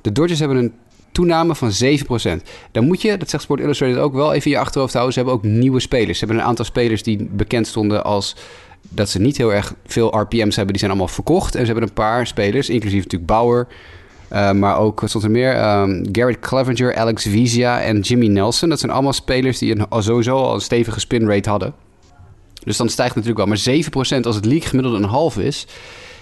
[0.00, 0.72] De Dodgers hebben een
[1.12, 2.42] toename van 7%.
[2.72, 5.14] Dan moet je, dat zegt Sport Illustrated ook wel, even in je achterhoofd houden.
[5.14, 6.18] Ze hebben ook nieuwe spelers.
[6.18, 8.36] Ze hebben een aantal spelers die bekend stonden als
[8.88, 10.66] dat ze niet heel erg veel RPM's hebben.
[10.66, 11.54] Die zijn allemaal verkocht.
[11.54, 13.66] En ze hebben een paar spelers, inclusief natuurlijk Bauer
[14.36, 18.68] Uh, maar ook stond er meer um, Garrett Clevenger, Alex Vizia en Jimmy Nelson.
[18.68, 21.74] Dat zijn allemaal spelers die een, sowieso al een stevige spin rate hadden.
[22.64, 23.74] Dus dan stijgt het natuurlijk wel.
[23.74, 25.66] Maar 7% als het league gemiddelde een half is,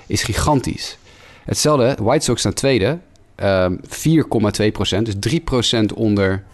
[0.06, 0.98] is gigantisch.
[1.44, 2.98] Hetzelfde, White Sox naar tweede.
[3.42, 5.40] Um, 4,2%, dus
[5.74, 6.44] 3% onder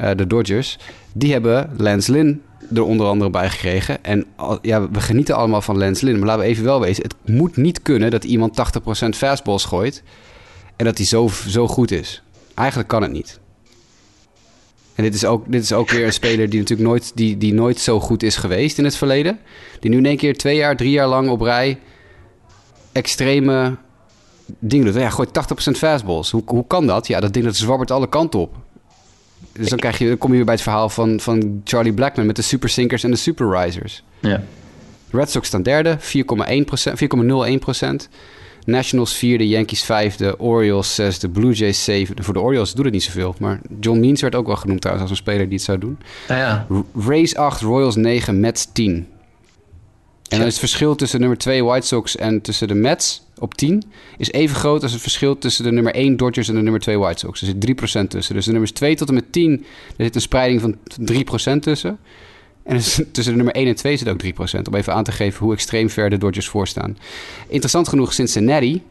[0.00, 0.78] uh, de Dodgers.
[1.12, 2.42] Die hebben Lance Lynn
[2.74, 4.04] er onder andere bij gekregen.
[4.04, 4.26] En
[4.62, 6.18] ja, we genieten allemaal van Lance Lynn.
[6.18, 8.58] Maar laten we even wel wezen, het moet niet kunnen dat iemand
[9.04, 10.02] 80% fastballs gooit...
[10.80, 12.22] en dat hij zo, zo goed is.
[12.54, 13.38] Eigenlijk kan het niet.
[14.94, 17.54] En dit is ook, dit is ook weer een speler die natuurlijk nooit, die, die
[17.54, 19.38] nooit zo goed is geweest in het verleden.
[19.80, 21.78] Die nu in één keer twee jaar, drie jaar lang op rij
[22.92, 23.76] extreme
[24.58, 24.94] dingen doet.
[24.94, 26.30] Ja, gooit 80% fastballs.
[26.30, 27.06] Hoe, hoe kan dat?
[27.06, 28.56] Ja, dat ding dat zwabbert alle kanten op.
[29.52, 32.26] Dus dan, krijg je, dan kom je weer bij het verhaal van, van Charlie Blackman
[32.26, 34.02] met de super sinkers en de super risers.
[34.20, 34.42] Ja.
[35.10, 36.02] Red Sox staan derde, 4,01%.
[38.64, 42.22] Nationals vierde, Yankees vijfde, Orioles zesde, Blue Jays zevende.
[42.22, 45.10] Voor de Orioles doet het niet zoveel, maar John Means werd ook wel genoemd trouwens
[45.10, 45.98] als een speler die het zou doen.
[46.28, 46.66] Ja, ja.
[47.06, 49.06] Rays 8, Royals 9, Mets 10.
[50.28, 53.54] En dan is het verschil tussen nummer 2 White Sox en tussen de Mets op
[53.54, 53.82] 10
[54.18, 56.98] is even groot als het verschil tussen de nummer 1 Dodgers en de nummer 2
[56.98, 57.40] White Sox.
[57.40, 58.34] Er zit 3% tussen.
[58.34, 59.64] Dus de nummers 2 tot en met 10,
[59.96, 60.76] er zit een spreiding van
[61.56, 61.98] 3% tussen.
[62.62, 64.62] En dus tussen de nummer 1 en 2 zit ook 3%.
[64.68, 66.98] Om even aan te geven hoe extreem ver de Dodgers voorstaan.
[67.48, 68.82] Interessant genoeg, Cincinnati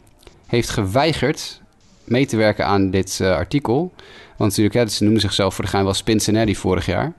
[0.46, 1.60] heeft geweigerd
[2.04, 3.92] mee te werken aan dit uh, artikel.
[4.36, 7.12] Want natuurlijk, ze noemden zichzelf voor de gein wel Cincinnati vorig jaar.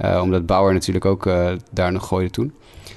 [0.00, 2.52] Uh, omdat Bauer natuurlijk ook uh, daar nog gooide toen.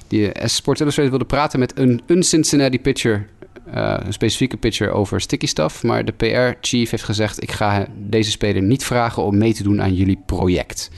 [0.07, 3.27] Die Sports Illustrated wilde praten met een, een Cincinnati pitcher
[3.73, 5.83] een specifieke pitcher over sticky stuff.
[5.83, 9.81] Maar de PR-chief heeft gezegd: ik ga deze speler niet vragen om mee te doen
[9.81, 10.91] aan jullie project.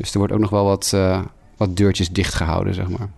[0.00, 1.24] Dus er wordt ook nog wel wat, uh,
[1.56, 3.08] wat deurtjes dichtgehouden, zeg maar.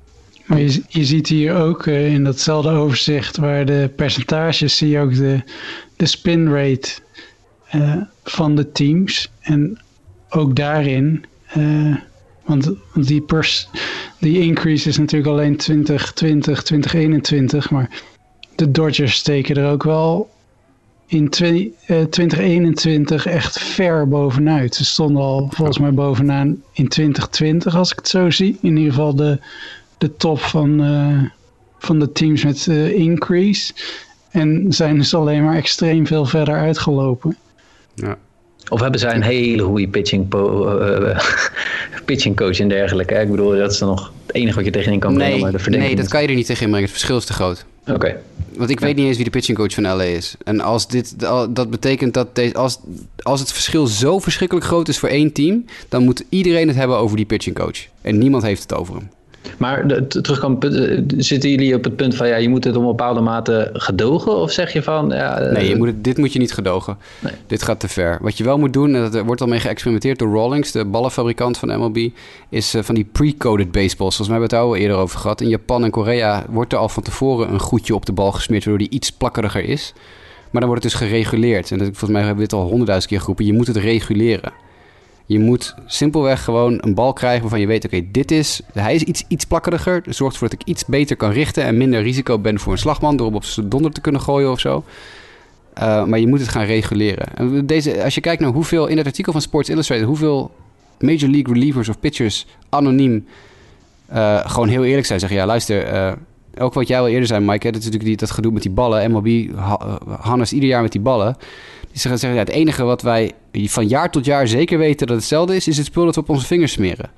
[0.46, 4.98] Maar je, je ziet hier ook uh, in datzelfde overzicht waar de percentages zie je
[4.98, 5.40] ook de,
[5.96, 6.90] de spin rate
[8.24, 9.30] van de teams.
[9.40, 9.80] En
[10.28, 11.24] ook daarin,
[12.44, 13.68] want, want die, pers,
[14.18, 18.02] die increase is natuurlijk alleen 2020, 2021, maar
[18.54, 20.30] de Dodgers steken er ook wel
[21.12, 24.74] in 2021 eh, echt ver bovenuit.
[24.74, 28.58] Ze stonden al volgens mij bovenaan in 2020 als ik het zo zie.
[28.60, 29.38] In ieder geval de,
[29.98, 31.22] de top van, uh,
[31.78, 33.72] van de teams met uh, increase.
[34.30, 37.36] En zijn dus alleen maar extreem veel verder uitgelopen.
[37.94, 38.16] Ja.
[38.68, 41.18] Of hebben zij een hele goede pitching, uh,
[42.04, 43.14] pitching coach en dergelijke?
[43.14, 45.32] Ik bedoel, dat is dan nog het enige wat je tegenin kan brengen.
[45.32, 46.82] Nee, maar de nee dat kan je er niet tegen brengen.
[46.82, 47.64] Het verschil is te groot.
[47.82, 47.92] Oké.
[47.92, 48.16] Okay.
[48.56, 50.34] Want ik weet niet eens wie de pitching coach van LA is.
[50.44, 51.14] En als dit,
[51.50, 52.78] dat betekent dat deze, als,
[53.22, 56.96] als het verschil zo verschrikkelijk groot is voor één team, dan moet iedereen het hebben
[56.96, 57.86] over die pitching coach.
[58.00, 59.10] En niemand heeft het over hem.
[59.58, 63.20] Maar terugkomen, zitten jullie op het punt van ja, je moet het op een bepaalde
[63.20, 64.36] mate gedogen?
[64.36, 65.08] Of zeg je van.
[65.08, 66.98] Ja, nee, je moet het, dit moet je niet gedogen.
[67.18, 67.32] Nee.
[67.46, 68.18] Dit gaat te ver.
[68.20, 71.58] Wat je wel moet doen, en er wordt al mee geëxperimenteerd door Rawlings, de ballenfabrikant
[71.58, 72.08] van MLB,
[72.48, 74.16] is uh, van die pre-coded baseballs.
[74.16, 75.40] Volgens mij hebben we het al eerder over gehad.
[75.40, 78.64] In Japan en Korea wordt er al van tevoren een goedje op de bal gesmeerd,
[78.64, 79.92] waardoor die iets plakkeriger is.
[80.50, 81.70] Maar dan wordt het dus gereguleerd.
[81.70, 83.46] En dat, volgens mij hebben we dit al honderdduizend keer geroepen.
[83.46, 84.52] Je moet het reguleren.
[85.26, 88.60] Je moet simpelweg gewoon een bal krijgen waarvan je weet: oké, dit is.
[88.72, 90.02] Hij is iets, iets plakkeriger.
[90.02, 92.78] Dus zorgt ervoor dat ik iets beter kan richten en minder risico ben voor een
[92.78, 94.84] slagman door hem op zijn donder te kunnen gooien of zo.
[95.78, 97.36] Uh, maar je moet het gaan reguleren.
[97.36, 100.50] En deze, als je kijkt naar hoeveel in het artikel van Sports Illustrated, hoeveel
[100.98, 103.26] Major League relievers of pitchers anoniem
[104.12, 105.20] uh, gewoon heel eerlijk zijn.
[105.20, 106.16] Zeggen ja, luister.
[106.58, 107.66] Ook wat jij al eerder zei, Mike.
[107.66, 109.10] Hè, dat is natuurlijk die, dat gedoe met die ballen.
[109.10, 109.50] MLB,
[110.20, 111.36] Hannes ieder jaar met die ballen.
[111.92, 115.56] Die zeggen, ja, het enige wat wij van jaar tot jaar zeker weten dat hetzelfde
[115.56, 117.10] is, is het spul dat we op onze vingers smeren.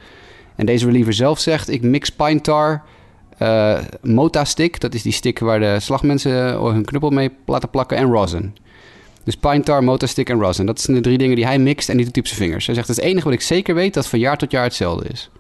[0.57, 2.83] En deze reliever zelf zegt, ik mix pine tar,
[3.39, 8.11] uh, stick, dat is die stick waar de slagmensen hun knuppel mee laten plakken, en
[8.11, 8.57] rosin.
[9.25, 10.67] Dus pine tar, Mota stick en rosin.
[10.67, 12.67] Dat zijn de drie dingen die hij mixt en die doet op zijn vingers.
[12.67, 15.09] Hij zegt, het, het enige wat ik zeker weet, dat van jaar tot jaar hetzelfde
[15.09, 15.31] is.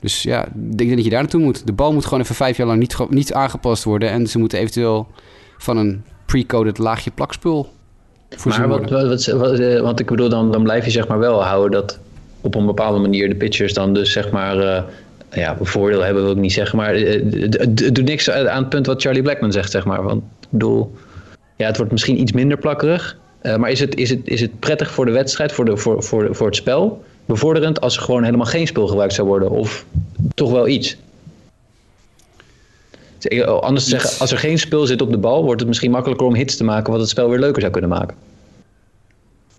[0.00, 1.66] Dus ja, ik denk dat je daar naartoe moet.
[1.66, 4.10] De bal moet gewoon even vijf jaar lang niet, niet aangepast worden.
[4.10, 5.08] En ze moeten eventueel
[5.58, 7.74] van een pre-coded laagje plakspul
[8.44, 11.44] maar wat, wat, wat, eh, want ik bedoel, dan, dan blijf je zeg maar wel
[11.44, 11.98] houden dat
[12.40, 14.56] op een bepaalde manier de pitchers dan dus zeg maar...
[14.56, 14.82] Uh,
[15.32, 19.02] ja, voordeel hebben wil ik niet zeggen, maar het doet niks aan het punt wat
[19.02, 20.02] Charlie Blackman zegt, zeg maar.
[20.02, 20.94] Want ik bedoel,
[21.56, 24.58] ja, het wordt misschien iets minder plakkerig, uh, maar is het, is, het, is het
[24.58, 28.24] prettig voor de wedstrijd, voor, de, voor, voor, voor het spel, bevorderend als er gewoon
[28.24, 29.50] helemaal geen spul gebruikt zou worden?
[29.50, 29.84] Of
[30.34, 30.96] toch wel iets?
[33.60, 36.26] Anders te zeggen, als er geen spul zit op de bal, wordt het misschien makkelijker
[36.26, 38.16] om hits te maken, wat het spel weer leuker zou kunnen maken.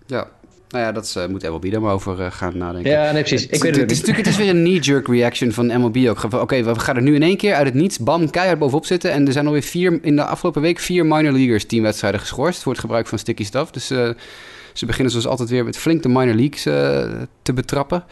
[0.06, 0.28] Ja,
[0.68, 2.90] Nou ja, dat is, eh, moet MLB er maar over eh, gaan nadenken.
[2.90, 3.42] Ja, nee, precies.
[3.42, 6.08] Het, Ik weet het, het is natuurlijk het is weer een knee-jerk reaction van MLB
[6.08, 6.32] ook.
[6.32, 9.12] Oké, we gaan er nu in één keer uit het niets, bam, keihard bovenop zitten.
[9.12, 12.72] En er zijn alweer vier, in de afgelopen week vier minor leaguers teamwedstrijden geschorst voor
[12.72, 13.70] het gebruik van sticky stuff.
[13.70, 14.08] Dus eh,
[14.72, 16.62] ze beginnen zoals altijd weer met flink de minor leagues
[17.42, 18.04] te betrappen.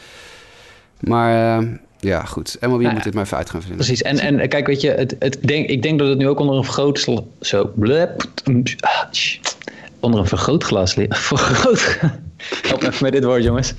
[1.01, 1.63] Maar
[2.07, 2.57] ja, goed.
[2.61, 2.93] MLB ja.
[2.93, 3.79] moet dit maar even uit gaan vinden.
[3.79, 4.03] Precies.
[4.03, 6.57] En, en kijk, weet je, het, het, denk, ik denk dat het nu ook onder
[6.57, 7.23] een vergrootglas...
[7.41, 8.25] Zo, blep,
[8.81, 9.05] ah,
[10.01, 11.19] onder een vergrootglas ligt.
[11.27, 11.99] Vergroot...
[12.63, 13.75] Help me even met dit woord, jongens.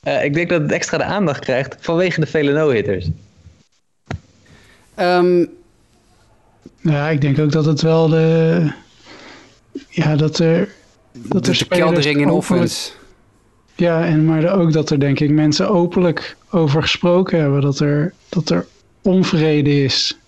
[0.00, 3.08] Eh, ik denk dat het extra de aandacht krijgt vanwege de vele no-hitters.
[4.94, 5.44] Ehm,
[6.80, 8.72] Ja, ik denk ook dat het wel de...
[9.88, 10.68] Ja, dat er...
[11.12, 12.90] Dat de, er de keldering in offense.
[13.76, 17.60] Ja, en maar ook dat er denk ik mensen openlijk over gesproken hebben.
[17.60, 18.66] Dat er, dat er
[19.02, 20.18] onvrede is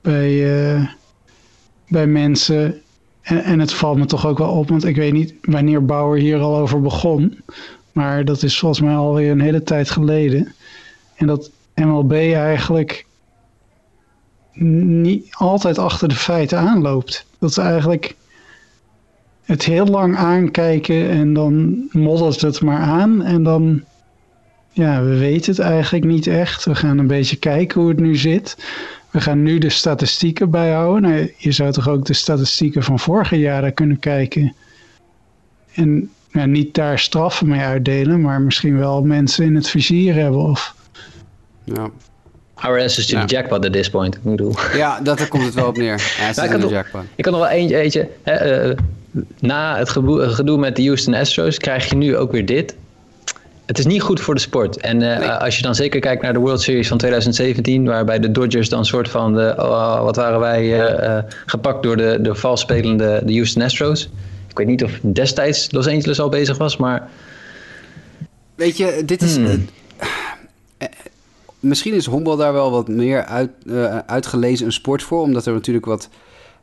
[0.00, 0.88] bij, eh,
[1.88, 2.80] bij mensen.
[3.22, 6.18] En, en het valt me toch ook wel op, want ik weet niet wanneer Bauer
[6.18, 7.40] hier al over begon.
[7.92, 10.54] Maar dat is volgens mij alweer een hele tijd geleden.
[11.14, 13.06] En dat MLB eigenlijk
[14.52, 17.26] niet altijd achter de feiten aanloopt.
[17.38, 18.16] Dat ze eigenlijk
[19.44, 23.22] het heel lang aankijken en dan moddert het maar aan.
[23.22, 23.82] En dan,
[24.70, 26.64] ja, we weten het eigenlijk niet echt.
[26.64, 28.56] We gaan een beetje kijken hoe het nu zit.
[29.10, 31.10] We gaan nu de statistieken bijhouden.
[31.10, 34.54] Nou, je zou toch ook de statistieken van vorige jaren kunnen kijken.
[35.74, 40.40] En ja, niet daar straffen mee uitdelen, maar misschien wel mensen in het vizier hebben.
[40.40, 40.74] Of,
[41.64, 41.90] Ja.
[42.54, 43.24] Our answers to Ja.
[43.24, 44.14] the jackpot at this point.
[44.14, 44.54] Ik bedoel...
[44.74, 46.12] ja, dat daar komt het wel op neer.
[46.20, 46.72] Ja, is ik had, nog,
[47.14, 48.76] ik had nog wel eentje, eentje hè, eh,
[49.38, 52.76] na het gedoe met de Houston Astros krijg je nu ook weer dit.
[53.66, 54.76] Het is niet goed voor de sport.
[54.76, 55.28] En eh, Nee.
[55.28, 58.84] als je dan zeker kijkt naar de World Series van 2017, waarbij de Dodgers dan
[58.84, 63.22] soort van, de, oh, wat waren wij, eh, eh, gepakt door de, de vals spelende
[63.24, 64.10] de Houston Astros.
[64.48, 67.08] Ik weet niet of destijds Los Angeles al bezig was, maar
[68.54, 69.36] Weet je, dit is.
[69.36, 69.68] Hmm.
[71.60, 73.50] misschien is honkbal daar wel wat meer uit,
[74.06, 76.08] uitgelezen een sport voor, omdat er natuurlijk wat.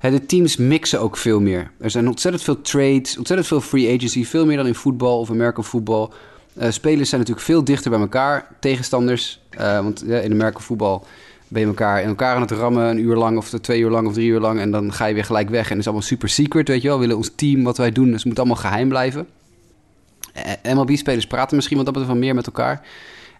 [0.02, 1.72] De teams mixen ook veel meer.
[1.80, 5.30] Er zijn ontzettend veel trades, ontzettend veel free agency, veel meer dan in voetbal of
[5.30, 6.14] American voetbal.
[6.54, 9.40] Eh, spelers zijn natuurlijk veel dichter bij elkaar, tegenstanders.
[9.50, 11.06] eh, want ja, in American voetbal
[11.48, 14.08] ben je elkaar in elkaar aan het rammen een uur lang of twee uur lang
[14.08, 14.60] of drie uur lang.
[14.60, 15.64] En dan ga je weer gelijk weg.
[15.64, 16.98] En het is allemaal super secret, weet je wel.
[16.98, 19.28] We willen ons team, wat wij doen, dus het moet allemaal geheim blijven.
[20.34, 22.88] Eh, MLB-spelers praten misschien wat dat betreft wel meer met elkaar.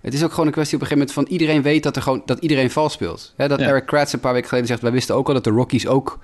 [0.02, 2.02] Het is ook gewoon een kwestie op een gegeven moment van iedereen weet dat, er
[2.02, 3.34] gewoon, dat iedereen vals speelt.
[3.38, 3.68] Dat Ja.
[3.68, 6.20] Eric Kratz een paar weken geleden zegt, wij wisten ook al dat de Rockies ook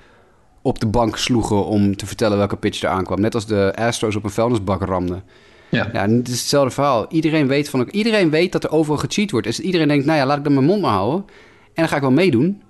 [0.67, 3.21] op de bank sloegen om te vertellen welke pitch er aankwam.
[3.21, 5.23] Net als de Astros op een vuilnisbak ramden.
[5.69, 5.89] ja.
[5.93, 7.05] Ja, het is hetzelfde verhaal.
[7.09, 9.47] Iedereen weet, van, iedereen weet dat er overal gecheat wordt.
[9.47, 11.25] Dus iedereen denkt, nou ja, laat ik dan mijn mond maar houden.
[11.65, 12.61] En dan ga ik wel meedoen.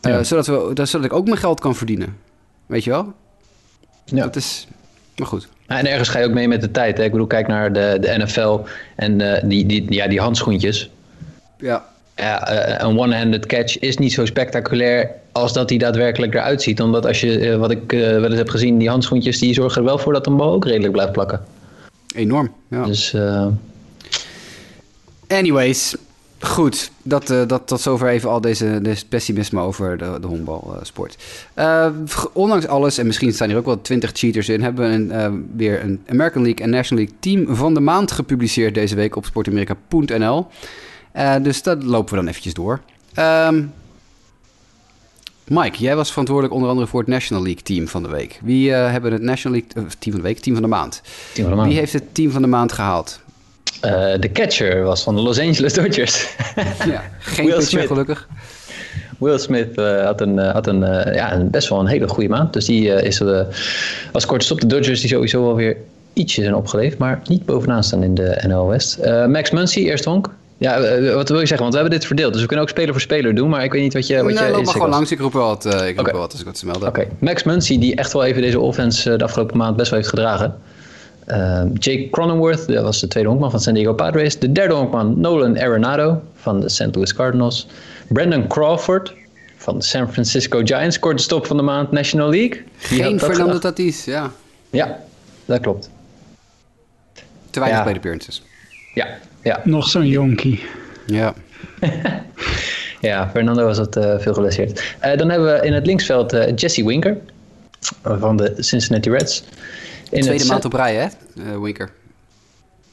[0.00, 2.16] Eh, zodat, we, dat- zodat ik ook mijn geld kan verdienen.
[2.66, 3.12] Weet je wel?
[4.04, 4.22] Ja.
[4.22, 4.66] Dat is...
[5.16, 5.48] Maar goed.
[5.66, 6.98] En ergens ga je ook mee met de tijd.
[6.98, 7.04] Hè?
[7.04, 8.58] Ik bedoel, kijk naar de, de NFL
[8.96, 10.90] en eh, die, die, ja, die handschoentjes.
[11.58, 11.84] Ja,
[12.16, 16.80] Ja, eh, een one-handed catch is niet zo spectaculair als dat hij daadwerkelijk eruit ziet.
[16.80, 19.78] Omdat als je, eh, wat ik eh, wel eens heb gezien, die handschoentjes die zorgen
[19.80, 21.40] er wel voor dat een bal ook redelijk blijft plakken.
[22.14, 22.52] enorm.
[22.70, 22.84] Ja.
[22.84, 23.16] Dus
[25.28, 25.94] Anyways,
[26.40, 26.90] goed.
[27.02, 31.16] Dat, dat tot zover even al deze, deze pessimisme over de, de honkbalsport.
[32.32, 34.62] Ondanks alles, en misschien staan hier ook wel twintig cheaters in...
[34.62, 38.74] hebben we een, weer een American League en National League team van de maand gepubliceerd
[38.74, 40.46] deze week op sportamerika.nl.
[41.16, 42.80] Eh, dus dat lopen we dan eventjes door.
[43.14, 43.62] Ehm,
[45.48, 48.40] Mike, jij was verantwoordelijk onder andere voor het National League team van de week.
[48.42, 51.02] Wie eh, hebben het National League eh, team van de week, team van de maand?
[51.32, 51.68] team van de maand.
[51.68, 53.20] Wie heeft het team van de maand gehaald?
[53.80, 53.90] Eh,
[54.20, 56.34] de catcher was van de Los Angeles Dodgers.
[56.86, 57.86] Ja, geen Will pitcher Smith.
[57.86, 58.28] gelukkig.
[59.18, 60.80] Will Smith had, een, had een,
[61.14, 62.52] ja, een best wel een hele goede maand.
[62.52, 63.22] Dus die is
[64.12, 65.76] als korte stop de Dodgers die sowieso wel weer
[66.12, 66.98] ietsje zijn opgeleefd.
[66.98, 68.98] Maar niet bovenaan staan in de NL West.
[69.28, 70.30] Max Muncy, eerst honk.
[70.58, 71.58] Ja, eh, wat wil je zeggen?
[71.58, 72.32] Want we hebben dit verdeeld.
[72.32, 73.48] Dus we kunnen ook speler voor speler doen.
[73.48, 75.10] Maar ik weet niet wat je, wat nee, je loop maar gewoon langs.
[75.10, 77.42] Ik roep wel wat, eh, ik roep wel wat als ik wat te melden Max
[77.42, 80.56] Muncy die echt wel even deze offense eh, de afgelopen maand best wel heeft gedragen.
[81.26, 84.38] Ehm, Jake Cronenworth, dat was de tweede honkman van San Diego Padres.
[84.38, 86.94] De derde honkman Nolan Arenado van de St.
[86.94, 87.66] Louis Cardinals.
[88.08, 89.14] Brandon Crawford
[89.56, 90.98] van de San Francisco Giants.
[90.98, 92.64] Korte stop van de maand National League.
[92.76, 93.58] Had Geen dat Fernando?
[93.58, 94.32] Tatis, ja.
[94.70, 94.98] Ja,
[95.44, 95.90] dat klopt.
[97.50, 97.84] Te weinig Ja.
[97.84, 98.42] plate appearances.
[98.94, 99.06] Ja,
[99.46, 100.64] ja, nog zo'n jonkie.
[101.06, 101.34] Ja.
[103.00, 104.94] ja Fernando was het eh, veel geblesseerd.
[104.98, 107.16] Eh, dan hebben we in het linksveld eh, Jesse Winker
[108.02, 109.44] van de Cincinnati Reds.
[110.10, 111.90] In Tweede het maand op rij, hè, eh, Winker.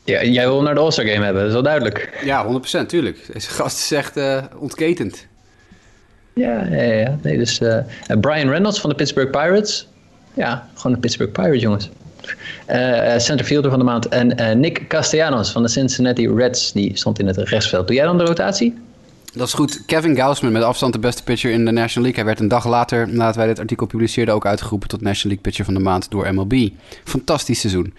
[0.03, 2.21] Ja, jij wil hem naar de All-Star Game hebben, dat is wel duidelijk.
[2.23, 2.45] Ja,
[2.83, 3.33] 100% tuurlijk.
[3.33, 5.27] Deze gast is echt eh, ontketend.
[6.33, 7.17] Ja, ja, ja.
[7.21, 7.77] Nee, dus, eh,
[8.07, 9.87] en Brian Reynolds van de Pittsburgh Pirates.
[10.33, 11.89] Ja, gewoon de Pittsburgh Pirates, jongens.
[12.69, 14.07] Uh, centerfielder van de maand.
[14.07, 16.71] En Nick Castellanos van de Cincinnati Reds.
[16.71, 17.87] Die stond in het rechtsveld.
[17.87, 18.73] Doe jij dan de rotatie?
[19.33, 19.85] Dat is goed.
[19.85, 22.15] Kevin Gausman met afstand de beste pitcher in de National League.
[22.15, 25.43] Hij werd een dag later, nadat wij dit artikel publiceerden, ook uitgeroepen tot National League
[25.43, 26.69] Pitcher van de Maand door MLB.
[27.03, 27.93] Fantastisch seizoen.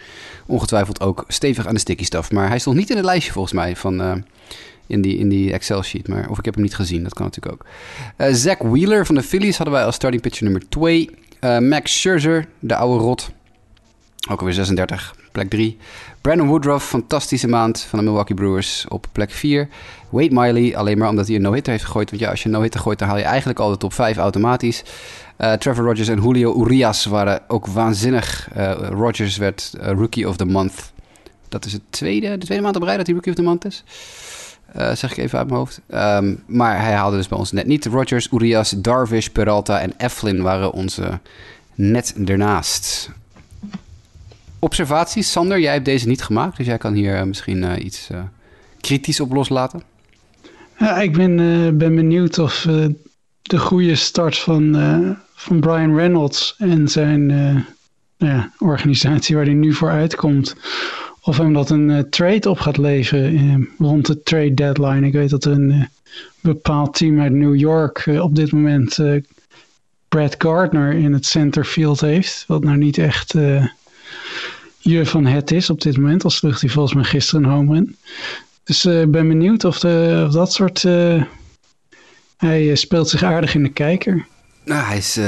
[0.47, 2.31] Ongetwijfeld ook stevig aan de sticky stuff.
[2.31, 4.12] Maar hij stond niet in het lijstje volgens mij van, uh,
[4.87, 6.09] in die, in die Excel-sheet.
[6.09, 7.66] Maar, of ik heb hem niet gezien, dat kan natuurlijk ook.
[8.18, 11.11] Uh, Zach Wheeler van de Phillies hadden wij als starting pitcher nummer 2.
[11.41, 13.31] Uh, Max Scherzer, de oude rot.
[14.31, 15.77] Ook alweer 36, plek 3.
[16.20, 19.68] Brandon Woodruff, fantastische maand van de Milwaukee Brewers op plek 4.
[20.11, 22.11] Wade Miley, alleen maar omdat hij een no-hitter heeft gegooid.
[22.11, 24.16] Want ja, als je een no-hitter gooit, dan haal je eigenlijk al de top 5
[24.16, 24.83] automatisch.
[25.39, 28.49] Uh, Trevor Rogers en Julio Urias waren ook waanzinnig.
[28.57, 30.93] Uh, Rogers werd uh, Rookie of the Month.
[31.49, 33.64] Dat is het tweede, de tweede maand op rij dat hij Rookie of the Month
[33.64, 33.85] is.
[34.75, 35.81] zeg ik even uit mijn hoofd.
[35.89, 37.87] Um, maar hij haalde dus bij ons net niet.
[37.87, 41.18] Rogers, Urias, Darvish, Peralta en Eflin waren onze
[41.75, 43.11] net ernaast.
[44.64, 48.08] Observaties, Sander, jij hebt deze niet gemaakt, dus jij kan hier misschien iets
[48.80, 49.82] kritisch op loslaten.
[50.78, 51.36] Ja, ik ben,
[51.78, 52.66] ben benieuwd of
[53.42, 54.76] de goede start van,
[55.34, 57.56] van Brian Reynolds en zijn uh,
[58.16, 60.56] ja, organisatie waar hij nu voor uitkomt.
[61.20, 65.06] Of hem dat een trade op gaat leveren rond de trade deadline.
[65.06, 65.88] Ik weet dat een
[66.40, 68.98] bepaald team uit New York op dit moment
[70.08, 72.44] Brad Gardner in het centerfield heeft.
[72.46, 73.34] Wat nou niet echt
[74.85, 76.24] je van het is op dit moment.
[76.24, 77.97] Al sloeg hij volgens mij gisteren een home run.
[78.64, 80.82] Dus ik ben benieuwd of, de, of dat soort
[82.37, 84.26] hij eh, speelt zich aardig in de kijker.
[84.64, 85.20] Nou, hij is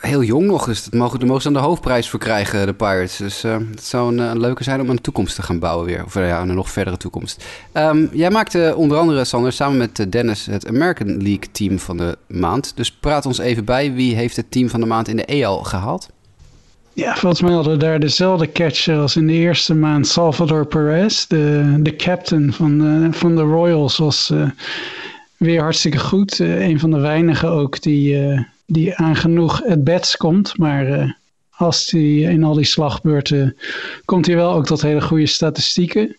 [0.00, 2.74] heel jong nog, dus dat mogen, daar mogen ze dan de hoofdprijs voor krijgen, de
[2.74, 3.16] Pirates.
[3.16, 6.04] Dus het zou een, leuke zijn om een toekomst te gaan bouwen weer.
[6.04, 7.44] Of ja, een nog verdere toekomst.
[7.72, 12.18] Um, jij maakte onder andere, Sander, samen met Dennis het American League team van de
[12.26, 12.72] maand.
[12.76, 15.62] Dus praat ons even bij, wie heeft het team van de maand in de EL
[15.62, 16.08] gehaald?
[16.94, 20.06] Ja, volgens mij hadden we daar dezelfde catcher als in de eerste maand.
[20.06, 24.32] Salvador Perez, de, de captain van, uh, van de Royals, was
[25.36, 26.38] weer hartstikke goed.
[26.38, 30.58] Uh, een van de weinigen ook die, uh, die aan genoeg het beds komt.
[30.58, 31.16] Maar
[31.50, 33.56] als hij in al die slagbeurten
[34.04, 36.16] komt hij wel ook tot hele goede statistieken.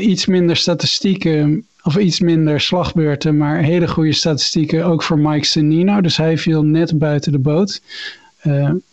[0.00, 6.00] iets minder statistieken, of iets minder slagbeurten, maar hele goede statistieken ook voor Mike Senino.
[6.00, 7.80] Dus hij viel net buiten de boot.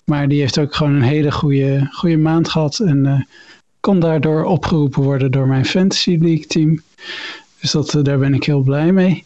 [0.04, 2.80] Maar die heeft ook gewoon een hele goede, goede maand gehad.
[2.80, 3.28] En
[3.80, 6.82] kon daardoor opgeroepen worden door mijn Fantasy League team.
[7.60, 9.26] Dus dat, daar ben ik heel blij mee.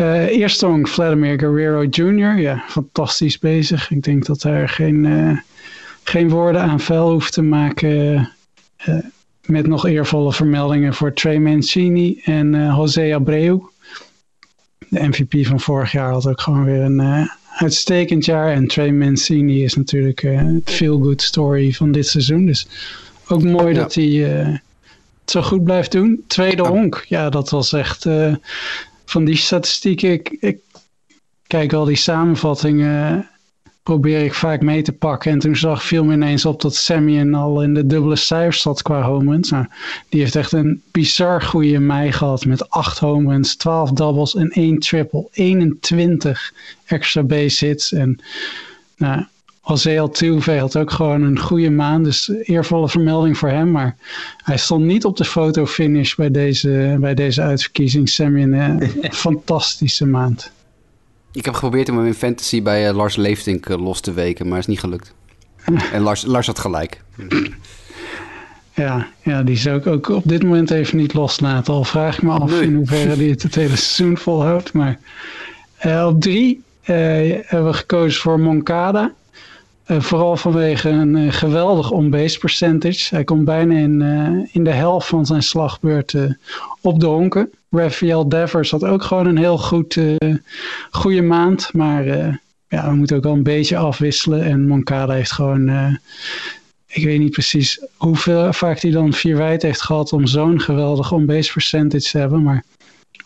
[0.00, 2.38] Uh, eerst Vladimir Guerrero Jr.
[2.38, 3.90] Ja, fantastisch bezig.
[3.90, 5.42] Ik denk dat hij geen,
[6.02, 8.28] geen woorden aan vuil hoeft te maken.
[9.46, 13.58] Met nog eervolle vermeldingen voor Trey Mancini en José Abreu.
[14.88, 18.52] De MVP van vorig jaar had ook gewoon weer een uitstekend jaar.
[18.52, 22.46] En Trey Mancini is natuurlijk het feel-good story van dit seizoen.
[22.46, 22.66] Dus
[23.28, 23.80] ook mooi ja.
[23.80, 24.60] dat hij het
[25.24, 26.24] zo goed blijft doen.
[26.26, 28.06] Tweede honk, ja, dat was echt
[29.04, 30.58] van die statistieken, ik, ik
[31.46, 33.28] kijk al die samenvattingen,
[33.86, 35.30] probeer ik vaak mee te pakken.
[35.30, 38.82] En toen zag viel me ineens op dat Samian al in de dubbele cijfers zat
[38.82, 39.66] qua home Nou,
[40.08, 44.48] die heeft echt een bizar goede mei gehad met 8 home runs, 12 doubles en
[44.48, 46.52] 1 triple, 21
[46.86, 47.92] extra base hits.
[47.92, 48.20] En
[48.96, 49.24] nou,
[49.64, 53.70] José Altuve had ook gewoon een goede maand, dus eervolle vermelding voor hem.
[53.70, 53.96] Maar
[54.44, 58.08] hij stond niet op de fotofinish bij deze, bij deze uitverkiezing.
[58.08, 58.82] Sammy een
[59.26, 60.54] fantastische maand.
[61.36, 64.48] Ik heb geprobeerd om hem in fantasy bij uh, Lars Leeftink uh, los te weken,
[64.48, 65.14] maar is niet gelukt.
[65.92, 67.02] en Lars, Lars had gelijk.
[68.74, 71.74] Ja, ja, die zou ik ook op dit moment even niet loslaten.
[71.74, 74.72] Al vraag ik me af in hoeverre hij het het hele seizoen volhoudt.
[74.72, 74.98] Maar
[75.86, 79.12] uh, op drie hebben we gekozen voor Moncada.
[79.86, 83.14] Uh, vooral vanwege een geweldig on-base percentage.
[83.14, 84.02] Hij komt bijna in,
[84.52, 86.38] in de helft van zijn slagbeurten
[86.80, 87.50] op de honken.
[87.76, 89.98] Rafael Devers had ook gewoon een heel goed,
[90.90, 91.72] goede maand.
[91.72, 92.04] Maar
[92.68, 94.42] ja, we moeten ook wel een beetje afwisselen.
[94.42, 95.98] En Moncada heeft gewoon...
[96.86, 100.12] ik weet niet precies hoeveel vaak hij dan vier wijd heeft gehad...
[100.12, 102.42] om zo'n geweldig on-base percentage te hebben.
[102.42, 102.64] Maar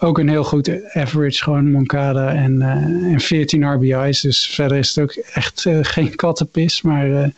[0.00, 4.20] ook een heel goed average, gewoon Moncada en, uh, en 14 RBI's.
[4.20, 6.82] Dus verder is het ook echt geen kattenpis.
[6.82, 7.32] Maar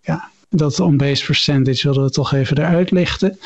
[0.00, 3.38] ja, dat on-base percentage wilden we toch even eruit lichten.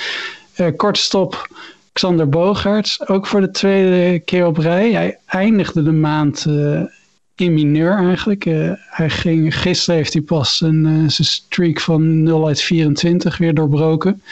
[0.76, 1.48] kort stop,
[1.96, 4.92] Xander Bogaerts, ook voor de tweede keer op rij.
[4.92, 6.46] Hij eindigde de maand
[7.34, 8.44] in mineur eigenlijk.
[8.78, 14.22] hij ging, gisteren heeft hij pas een, zijn streak van 0 uit 24 weer doorbroken.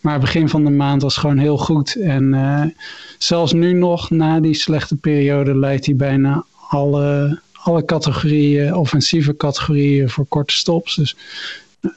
[0.00, 1.96] Maar begin van de maand was gewoon heel goed.
[1.96, 2.74] En
[3.18, 10.10] zelfs nu nog, na die slechte periode, leidt hij bijna alle, alle categorieën, offensieve categorieën
[10.10, 10.94] voor korte stops.
[10.94, 11.16] Dus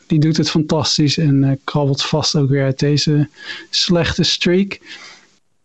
[0.08, 3.30] die doet het fantastisch en krabbelt vast ook weer uit deze
[3.70, 4.80] slechte streak.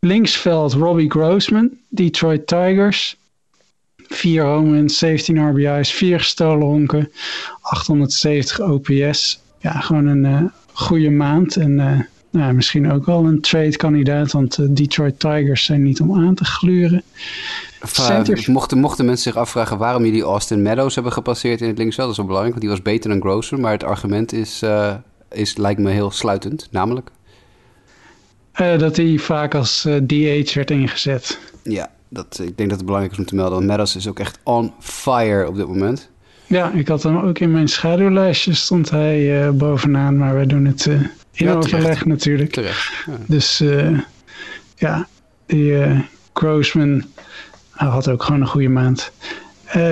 [0.06, 3.16] Linksveld Robbie Grossman, Detroit Tigers.
[3.96, 7.12] 4 home runs, 17 RBI's, 4 gestolen honken,
[7.60, 9.40] 870 OPS.
[9.58, 10.42] Ja, gewoon een uh,
[10.72, 11.56] goede maand.
[11.56, 12.00] En uh,
[12.30, 16.34] nou, misschien ook wel een trade kandidaat, want de Detroit Tigers zijn niet om aan
[16.34, 17.02] te gluren.
[17.82, 18.46] Centers...
[18.46, 22.16] Mochten, mochten mensen zich afvragen waarom jullie Austin Meadows hebben gepasseerd in het linksveld, dat
[22.16, 23.60] is wel belangrijk, want die was beter dan Grosser.
[23.60, 24.94] Maar het argument is, uh,
[25.30, 27.10] is, lijkt me heel sluitend, namelijk?
[28.60, 31.38] Uh, dat hij vaak als DH werd ingezet.
[31.62, 33.54] Ja, dat, ik denk dat het belangrijk is om te melden.
[33.54, 36.10] Want Meadows is ook echt on fire op dit moment.
[36.46, 40.86] Ja, ik had hem ook in mijn schaduwlijstje stond hij bovenaan, maar wij doen het
[40.86, 42.50] in ja, overleg natuurlijk.
[42.50, 43.12] Terecht, ja.
[43.26, 43.62] Dus
[44.76, 45.08] ja,
[45.46, 47.04] die Grossman
[47.72, 49.12] hij had ook gewoon een goede maand.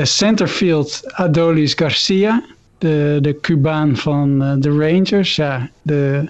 [0.03, 2.45] Centerfield Adolis Garcia,
[2.79, 5.37] de, de Cubaan van de Rangers.
[5.37, 6.29] Ja, de,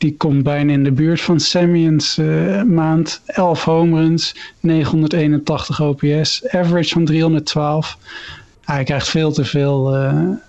[0.00, 3.22] die komt bijna in de buurt van Samians uh, maand.
[3.26, 7.98] 11 home runs, 981 OPS, average van 312.
[8.64, 9.96] Hij krijgt veel te veel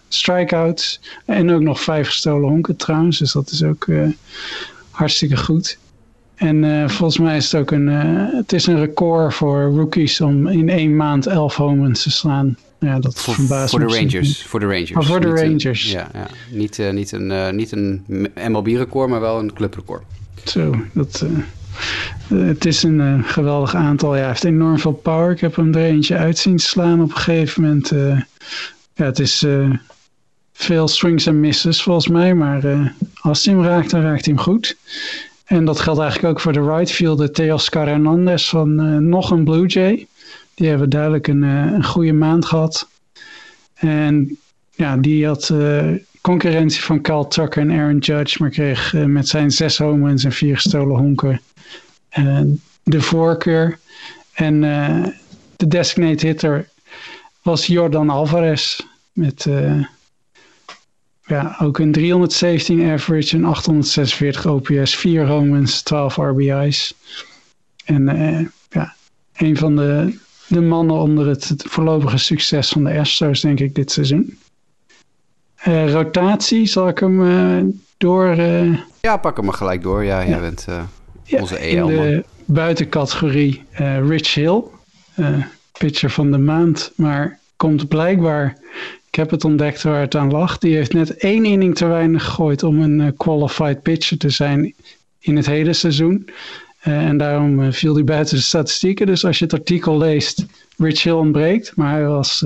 [0.08, 1.00] strikeouts.
[1.26, 3.88] En ook nog vijf gestolen honken trouwens, dus dat is ook
[4.90, 5.78] hartstikke goed.
[6.42, 10.22] En uh, volgens mij is het ook een, uh, het is een record voor rookies
[10.22, 12.58] om in één maand elf homens te slaan.
[12.80, 13.34] Ja, dat voor,
[13.68, 14.44] voor de Rangers.
[14.44, 14.92] Voor de Rangers.
[14.92, 15.86] Oh, voor de Rangers.
[15.86, 18.04] Een, ja, ja, niet, uh, niet een, niet een
[18.50, 20.04] MLB-record, maar wel een clubrecord.
[20.44, 21.26] Zo, dat,
[22.28, 24.14] het is een geweldig aantal.
[24.14, 25.32] Ja, hij heeft enorm veel power.
[25.32, 27.90] Ik heb hem er eentje uit zien slaan op een gegeven moment.
[28.94, 29.46] ja, het is
[30.54, 34.44] veel swings en misses volgens mij, maar als hij hem raakt, dan raakt hij hem
[34.44, 34.78] goed.
[35.52, 39.44] En dat geldt eigenlijk ook voor de right fielder Teoscar Hernandez van uh, nog een
[39.44, 40.08] Blue Jay.
[40.54, 42.88] Die hebben duidelijk een, uh, een goede maand gehad.
[43.74, 44.38] En
[44.76, 45.86] ja, die had uh,
[46.22, 50.56] concurrentie van Carl Tucker en Aaron Judge, maar kreeg met zijn zes homens en vier
[50.56, 51.42] gestolen honken
[52.84, 53.80] de voorkeur.
[54.34, 54.62] En
[55.56, 56.70] de designated hitter
[57.42, 58.80] was Jordan Alvarez
[59.12, 59.48] met
[61.26, 66.94] ja, ook een 317 average, een 846 OPS, 4 homens, 12 RBI's.
[67.86, 68.96] En uh, ja,
[69.36, 73.92] een van de, de mannen onder het, voorlopige succes van de Astros, denk ik, dit
[73.92, 74.38] seizoen.
[75.68, 78.36] Uh, rotatie, zal ik hem uh, door...
[79.02, 80.04] ja, pak hem maar gelijk door.
[80.04, 80.66] Ja, jij bent
[81.30, 83.64] onze ja, EL, In de buitencategorie
[84.08, 84.64] Rich Hill,
[85.78, 88.58] pitcher van de maand, maar komt blijkbaar
[89.12, 90.58] ik heb het ontdekt waar het aan lag.
[90.58, 94.74] Die heeft net één inning te weinig gegooid om een uh, qualified pitcher te zijn
[95.20, 96.30] in het hele seizoen.
[96.88, 99.06] Uh, en daarom uh, viel hij buiten de statistieken.
[99.06, 100.46] Dus als je het artikel leest,
[100.78, 101.76] Rich Hill ontbreekt.
[101.76, 102.46] Maar hij was.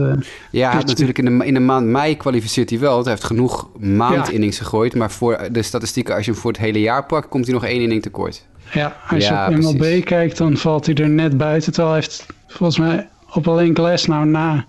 [0.52, 2.94] ja, hij natuurlijk in de, in de maand mei kwalificeert hij wel.
[2.94, 4.64] Want hij heeft genoeg maandinnings ja.
[4.64, 4.96] gegooid.
[4.96, 7.66] Maar voor de statistieken, als je hem voor het hele jaar pakt, komt hij nog
[7.66, 8.46] één inning tekort.
[8.74, 10.04] Ja, als ja, je op MLB precies.
[10.04, 11.74] kijkt, dan valt hij er net buiten.
[11.74, 14.66] Terwijl hij heeft volgens mij op alleen Glass nou na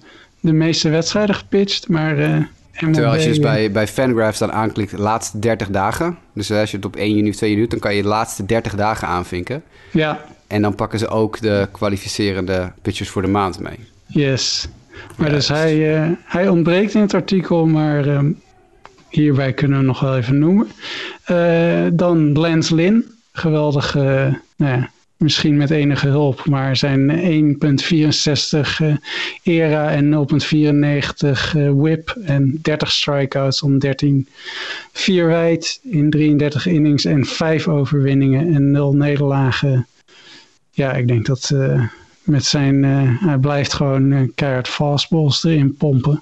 [0.47, 2.19] de meeste wedstrijden gepitcht, maar...
[2.19, 2.39] Uh,
[2.81, 6.19] MLB, Terwijl als je dus bij, bij Fangraphs dan aanklikt de laatste 30 dagen.
[6.33, 8.09] Dus als je het op 1 juni of 2 juni doet, dan kan je de
[8.09, 9.63] laatste 30 dagen aanvinken.
[9.91, 10.25] Ja.
[10.47, 13.79] En dan pakken ze ook de kwalificerende pitchers voor de maand mee.
[14.07, 14.69] Yes.
[15.17, 18.21] Maar ja, dus hij, uh, hij ontbreekt in het artikel, maar uh,
[19.09, 20.69] hierbij kunnen we nog wel even noemen.
[21.31, 27.11] Uh, dan Lance Lynn, geweldig nou ja, misschien met enige hulp, maar zijn
[27.55, 28.97] 1.64 uh,
[29.43, 30.29] era en
[31.55, 34.29] 0.94 uh, whip en 30 strikeouts om 13
[34.93, 39.87] 4 wijd in 33 innings en 5 overwinningen en 0 nederlagen.
[40.71, 41.87] Ja, ik denk dat uh,
[42.23, 42.85] met zijn,
[43.25, 46.21] hij blijft gewoon keihard fastballs erin pompen.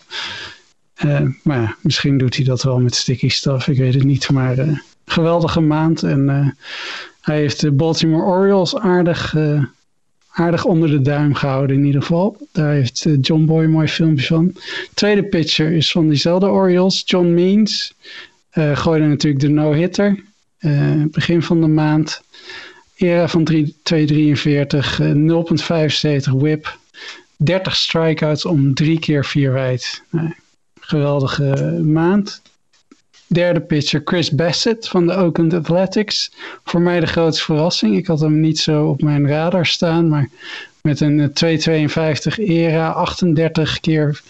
[1.42, 4.82] maar ja, misschien doet hij dat wel met sticky stuff, ik weet het niet, maar
[5.04, 6.56] geweldige maand en
[7.24, 9.64] hij heeft de Baltimore Orioles aardig, uh,
[10.28, 12.36] aardig onder de duim gehouden in ieder geval.
[12.52, 14.52] Daar heeft uh, John Boy een mooi filmpje van.
[14.94, 17.94] Tweede pitcher is van diezelfde Orioles, John Means.
[18.54, 20.22] Uh, gooide natuurlijk de no-hitter.
[21.10, 22.22] begin van de maand.
[22.94, 23.56] Era van 2,43,
[26.26, 26.78] 0,75 whip.
[27.36, 30.02] 30 strikeouts om drie keer vier wijd.
[30.80, 32.42] geweldige maand.
[33.26, 36.32] Derde pitcher Chris Bassett van de Oakland Athletics.
[36.64, 37.96] Voor mij de grootste verrassing.
[37.96, 40.28] Ik had hem niet zo op mijn radar staan, maar
[40.82, 44.20] met een 2,52 eh, era, 38 keer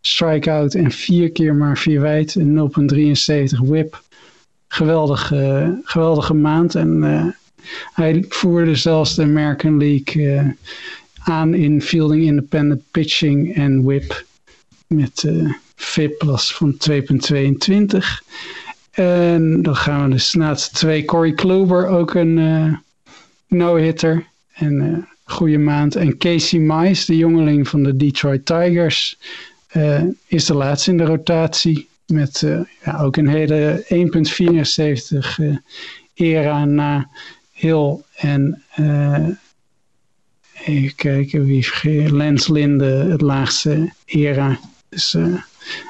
[0.00, 2.70] strikeout en 4 keer maar 4 wijd en
[3.54, 4.02] 0,73 whip.
[4.68, 7.26] Geweldige, geweldige maand en uh,
[7.92, 10.56] hij voerde zelfs de American League
[11.18, 14.24] aan in fielding independent pitching en whip.
[14.86, 15.24] Met
[15.74, 17.98] FIP was van 2,22.
[18.94, 21.04] En dan gaan we dus naast twee.
[21.04, 22.74] Corey Kluber, ook een uh,
[23.48, 24.26] no-hitter.
[24.54, 25.96] En uh, goede maand.
[25.96, 29.18] En Casey Mize, de jongeling van de Detroit Tigers,
[29.72, 31.88] uh, is de laatste in de rotatie.
[32.06, 32.44] Met
[32.84, 35.38] ja, ook een hele 1,74
[36.14, 37.08] era na
[37.52, 38.62] Hill en
[40.64, 42.12] even kijken wie.
[42.12, 44.58] Lance Linde, het laagste era.
[44.88, 45.16] Dus,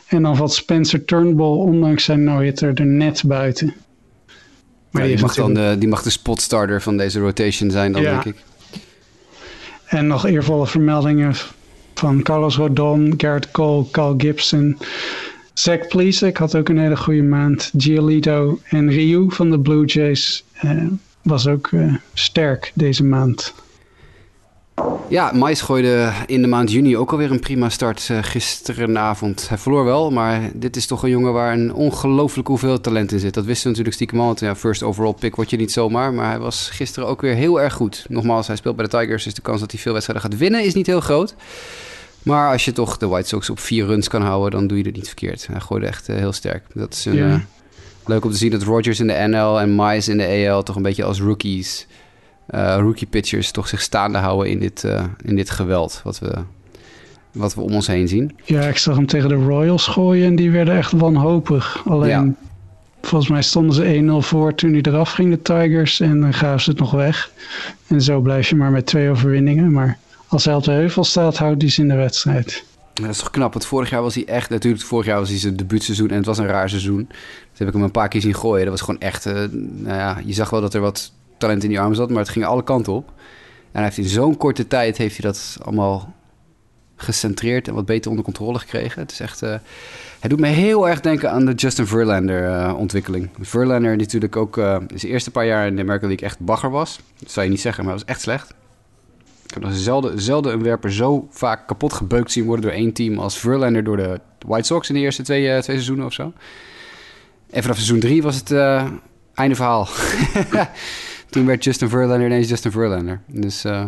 [0.07, 3.75] en dan valt Spencer Turnbull, ondanks zijn no-hitter, er net buiten.
[4.91, 8.03] Maar ja, die, mag dan de, die mag de spotstarter van deze rotation zijn dan,
[8.03, 8.11] ja.
[8.11, 8.43] denk ik.
[9.87, 11.35] En nog eervolle vermeldingen
[11.95, 14.79] van Carlos Rodon, Garrett Cole, Carl Gibson...
[15.55, 17.73] Zach Plesac had ook een hele goede maand.
[17.77, 20.87] Giolito en Ryu van de Blue Jays uh,
[21.23, 23.55] was ook uh, sterk deze maand.
[25.09, 29.49] Ja, Mais gooide in de maand juni ook alweer een prima start uh, gisterenavond.
[29.49, 33.19] Hij verloor wel, maar dit is toch een jongen waar een ongelooflijk hoeveel talent in
[33.19, 33.35] zit.
[33.35, 34.37] Dat wisten we natuurlijk stiekem al.
[34.39, 37.61] Ja, first overall pick word je niet zomaar, maar hij was gisteren ook weer heel
[37.61, 38.07] erg goed.
[38.09, 40.65] Nogmaals, hij speelt bij de Tigers, dus de kans dat hij veel wedstrijden gaat winnen
[40.65, 41.35] is niet heel groot.
[42.23, 44.85] Maar als je toch de White Sox op vier runs kan houden, dan doe je
[44.85, 45.47] het niet verkeerd.
[45.47, 46.65] Hij gooide echt uh, heel sterk.
[46.73, 47.37] Dat is een, uh,
[48.07, 50.77] leuk om te zien dat Rogers in de NL en Mais in de AL toch
[50.77, 51.87] een beetje als rookies
[52.47, 56.35] rookie pitchers toch zich staande houden in dit, uh, in dit geweld wat we,
[57.33, 58.37] wat we om ons heen zien.
[58.45, 61.83] Ja, ik zag hem tegen de Royals gooien en die werden echt wanhopig.
[61.87, 62.35] Alleen, ja.
[63.03, 66.61] volgens mij stonden ze 1-0 voor toen hij eraf ging, de Tigers, en dan gaven
[66.61, 67.31] ze het nog weg.
[67.87, 69.73] En zo blijf je maar met twee overwinningen.
[69.73, 72.65] Maar als hij op de heuvel staat, houdt hij ze in de wedstrijd.
[72.95, 74.51] dat is toch knap, want vorig jaar was hij echt...
[74.51, 77.07] Natuurlijk, vorig jaar was hij zijn debuutseizoen en het was een raar seizoen.
[77.51, 78.63] Dus heb ik hem een paar keer zien gooien.
[78.67, 79.27] Dat was gewoon echt...
[79.27, 81.13] Uh, nou ja, je zag wel dat er wat
[81.45, 83.09] talent in die arm zat, maar het ging alle kanten op.
[83.09, 86.15] En hij heeft in zo'n korte tijd heeft hij dat allemaal
[86.97, 89.03] gecentreerd en wat beter onder controle gekregen.
[89.03, 89.43] Het is echt...
[89.43, 89.55] Uh,
[90.21, 93.31] hij doet me heel erg denken aan de Justin Verlander uh, ontwikkeling.
[93.41, 97.01] Verlander natuurlijk ook uh, zijn eerste paar jaar in de American League echt bagger was.
[97.19, 98.55] Dat zou je niet zeggen, maar hij was echt slecht.
[99.45, 102.93] Ik heb nog zelden, zelden een werper zo vaak kapot gebeukt zien worden door één
[102.93, 106.33] team als Verlander door de White Sox in de eerste twee, twee seizoenen of zo.
[107.51, 108.53] En vanaf seizoen drie was het
[109.35, 109.89] einde verhaal.
[111.35, 113.21] toen werd Justin Verlander ineens Justin Verlander.
[113.27, 113.85] Dus uh,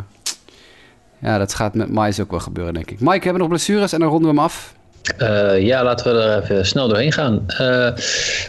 [1.19, 3.01] ja, dat gaat met Mice ook wel gebeuren, denk ik.
[3.01, 4.75] Mike, hebben we nog blessures en dan ronden we hem af?
[5.23, 7.47] Uh, ja, laten we er even snel doorheen gaan.
[7.61, 7.91] Uh,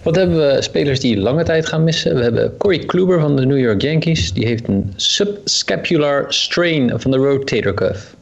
[0.04, 2.16] wat hebben we spelers die lange tijd gaan missen?
[2.16, 4.34] We hebben Corey Kluber van de New York Yankees.
[4.34, 8.16] Die heeft een subscapular strain van de rotator cuff.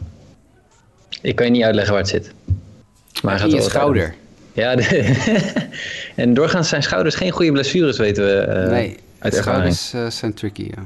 [1.21, 2.31] Ik kan je niet uitleggen waar het zit.
[3.21, 4.13] Maar hij gaat je schouder.
[4.53, 5.15] Ja, de
[6.15, 8.63] en doorgaans zijn schouders geen goede blessures, weten we.
[8.63, 10.83] Uh, nee, uit schouders uh, zijn tricky, ja.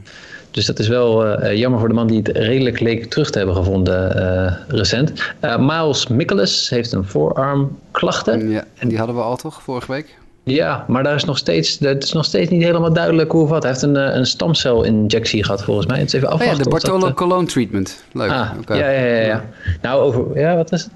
[0.52, 3.38] Dus dat is wel uh, jammer voor de man die het redelijk leek terug te
[3.38, 5.14] hebben gevonden uh, recent.
[5.60, 8.50] Miles Michaelis heeft een voorarmklachten.
[8.50, 10.18] Ja, en die hadden we al toch vorige week?
[10.44, 13.50] Ja, maar daar is nog steeds, dat is nog steeds niet helemaal duidelijk hoe of
[13.50, 13.64] wat.
[13.64, 15.98] Hij heeft een, een stamcelinjectie gehad volgens mij.
[15.98, 16.52] Het is even afwachten.
[16.52, 18.04] Oh ja, de Bartolo Colon treatment.
[18.12, 18.30] Leuk.
[18.30, 18.78] Ah, okay.
[18.78, 19.46] ja, ja, ja, ja,
[19.82, 20.92] Nou, over, ja, wat is het?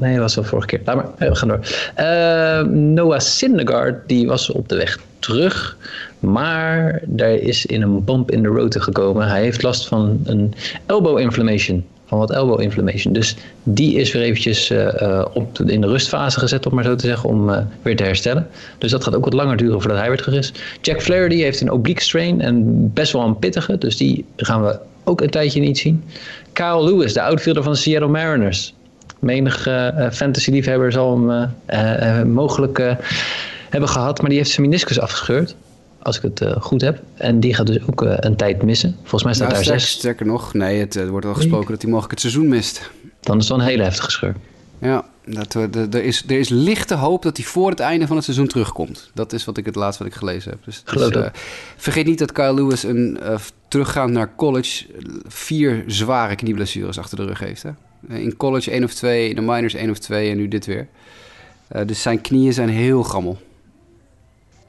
[0.00, 0.80] Nee, dat was wel vorige keer.
[0.84, 1.60] Laat maar, we gaan door.
[2.70, 5.76] Noah Syndergaard, die was op de weg terug.
[6.24, 9.28] Maar daar is in een bump in de road gekomen.
[9.28, 10.54] Hij heeft last van een
[10.86, 11.84] elbow inflammation.
[12.06, 13.12] Van wat elbow inflammation.
[13.12, 17.06] Dus die is weer eventjes uh, op in de rustfase gezet, om maar zo te
[17.06, 18.46] zeggen, om uh, weer te herstellen.
[18.78, 20.52] Dus dat gaat ook wat langer duren voordat hij weer terug is.
[20.80, 23.78] Jack Flaherty heeft een oblique strain en best wel een pittige.
[23.78, 26.04] Dus die gaan we ook een tijdje niet zien.
[26.52, 28.74] Kyle Lewis, de outfielder van de Seattle Mariners.
[29.18, 29.68] Menig
[30.12, 31.28] fantasy-liefhebber zal
[31.66, 32.96] hem mogelijk
[33.70, 35.54] hebben gehad, maar die heeft zijn meniscus afgescheurd
[36.04, 37.02] als ik het uh, goed heb.
[37.14, 38.96] En die gaat dus ook uh, een tijd missen.
[39.00, 39.90] Volgens mij staat nou, daar sterk, zes.
[39.90, 42.90] Sterker nog, nee, het uh, wordt al gesproken dat hij mogelijk het seizoen mist.
[43.20, 44.34] Dan is het wel een hele heftige scheur.
[44.78, 48.24] Ja, dat, er, is, er is lichte hoop dat hij voor het einde van het
[48.24, 49.10] seizoen terugkomt.
[49.14, 50.64] Dat is wat ik het laatste wat ik gelezen heb.
[50.64, 51.30] Dus, dus
[51.76, 53.18] vergeet niet dat Kyle Lewis een
[53.68, 54.84] teruggaand naar college
[55.26, 57.62] vier zware knieblessures achter de rug heeft.
[57.62, 57.70] Hè?
[58.16, 60.88] In college één of twee, in de minors één of twee en nu dit weer.
[61.86, 63.38] dus zijn knieën zijn heel gammel.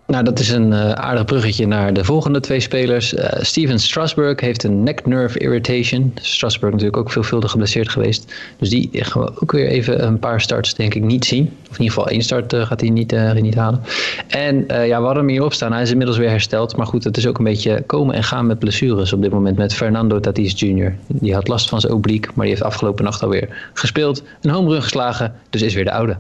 [0.08, 3.14] Nou, dat is een uh, aardig bruggetje naar de volgende twee spelers.
[3.14, 6.12] Uh, Steven Strasburg heeft een neck nerve irritation.
[6.22, 8.34] Strasburg natuurlijk ook veelvuldig geblesseerd geweest.
[8.58, 11.44] Dus die gaan we ook weer even een paar starts denk ik niet zien.
[11.46, 13.82] Of in ieder geval één start uh, gaat hij niet, niet halen.
[14.28, 15.72] En ja, we hadden hem hier opstaan.
[15.72, 16.76] Hij is inmiddels weer hersteld.
[16.76, 19.58] Maar goed, het is ook een beetje komen en gaan met blessures op dit moment.
[19.58, 20.96] Met Fernando Tatis Jr.
[21.08, 22.26] Die had last van zijn obliek.
[22.26, 24.24] Maar die heeft afgelopen nacht alweer gespeeld.
[24.42, 25.34] Een home run geslagen.
[25.50, 26.18] Dus is weer de oude.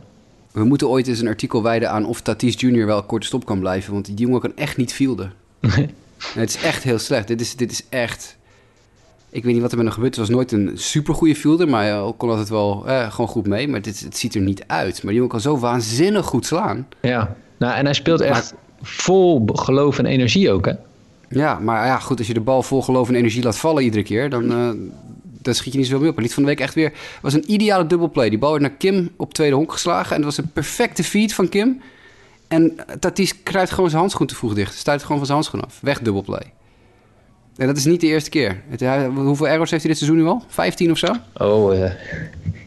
[0.55, 2.85] We moeten ooit eens een artikel wijden aan of Tatis Jr.
[2.85, 3.93] wel korte stop kan blijven.
[3.93, 5.33] Want die jongen kan echt niet fielden.
[6.33, 7.27] het is echt heel slecht.
[7.27, 8.37] Dit is, dit is echt...
[9.29, 10.15] Ik weet niet wat er met hem gebeurd.
[10.15, 13.67] Het was nooit een supergoeie fielder, maar hij kon altijd wel eh, gewoon goed mee.
[13.67, 14.93] Maar dit, het ziet er niet uit.
[14.93, 16.87] Maar die jongen kan zo waanzinnig goed slaan.
[17.01, 20.73] Ja, nou, en hij speelt echt vol geloof en energie ook, hè?
[21.29, 24.03] Ja, maar ja, goed, als je de bal vol geloof en energie laat vallen iedere
[24.03, 24.69] keer, dan, uh,
[25.45, 26.15] dan schiet je niet zoveel meer op.
[26.15, 26.89] Hij liet van de week echt weer...
[26.89, 28.29] Het was een ideale dubbelplay.
[28.29, 30.09] Die bal werd naar Kim op tweede honk geslagen.
[30.09, 31.81] En het was een perfecte feed van Kim.
[32.47, 34.75] En Tatis kruidt gewoon zijn handschoen te vroeg dicht.
[34.75, 35.79] Stuit gewoon van zijn handschoen af.
[35.81, 36.53] Weg dubbelplay.
[37.57, 38.61] En dat is niet de eerste keer.
[38.67, 40.43] Het, hij, hoeveel errors heeft hij dit seizoen nu al?
[40.47, 41.13] 15 of zo?
[41.33, 41.89] Oh, uh,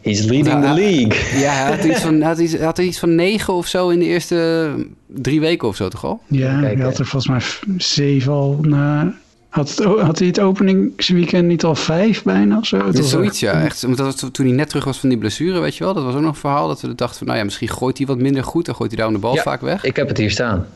[0.01, 1.13] he's leading the league.
[1.43, 4.05] Ja, hij had, iets van, had, iets, had iets van 9 of zo in de
[4.05, 4.71] eerste
[5.07, 6.21] drie weken of zo, toch al?
[6.27, 9.13] Ja, hij had er volgens mij 7 al na
[9.49, 12.85] had, het, had hij het openingsweekend niet al vijf bijna of zo?
[12.85, 13.63] Het is zoiets, ja.
[13.63, 15.93] Echt, dat was toen hij net terug was van die blessure, weet je wel.
[15.93, 17.27] Dat was ook nog een verhaal dat we dachten van...
[17.27, 18.65] nou ja, misschien gooit hij wat minder goed.
[18.65, 19.83] Dan gooit hij daar de bal vaak weg.
[19.83, 20.67] ik heb het hier staan.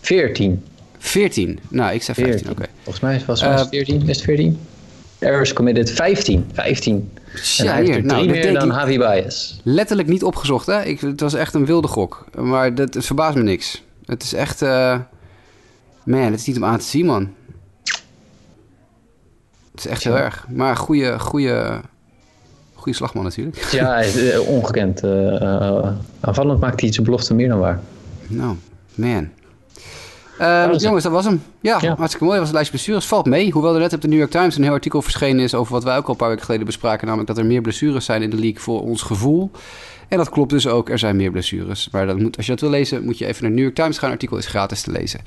[0.00, 0.64] 14.
[0.98, 1.58] 14?
[1.68, 2.66] Nou, ik zei 15, oké.
[2.82, 4.00] Volgens mij was het uh, 14.
[4.00, 4.58] Is het 14?
[5.18, 6.46] Errors committed 15.
[6.52, 7.10] 15.
[7.56, 8.04] Ja, hier.
[8.04, 9.54] Nou, meer dan Javi Baez.
[9.62, 10.82] Letterlijk niet opgezocht, hè.
[10.84, 12.24] Ik, het was echt een wilde gok.
[12.38, 13.82] Maar dat, het verbaast me niks.
[14.06, 14.62] Het is echt...
[14.62, 14.98] Uh,
[16.04, 17.32] man, het is niet om aan te zien, man.
[19.74, 20.46] Het is echt heel erg.
[20.48, 21.80] Maar goede, goede,
[22.74, 23.56] goede slagman natuurlijk.
[23.56, 25.04] Ja, eh, ongekend.
[25.04, 27.80] Uh, aanvallend maakt hij zijn belofte meer dan waar.
[28.26, 28.56] Nou,
[28.94, 29.28] man.
[30.40, 31.42] Uh, jongens, dat was hem.
[31.60, 32.38] Ja, hartstikke mooi.
[32.38, 33.06] Dat was een lijstje blessures.
[33.06, 33.50] Valt mee.
[33.50, 35.84] Hoewel er net op de New York Times een heel artikel verschenen is over wat
[35.84, 37.06] wij ook al een paar weken geleden bespraken.
[37.06, 39.50] Namelijk dat er meer blessures zijn in de league voor ons gevoel.
[40.08, 40.90] En dat klopt dus ook.
[40.90, 41.88] Er zijn meer blessures.
[41.90, 43.76] Maar dat moet, als je dat wil lezen, moet je even naar de New York
[43.76, 44.10] Times gaan.
[44.10, 45.20] Het artikel is gratis te lezen.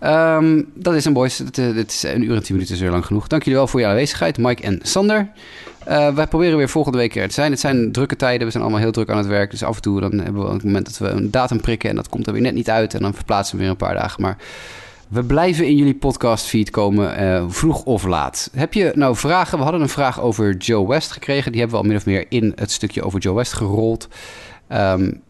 [0.00, 1.36] Um, dat is een boys.
[1.36, 3.26] Dit, eh, dit, is een uur en tien minuten is weer lang genoeg.
[3.26, 5.28] Dank jullie wel voor je aanwezigheid, Mike en Sander.
[5.88, 7.50] Uh, wij proberen weer volgende week er te zijn.
[7.50, 8.46] Het zijn drukke tijden.
[8.46, 9.50] We zijn allemaal heel druk aan het werk.
[9.50, 11.90] Dus af en toe dan hebben we een moment dat we een datum prikken.
[11.90, 12.94] En dat komt er weer net niet uit.
[12.94, 14.22] En dan verplaatsen we weer een paar dagen.
[14.22, 14.36] Maar
[15.08, 18.50] we blijven in jullie podcastfeed komen, uh, vroeg of laat.
[18.52, 19.58] Heb je nou vragen?
[19.58, 21.52] We hadden een vraag over Joe West gekregen.
[21.52, 24.08] Die hebben we al min of meer in het stukje over Joe West gerold.
[24.72, 25.20] Um,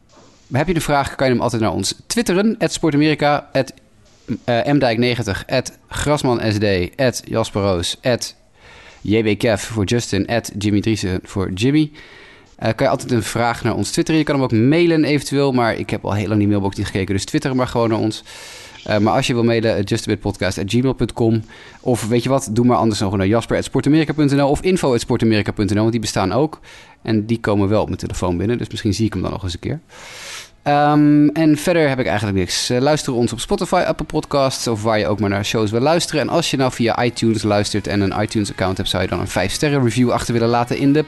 [0.52, 2.56] heb je een vraag, kan je hem altijd naar ons twitteren.
[2.59, 3.48] Sportamerika,
[4.46, 6.64] mdijk90, at grasmansd,
[6.96, 8.34] at Jasper Roos, at
[9.00, 11.90] jbkev voor Justin, at Jimmy Driessen voor Jimmy.
[12.62, 14.20] Uh, kan je altijd een vraag naar ons twitteren.
[14.20, 16.86] Je kan hem ook mailen eventueel, maar ik heb al heel lang die mailbox niet
[16.86, 18.24] gekeken, dus twitter maar gewoon naar ons.
[18.88, 21.42] Uh, maar als je wil mailen, justabitpodcast.gmail.com.
[21.80, 26.32] Of weet je wat, doe maar anders nog naar jasper.sportamerika.nl of info.sportamerika.nl, want die bestaan
[26.32, 26.60] ook.
[27.02, 29.42] En die komen wel op mijn telefoon binnen, dus misschien zie ik hem dan nog
[29.42, 29.80] eens een keer.
[30.68, 32.70] Um, en verder heb ik eigenlijk niks.
[32.70, 35.80] Uh, luister ons op Spotify, Apple Podcasts of waar je ook maar naar shows wil
[35.80, 36.20] luisteren.
[36.20, 39.20] En als je nou via iTunes luistert en een iTunes account hebt, zou je dan
[39.20, 41.05] een 5 sterren review achter willen laten in de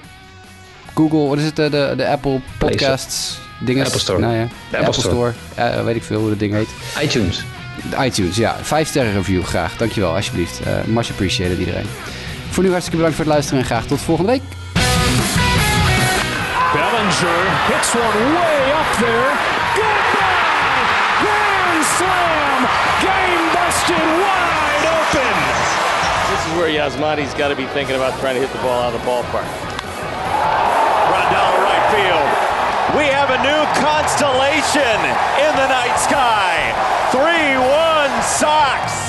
[0.94, 3.84] Google, wat is het, de, de, de Apple Podcasts dingen.
[3.84, 4.18] Apple Store.
[4.18, 5.32] Nou ja, de Apple, Apple Store.
[5.52, 5.78] Store.
[5.78, 6.68] Uh, weet ik veel hoe dat ding heet.
[7.02, 7.44] iTunes.
[7.90, 8.56] De iTunes, ja.
[8.62, 9.76] 5 sterren review, graag.
[9.76, 10.60] Dankjewel, alsjeblieft.
[10.66, 11.86] Uh, much appreciated iedereen.
[12.50, 14.42] Voor nu hartstikke bedankt voor het luisteren en graag tot volgende week.
[16.72, 18.57] Bellinger hits one way
[19.00, 19.30] there.
[19.78, 20.82] Goodbye!
[21.22, 22.60] Grand slam!
[22.98, 25.34] Game busted wide open!
[26.30, 28.94] This is where Yasmani's got to be thinking about trying to hit the ball out
[28.94, 29.46] of the ballpark.
[31.28, 32.30] The right field.
[32.98, 34.98] We have a new constellation
[35.38, 36.72] in the night sky.
[37.12, 39.07] 3-1 Sox.